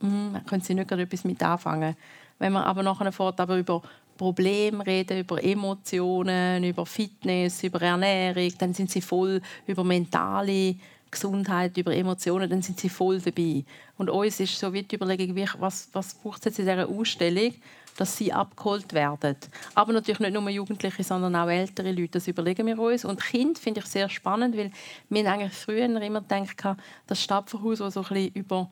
hm, 0.00 0.40
können 0.48 0.62
sie 0.62 0.74
nicht 0.74 0.90
etwas 0.90 1.24
mit 1.24 1.40
anfangen. 1.42 1.96
Wenn 2.38 2.52
man 2.52 2.64
aber 2.64 2.82
nachher 2.82 3.12
fährt, 3.12 3.38
aber 3.38 3.56
über 3.56 3.82
Probleme 4.16 4.84
reden, 4.84 5.20
über 5.20 5.42
Emotionen, 5.42 6.64
über 6.64 6.84
Fitness, 6.84 7.62
über 7.62 7.80
Ernährung, 7.80 8.52
dann 8.58 8.74
sind 8.74 8.90
sie 8.90 9.00
voll 9.00 9.40
über 9.66 9.84
mentale 9.84 10.74
Gesundheit, 11.10 11.76
über 11.76 11.94
Emotionen, 11.94 12.50
dann 12.50 12.62
sind 12.62 12.80
sie 12.80 12.88
voll 12.88 13.20
dabei. 13.20 13.64
Und 13.96 14.10
uns 14.10 14.40
ist 14.40 14.58
so 14.58 14.72
wie 14.72 14.82
die 14.82 14.96
Überlegung, 14.96 15.34
was, 15.58 15.88
was 15.92 16.14
braucht 16.14 16.40
es 16.40 16.44
jetzt 16.46 16.58
in 16.58 16.66
dieser 16.66 16.88
Ausstellung, 16.88 17.54
dass 18.00 18.16
sie 18.16 18.32
abgeholt 18.32 18.94
werden. 18.94 19.36
Aber 19.74 19.92
natürlich 19.92 20.20
nicht 20.20 20.32
nur 20.32 20.48
Jugendliche, 20.48 21.04
sondern 21.04 21.36
auch 21.36 21.48
ältere 21.48 21.92
Leute. 21.92 22.12
Das 22.12 22.28
überlegen 22.28 22.66
wir 22.66 22.78
uns. 22.78 23.04
Und 23.04 23.22
Kind 23.22 23.58
finde 23.58 23.80
ich 23.80 23.86
sehr 23.86 24.08
spannend, 24.08 24.56
weil 24.56 24.72
wir 25.10 25.30
eigentlich 25.30 25.52
früher 25.52 25.84
immer 25.84 26.22
gedacht, 26.22 26.78
das 27.06 27.22
Stadtverhaus, 27.22 27.78
das 27.78 27.94
so 27.94 28.04
ein 28.08 28.28
über 28.28 28.70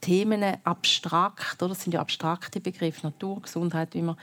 Themen 0.00 0.42
abstrakt, 0.64 1.62
oder? 1.62 1.74
das 1.74 1.82
sind 1.82 1.92
ja 1.92 2.00
abstrakte 2.00 2.58
Begriffe, 2.58 3.06
Natur, 3.06 3.42
Gesundheit, 3.42 3.92
wie 3.92 4.00
man 4.00 4.16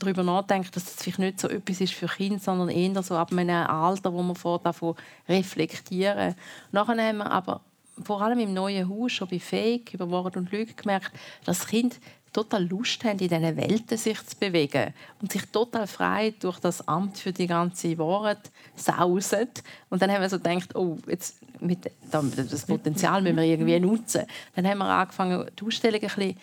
darüber 0.00 0.24
nachdenkt, 0.24 0.74
dass 0.74 0.84
das 0.84 1.00
vielleicht 1.00 1.20
nicht 1.20 1.38
so 1.38 1.48
etwas 1.48 1.80
ist 1.80 1.94
für 1.94 2.08
Kinder, 2.08 2.40
sondern 2.40 2.70
eher 2.70 3.00
so 3.04 3.14
ab 3.14 3.30
einem 3.30 3.66
Alter, 3.68 4.12
wo 4.12 4.20
man 4.20 4.34
vor 4.34 4.58
davon 4.58 4.96
reflektieren. 5.28 6.34
Nachher 6.72 7.00
haben 7.00 7.18
wir 7.18 7.30
aber 7.30 7.60
vor 8.02 8.20
allem 8.20 8.40
im 8.40 8.52
neuen 8.52 8.88
Haus, 8.88 9.12
schon 9.12 9.28
bei 9.28 9.38
Fake, 9.38 9.94
über 9.94 10.10
Wort 10.10 10.36
und 10.36 10.50
Lüge 10.50 10.74
gemerkt, 10.74 11.12
dass 11.44 11.60
das 11.60 11.68
Kind 11.68 12.00
total 12.32 12.64
Lust 12.66 13.04
haben, 13.04 13.18
in 13.18 13.28
diesen 13.28 13.56
Welten 13.56 13.98
sich 13.98 14.24
zu 14.26 14.36
bewegen 14.36 14.94
und 15.20 15.30
sich 15.30 15.44
total 15.46 15.86
frei 15.86 16.34
durch 16.40 16.58
das 16.58 16.86
Amt 16.88 17.18
für 17.18 17.32
die 17.32 17.46
ganze 17.46 17.96
Wahrheit 17.98 18.50
sausen. 18.74 19.48
Und 19.90 20.00
dann 20.00 20.10
haben 20.10 20.22
wir 20.22 20.30
so 20.30 20.38
gedacht, 20.38 20.74
oh, 20.74 20.96
jetzt 21.06 21.38
mit 21.60 21.90
das 22.10 22.66
Potenzial 22.66 23.22
müssen 23.22 23.36
wir 23.36 23.44
irgendwie 23.44 23.78
nutzen. 23.78 24.24
Dann 24.54 24.66
haben 24.66 24.78
wir 24.78 24.86
angefangen, 24.86 25.46
die 25.58 25.64
Ausstellung 25.64 26.00
ein 26.02 26.08
bisschen 26.08 26.36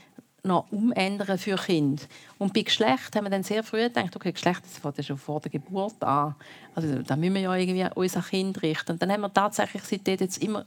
noch 0.43 0.71
umändern 0.71 1.37
für 1.37 1.57
Kinder. 1.57 2.03
Und 2.37 2.53
bei 2.53 2.61
Geschlecht 2.61 3.15
haben 3.15 3.25
wir 3.25 3.29
dann 3.29 3.43
sehr 3.43 3.63
früh 3.63 3.83
gedacht, 3.83 4.15
okay, 4.15 4.31
Geschlecht 4.31 4.61
das 4.63 4.77
fängt 4.77 5.05
schon 5.05 5.17
vor 5.17 5.41
der 5.41 5.51
Geburt 5.51 6.01
an. 6.03 6.35
Also 6.75 7.01
da 7.01 7.15
müssen 7.15 7.33
wir 7.33 7.41
ja 7.41 7.55
irgendwie 7.55 7.87
unser 7.95 8.21
Kind 8.21 8.61
richten. 8.61 8.93
Und 8.93 9.01
dann 9.01 9.11
haben 9.11 9.21
wir 9.21 9.33
tatsächlich 9.33 9.83
seitdem 9.83 10.17
jetzt 10.19 10.41
immer 10.41 10.65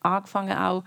angefangen, 0.00 0.56
auch 0.56 0.84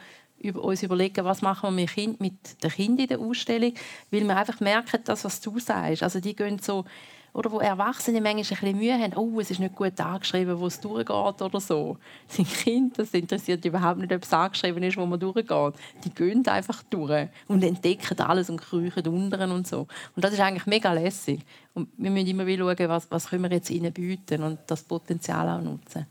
uns 0.51 0.83
überlegen, 0.83 1.25
was 1.25 1.41
machen 1.41 1.75
wir 1.75 1.87
mit, 1.95 2.19
mit 2.19 2.63
den 2.63 2.71
Kindern 2.71 3.03
in 3.03 3.07
der 3.07 3.19
Ausstellung, 3.19 3.73
weil 4.11 4.23
wir 4.23 4.37
einfach 4.37 4.59
merken, 4.59 5.01
das, 5.03 5.23
was 5.23 5.41
du 5.41 5.59
sagst. 5.59 6.03
Also 6.03 6.19
die 6.19 6.35
gehen 6.35 6.59
so, 6.59 6.85
oder 7.33 7.51
wo 7.51 7.59
Erwachsene 7.59 8.21
manchmal 8.21 8.43
ein 8.43 8.47
bisschen 8.47 8.77
Mühe 8.77 8.93
haben, 8.93 9.15
oh, 9.15 9.39
es 9.39 9.49
ist 9.49 9.59
nicht 9.59 9.75
gut 9.75 9.99
angeschrieben, 9.99 10.59
wo 10.59 10.67
es 10.67 10.79
durchgeht 10.79 11.41
oder 11.41 11.59
so. 11.59 11.97
Die 12.37 12.43
Kinder, 12.43 12.93
das 12.97 13.11
interessiert 13.11 13.65
überhaupt 13.65 13.99
nicht, 13.99 14.13
ob 14.13 14.23
es 14.23 14.31
angeschrieben 14.31 14.83
ist, 14.83 14.97
wo 14.97 15.05
man 15.05 15.19
durchgeht. 15.19 15.73
Die 16.03 16.13
gehen 16.13 16.47
einfach 16.47 16.83
durch 16.83 17.29
und 17.47 17.63
entdecken 17.63 18.19
alles 18.19 18.49
und 18.49 18.61
kriechen 18.61 19.07
unten 19.07 19.51
und 19.51 19.67
so. 19.67 19.87
Und 20.15 20.23
das 20.23 20.33
ist 20.33 20.39
eigentlich 20.39 20.67
mega 20.67 20.93
lässig. 20.93 21.41
Und 21.73 21.89
wir 21.97 22.11
müssen 22.11 22.27
immer 22.27 22.45
wieder 22.45 22.65
schauen, 22.65 22.89
was, 22.89 23.09
was 23.09 23.27
können 23.27 23.43
wir 23.43 23.51
jetzt 23.51 23.71
ihnen 23.71 23.91
bieten 23.91 24.43
und 24.43 24.59
das 24.67 24.83
Potenzial 24.83 25.49
auch 25.49 25.63
nutzen. 25.63 26.05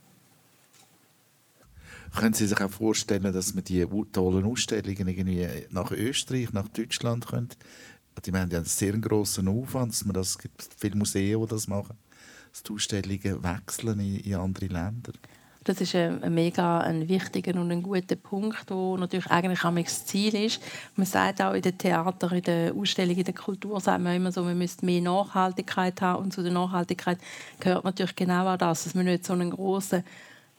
Können 2.15 2.35
Sie 2.35 2.47
sich 2.47 2.61
auch 2.61 2.71
vorstellen, 2.71 3.33
dass 3.33 3.55
man 3.55 3.65
die 3.65 3.87
tollen 4.13 4.45
Ausstellungen 4.45 5.09
irgendwie 5.09 5.49
nach 5.71 5.91
Österreich, 5.91 6.53
nach 6.53 6.69
Deutschland 6.69 7.27
könnte? 7.27 7.57
Die 8.25 8.33
haben 8.33 8.51
ja 8.51 8.59
einen 8.59 8.67
sehr 8.67 8.93
grossen 8.99 9.49
Aufwand, 9.49 9.93
dass 9.93 10.05
man 10.05 10.15
das, 10.15 10.31
es 10.31 10.39
gibt 10.39 10.69
viele 10.77 10.97
Museen, 10.97 11.41
die 11.41 11.47
das 11.47 11.67
machen, 11.67 11.97
dass 12.51 12.63
die 12.63 12.73
Ausstellungen 12.73 13.43
wechseln 13.43 14.01
in, 14.01 14.17
in 14.17 14.35
andere 14.35 14.67
Länder. 14.67 15.13
Das 15.65 15.81
ist 15.81 15.95
ein, 15.95 16.21
mega 16.35 16.81
ein 16.81 17.09
wichtiger 17.09 17.59
und 17.59 17.71
ein 17.71 17.83
guter 17.83 18.17
Punkt, 18.17 18.65
wo 18.69 18.97
natürlich 18.97 19.31
eigentlich 19.31 19.65
auch 19.65 19.75
das 19.75 20.05
Ziel 20.05 20.35
ist. 20.35 20.61
Man 20.97 21.07
sagt 21.07 21.41
auch 21.41 21.55
in 21.55 21.63
den 21.63 21.79
Theater, 21.79 22.33
in 22.33 22.43
der 22.43 22.75
Ausstellung, 22.75 23.17
in 23.17 23.25
der 23.25 23.35
Kultur, 23.35 23.81
sagt 23.81 24.03
man 24.03 24.17
immer 24.17 24.33
so, 24.33 24.43
man 24.43 24.59
müsste 24.59 24.85
mehr 24.85 25.01
Nachhaltigkeit 25.01 26.01
haben. 26.03 26.25
Und 26.25 26.33
zu 26.33 26.43
der 26.43 26.53
Nachhaltigkeit 26.53 27.19
gehört 27.61 27.85
natürlich 27.85 28.17
genau 28.17 28.53
auch 28.53 28.59
das, 28.59 28.85
dass 28.85 28.95
man 28.95 29.05
nicht 29.05 29.25
so 29.25 29.35
einen 29.35 29.51
großen 29.51 30.03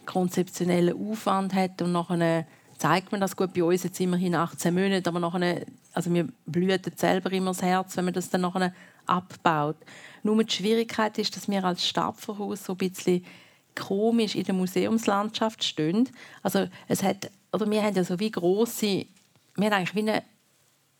konzeptionellen 0.05 0.95
Aufwand 1.09 1.53
hat 1.53 1.81
und 1.81 1.91
nachher 1.91 2.45
zeigt 2.77 3.11
man 3.11 3.21
das 3.21 3.35
gut 3.35 3.53
bei 3.53 3.63
uns 3.63 3.83
jetzt 3.83 3.99
immerhin 3.99 4.35
18 4.35 4.73
Monate, 4.73 5.09
aber 5.09 5.19
nachher, 5.19 5.65
also 5.93 6.13
wir 6.13 6.27
blühen 6.45 6.79
selber 6.95 7.31
immer 7.31 7.51
das 7.51 7.61
Herz, 7.61 7.95
wenn 7.95 8.05
man 8.05 8.13
das 8.13 8.29
dann 8.29 8.41
nachher 8.41 8.73
abbaut. 9.05 9.77
Nur 10.23 10.43
die 10.43 10.53
Schwierigkeit 10.53 11.17
ist, 11.17 11.35
dass 11.35 11.47
wir 11.47 11.63
als 11.63 11.87
Stadtverhaus 11.87 12.65
so 12.65 12.73
ein 12.73 12.77
bisschen 12.77 13.25
komisch 13.75 14.35
in 14.35 14.43
der 14.43 14.53
Museumslandschaft 14.53 15.63
stehen. 15.63 16.09
Also 16.41 16.67
es 16.87 17.03
hat, 17.03 17.31
oder 17.51 17.69
wir 17.69 17.81
haben 17.81 17.95
ja 17.95 18.03
so 18.03 18.19
wie 18.19 18.31
große, 18.31 19.05
wir 19.55 19.65
haben 19.65 19.73
eigentlich 19.73 19.95
wie 19.95 20.09
eine 20.09 20.23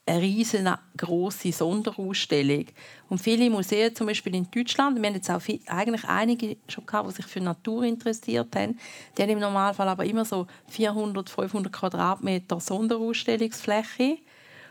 eine 0.05 0.21
riesengroße 0.21 1.51
Sonderausstellung. 1.51 2.65
Und 3.09 3.19
viele 3.19 3.49
Museen, 3.49 3.95
zum 3.95 4.07
Beispiel 4.07 4.35
in 4.35 4.49
Deutschland, 4.51 4.99
wir 4.99 5.07
haben 5.07 5.15
jetzt 5.15 5.29
auch 5.29 5.41
viel, 5.41 5.59
eigentlich 5.67 6.03
einige 6.05 6.57
schon 6.67 6.85
gehabt, 6.85 7.09
die 7.09 7.15
sich 7.15 7.25
für 7.25 7.39
Natur 7.39 7.83
interessiert 7.83 8.53
haben, 8.55 8.77
die 9.17 9.21
haben 9.21 9.29
im 9.29 9.39
Normalfall 9.39 9.87
aber 9.87 10.05
immer 10.05 10.25
so 10.25 10.47
400, 10.67 11.29
500 11.29 11.71
Quadratmeter 11.71 12.59
Sonderausstellungsfläche 12.59 14.17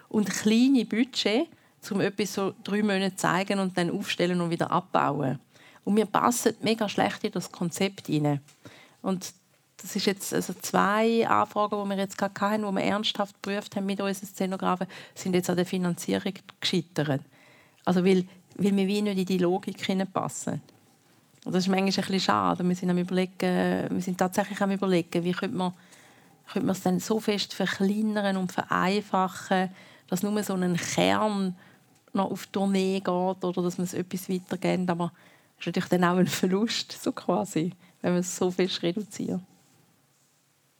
und 0.09 0.29
kleine 0.29 0.85
Budget, 0.85 1.49
um 1.91 2.01
etwas 2.01 2.35
so 2.35 2.55
drei 2.63 2.83
Monate 2.83 3.17
zeigen 3.17 3.59
und 3.59 3.77
dann 3.77 3.91
aufstellen 3.91 4.41
und 4.41 4.51
wieder 4.51 4.71
abbauen. 4.71 5.39
Und 5.85 5.97
wir 5.97 6.07
passen 6.07 6.55
mega 6.61 6.89
schlecht 6.89 7.25
in 7.25 7.33
das 7.33 7.51
Konzept 7.51 8.07
hinein. 8.07 8.41
Und 9.01 9.35
das 9.83 9.97
ist 9.97 10.07
jetzt 10.07 10.33
also 10.33 10.55
zwei 10.55 11.27
Anfragen, 11.27 11.83
die 11.83 11.91
wir 11.91 11.97
jetzt 11.97 12.17
gerade 12.17 12.41
hatten, 12.41 12.63
die 12.63 12.73
wir 12.73 12.83
ernsthaft 12.83 13.43
geprüft 13.43 13.75
haben 13.75 13.87
mit 13.87 14.01
unseren 14.01 14.27
Szenografen, 14.27 14.87
sind 15.15 15.35
jetzt 15.35 15.51
an 15.51 15.57
der 15.57 15.67
Finanzierung 15.67 16.33
gescheitert. 16.61 17.21
Also 17.85 18.05
weil, 18.05 18.25
weil 18.57 18.77
wir 18.77 18.87
wie 18.87 19.03
nicht 19.03 19.19
in 19.19 19.27
die 19.27 19.39
Logik 19.39 19.77
passen. 20.13 20.63
Und 21.45 21.53
das 21.53 21.65
ist 21.65 21.69
manchmal 21.69 21.89
ein 21.89 21.95
bisschen 21.95 22.21
schade. 22.21 22.69
Wir 22.69 22.77
sind, 22.77 22.91
am 22.91 22.99
überlegen, 22.99 23.91
wir 23.91 24.01
sind 24.01 24.19
tatsächlich 24.19 24.61
am 24.61 24.71
überlegen, 24.71 25.25
wie 25.25 25.33
könnte 25.33 25.57
man, 25.57 25.73
könnte 26.53 26.67
man 26.67 26.77
es 26.77 26.83
dann 26.83 27.01
so 27.01 27.19
fest 27.19 27.53
verkleinern 27.53 28.37
und 28.37 28.53
vereinfachen, 28.53 29.71
dass 30.07 30.23
nur 30.23 30.41
so 30.45 30.55
ein 30.55 30.77
Kern 30.77 31.57
noch 32.13 32.31
auf 32.31 32.47
die 32.47 32.53
Tournee 32.53 33.01
geht 33.01 33.09
oder 33.09 33.63
dass 33.63 33.79
man 33.79 33.87
es 33.87 33.95
etwas 33.95 34.29
weitergeht. 34.29 34.89
Aber 34.89 35.11
das 35.57 35.61
ist 35.61 35.67
natürlich 35.67 35.89
dann 35.89 36.05
auch 36.05 36.19
ein 36.19 36.29
Verlust, 36.29 36.93
so 36.93 37.11
quasi, 37.11 37.73
wenn 38.01 38.13
man 38.13 38.21
es 38.21 38.37
so 38.37 38.51
fest 38.53 38.81
reduziert. 38.85 39.41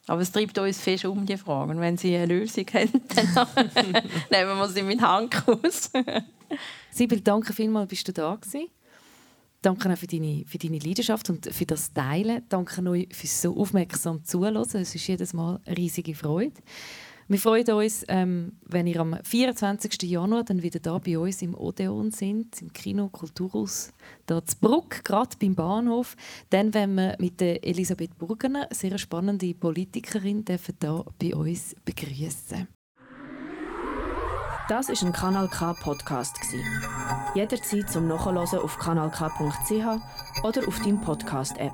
Aber 0.07 0.21
es 0.21 0.31
treibt 0.31 0.57
uns 0.57 0.81
fest 0.81 1.05
um 1.05 1.25
die 1.25 1.37
Frage. 1.37 1.71
Und 1.71 1.79
wenn 1.79 1.97
Sie 1.97 2.15
eine 2.15 2.25
Lösung 2.25 2.65
haben, 2.73 3.01
dann 3.15 3.47
nehmen 4.31 4.57
wir 4.57 4.67
sie 4.67 4.83
mit 4.83 5.01
Hand 5.01 5.47
aus. 5.47 5.91
Sibyl, 6.91 7.21
danke 7.21 7.53
vielmals, 7.53 7.87
bist 7.87 8.07
du 8.07 8.13
da 8.13 8.35
gewesen. 8.35 8.67
Danke 9.61 9.91
auch 9.91 9.97
für 9.97 10.07
deine, 10.07 10.43
für 10.45 10.57
deine 10.57 10.77
Leidenschaft 10.77 11.29
und 11.29 11.45
für 11.53 11.65
das 11.65 11.93
Teilen. 11.93 12.43
Danke 12.49 12.85
euch 12.89 13.07
fürs 13.13 13.41
so 13.41 13.55
aufmerksam 13.55 14.23
Zuhören. 14.25 14.57
Es 14.57 14.73
ist 14.75 15.07
jedes 15.07 15.31
Mal 15.31 15.61
eine 15.65 15.77
riesige 15.77 16.15
Freude. 16.15 16.51
Wir 17.27 17.39
freuen 17.39 17.69
uns, 17.71 18.03
ähm, 18.09 18.53
wenn 18.65 18.85
ihr 18.85 18.99
am 18.99 19.17
24. 19.23 20.03
Januar 20.03 20.43
dann 20.43 20.61
wieder 20.61 20.79
da 20.79 20.97
bei 20.97 21.17
uns 21.17 21.41
im 21.41 21.55
Odeon 21.55 22.11
sind, 22.11 22.61
im 22.61 22.73
Kino 22.73 23.07
Kulturhaus, 23.07 23.93
da 24.25 24.43
zu 24.45 24.57
Bruck, 24.59 25.03
gerade 25.03 25.37
beim 25.39 25.55
Bahnhof. 25.55 26.15
Dann, 26.49 26.73
wenn 26.73 26.95
wir 26.95 27.15
mit 27.19 27.39
der 27.39 27.65
Elisabeth 27.65 28.17
Burgener, 28.17 28.67
sehr 28.71 28.97
spannende 28.97 29.53
Politikerin, 29.53 30.43
dürfen 30.43 30.75
da 30.79 31.05
bei 31.19 31.33
uns 31.33 31.75
begrüßen. 31.85 32.67
Das 34.69 34.89
ist 34.89 35.03
ein 35.03 35.11
Kanal 35.11 35.49
K 35.49 35.73
Podcast 35.73 36.37
Jederzeit 37.35 37.89
zum 37.89 38.07
Nachhören 38.07 38.37
auf 38.37 38.77
kanalk.ch 38.79 40.43
oder 40.43 40.67
auf 40.67 40.79
deinem 40.79 41.01
Podcast 41.01 41.57
App. 41.57 41.73